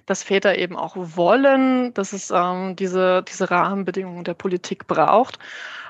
dass 0.05 0.23
Väter 0.23 0.57
eben 0.57 0.77
auch 0.77 0.95
wollen, 0.95 1.93
dass 1.93 2.13
es 2.13 2.31
ähm, 2.31 2.75
diese, 2.75 3.23
diese 3.23 3.49
Rahmenbedingungen 3.51 4.23
der 4.23 4.33
Politik 4.33 4.87
braucht. 4.87 5.37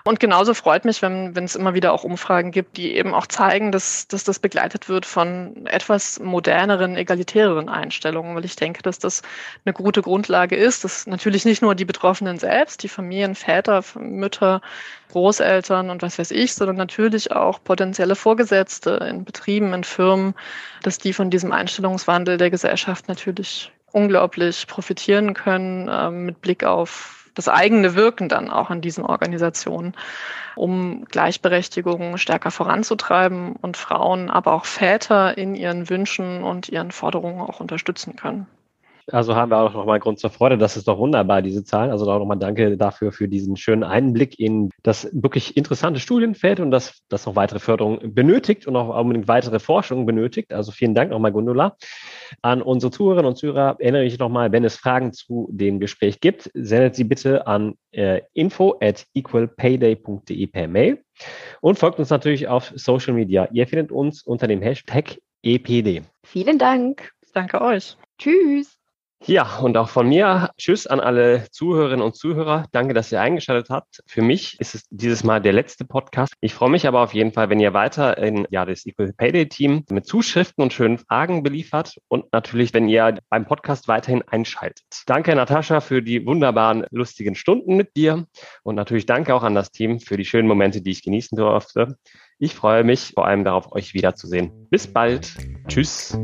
Und 0.03 0.19
genauso 0.19 0.53
freut 0.53 0.83
mich, 0.83 1.01
wenn, 1.01 1.35
wenn 1.35 1.43
es 1.43 1.55
immer 1.55 1.75
wieder 1.75 1.93
auch 1.93 2.03
Umfragen 2.03 2.51
gibt, 2.51 2.77
die 2.77 2.95
eben 2.95 3.13
auch 3.13 3.27
zeigen, 3.27 3.71
dass, 3.71 4.07
dass 4.07 4.23
das 4.23 4.39
begleitet 4.39 4.89
wird 4.89 5.05
von 5.05 5.67
etwas 5.67 6.19
moderneren, 6.19 6.97
egalitäreren 6.97 7.69
Einstellungen, 7.69 8.35
weil 8.35 8.45
ich 8.45 8.55
denke, 8.55 8.81
dass 8.81 8.97
das 8.97 9.21
eine 9.63 9.73
gute 9.73 10.01
Grundlage 10.01 10.55
ist, 10.55 10.83
dass 10.83 11.05
natürlich 11.05 11.45
nicht 11.45 11.61
nur 11.61 11.75
die 11.75 11.85
Betroffenen 11.85 12.39
selbst, 12.39 12.81
die 12.81 12.89
Familien, 12.89 13.35
Väter, 13.35 13.83
Mütter, 13.95 14.61
Großeltern 15.11 15.89
und 15.89 16.01
was 16.01 16.17
weiß 16.17 16.31
ich, 16.31 16.53
sondern 16.53 16.77
natürlich 16.77 17.31
auch 17.31 17.63
potenzielle 17.63 18.15
Vorgesetzte 18.15 18.91
in 19.07 19.23
Betrieben, 19.23 19.73
in 19.73 19.83
Firmen, 19.83 20.33
dass 20.81 20.97
die 20.97 21.13
von 21.13 21.29
diesem 21.29 21.51
Einstellungswandel 21.51 22.37
der 22.37 22.49
Gesellschaft 22.49 23.07
natürlich 23.07 23.71
unglaublich 23.91 24.67
profitieren 24.67 25.33
können 25.33 25.87
äh, 25.87 26.09
mit 26.09 26.41
Blick 26.41 26.63
auf 26.63 27.29
das 27.33 27.47
eigene 27.47 27.95
Wirken 27.95 28.29
dann 28.29 28.49
auch 28.49 28.69
in 28.71 28.81
diesen 28.81 29.05
Organisationen, 29.05 29.93
um 30.55 31.05
Gleichberechtigung 31.05 32.17
stärker 32.17 32.51
voranzutreiben 32.51 33.55
und 33.55 33.77
Frauen, 33.77 34.29
aber 34.29 34.53
auch 34.53 34.65
Väter 34.65 35.37
in 35.37 35.55
ihren 35.55 35.89
Wünschen 35.89 36.43
und 36.43 36.69
ihren 36.69 36.91
Forderungen 36.91 37.41
auch 37.41 37.59
unterstützen 37.59 38.15
können. 38.15 38.47
Also 39.13 39.35
haben 39.35 39.51
wir 39.51 39.57
auch 39.57 39.73
nochmal 39.73 39.99
Grund 39.99 40.19
zur 40.19 40.29
Freude. 40.29 40.57
Das 40.57 40.77
ist 40.77 40.87
doch 40.87 40.97
wunderbar, 40.97 41.41
diese 41.41 41.63
Zahlen. 41.63 41.91
Also 41.91 42.09
auch 42.09 42.19
nochmal 42.19 42.37
danke 42.37 42.77
dafür 42.77 43.11
für 43.11 43.27
diesen 43.27 43.57
schönen 43.57 43.83
Einblick 43.83 44.39
in 44.39 44.69
das 44.83 45.09
wirklich 45.11 45.57
interessante 45.57 45.99
Studienfeld 45.99 46.59
und 46.59 46.71
das, 46.71 47.01
das 47.09 47.25
noch 47.25 47.35
weitere 47.35 47.59
Förderung 47.59 47.99
benötigt 48.13 48.67
und 48.67 48.75
auch 48.75 48.99
unbedingt 48.99 49.27
weitere 49.27 49.59
Forschung 49.59 50.05
benötigt. 50.05 50.53
Also 50.53 50.71
vielen 50.71 50.95
Dank 50.95 51.11
nochmal, 51.11 51.31
Gundula. 51.31 51.75
An 52.41 52.61
unsere 52.61 52.91
Zuhörerinnen 52.91 53.29
und 53.29 53.35
Zuhörer 53.35 53.75
erinnere 53.79 54.05
ich 54.05 54.17
nochmal, 54.17 54.51
wenn 54.51 54.63
es 54.63 54.75
Fragen 54.75 55.13
zu 55.13 55.49
dem 55.51 55.79
Gespräch 55.79 56.19
gibt, 56.19 56.49
sendet 56.53 56.95
sie 56.95 57.03
bitte 57.03 57.47
an 57.47 57.75
äh, 57.91 58.21
info 58.33 58.77
at 58.81 59.05
equalpayday.de 59.13 60.47
per 60.47 60.67
Mail 60.67 61.03
und 61.61 61.77
folgt 61.77 61.99
uns 61.99 62.09
natürlich 62.09 62.47
auf 62.47 62.71
Social 62.75 63.13
Media. 63.13 63.47
Ihr 63.51 63.67
findet 63.67 63.91
uns 63.91 64.23
unter 64.23 64.47
dem 64.47 64.61
Hashtag 64.61 65.17
EPD. 65.43 66.03
Vielen 66.23 66.57
Dank. 66.57 67.11
Danke 67.33 67.61
euch. 67.61 67.97
Tschüss. 68.17 68.80
Ja, 69.27 69.59
und 69.59 69.77
auch 69.77 69.89
von 69.89 70.09
mir 70.09 70.49
Tschüss 70.57 70.87
an 70.87 70.99
alle 70.99 71.45
Zuhörerinnen 71.51 72.03
und 72.03 72.15
Zuhörer. 72.15 72.65
Danke, 72.71 72.95
dass 72.95 73.11
ihr 73.11 73.21
eingeschaltet 73.21 73.69
habt. 73.69 74.01
Für 74.07 74.23
mich 74.23 74.59
ist 74.59 74.73
es 74.73 74.87
dieses 74.89 75.23
Mal 75.23 75.39
der 75.39 75.53
letzte 75.53 75.85
Podcast. 75.85 76.33
Ich 76.41 76.55
freue 76.55 76.71
mich 76.71 76.87
aber 76.87 77.01
auf 77.01 77.13
jeden 77.13 77.31
Fall, 77.31 77.49
wenn 77.51 77.59
ihr 77.59 77.73
weiter 77.73 78.17
in 78.17 78.47
ja, 78.49 78.65
das 78.65 78.83
Equal 78.85 79.13
Payday 79.13 79.47
Team 79.47 79.85
mit 79.91 80.07
Zuschriften 80.07 80.63
und 80.63 80.73
schönen 80.73 80.97
Fragen 80.97 81.43
beliefert 81.43 81.97
und 82.07 82.33
natürlich, 82.33 82.73
wenn 82.73 82.89
ihr 82.89 83.19
beim 83.29 83.45
Podcast 83.45 83.87
weiterhin 83.87 84.23
einschaltet. 84.27 84.83
Danke, 85.05 85.35
Natascha, 85.35 85.81
für 85.81 86.01
die 86.01 86.25
wunderbaren, 86.25 86.85
lustigen 86.89 87.35
Stunden 87.35 87.75
mit 87.75 87.95
dir 87.95 88.25
und 88.63 88.73
natürlich 88.73 89.05
danke 89.05 89.35
auch 89.35 89.43
an 89.43 89.53
das 89.53 89.71
Team 89.71 89.99
für 89.99 90.17
die 90.17 90.25
schönen 90.25 90.47
Momente, 90.47 90.81
die 90.81 90.91
ich 90.91 91.03
genießen 91.03 91.37
durfte. 91.37 91.95
Ich 92.39 92.55
freue 92.55 92.83
mich 92.83 93.11
vor 93.13 93.27
allem 93.27 93.43
darauf, 93.43 93.71
euch 93.71 93.93
wiederzusehen. 93.93 94.67
Bis 94.71 94.91
bald. 94.91 95.31
Tschüss. 95.67 96.17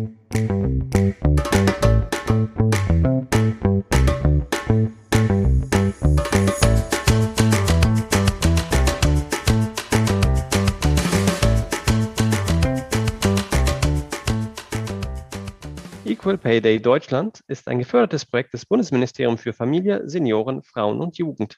Equal 16.28 16.38
Pay 16.38 16.60
Day 16.60 16.82
Deutschland 16.82 17.42
ist 17.48 17.70
ein 17.70 17.80
gefördertes 17.80 18.26
Projekt 18.26 18.54
des 18.54 18.66
Bundesministeriums 18.66 19.40
für 19.40 19.54
Familie, 19.54 20.02
Senioren, 20.10 20.62
Frauen 20.62 21.00
und 21.00 21.18
Jugend. 21.18 21.56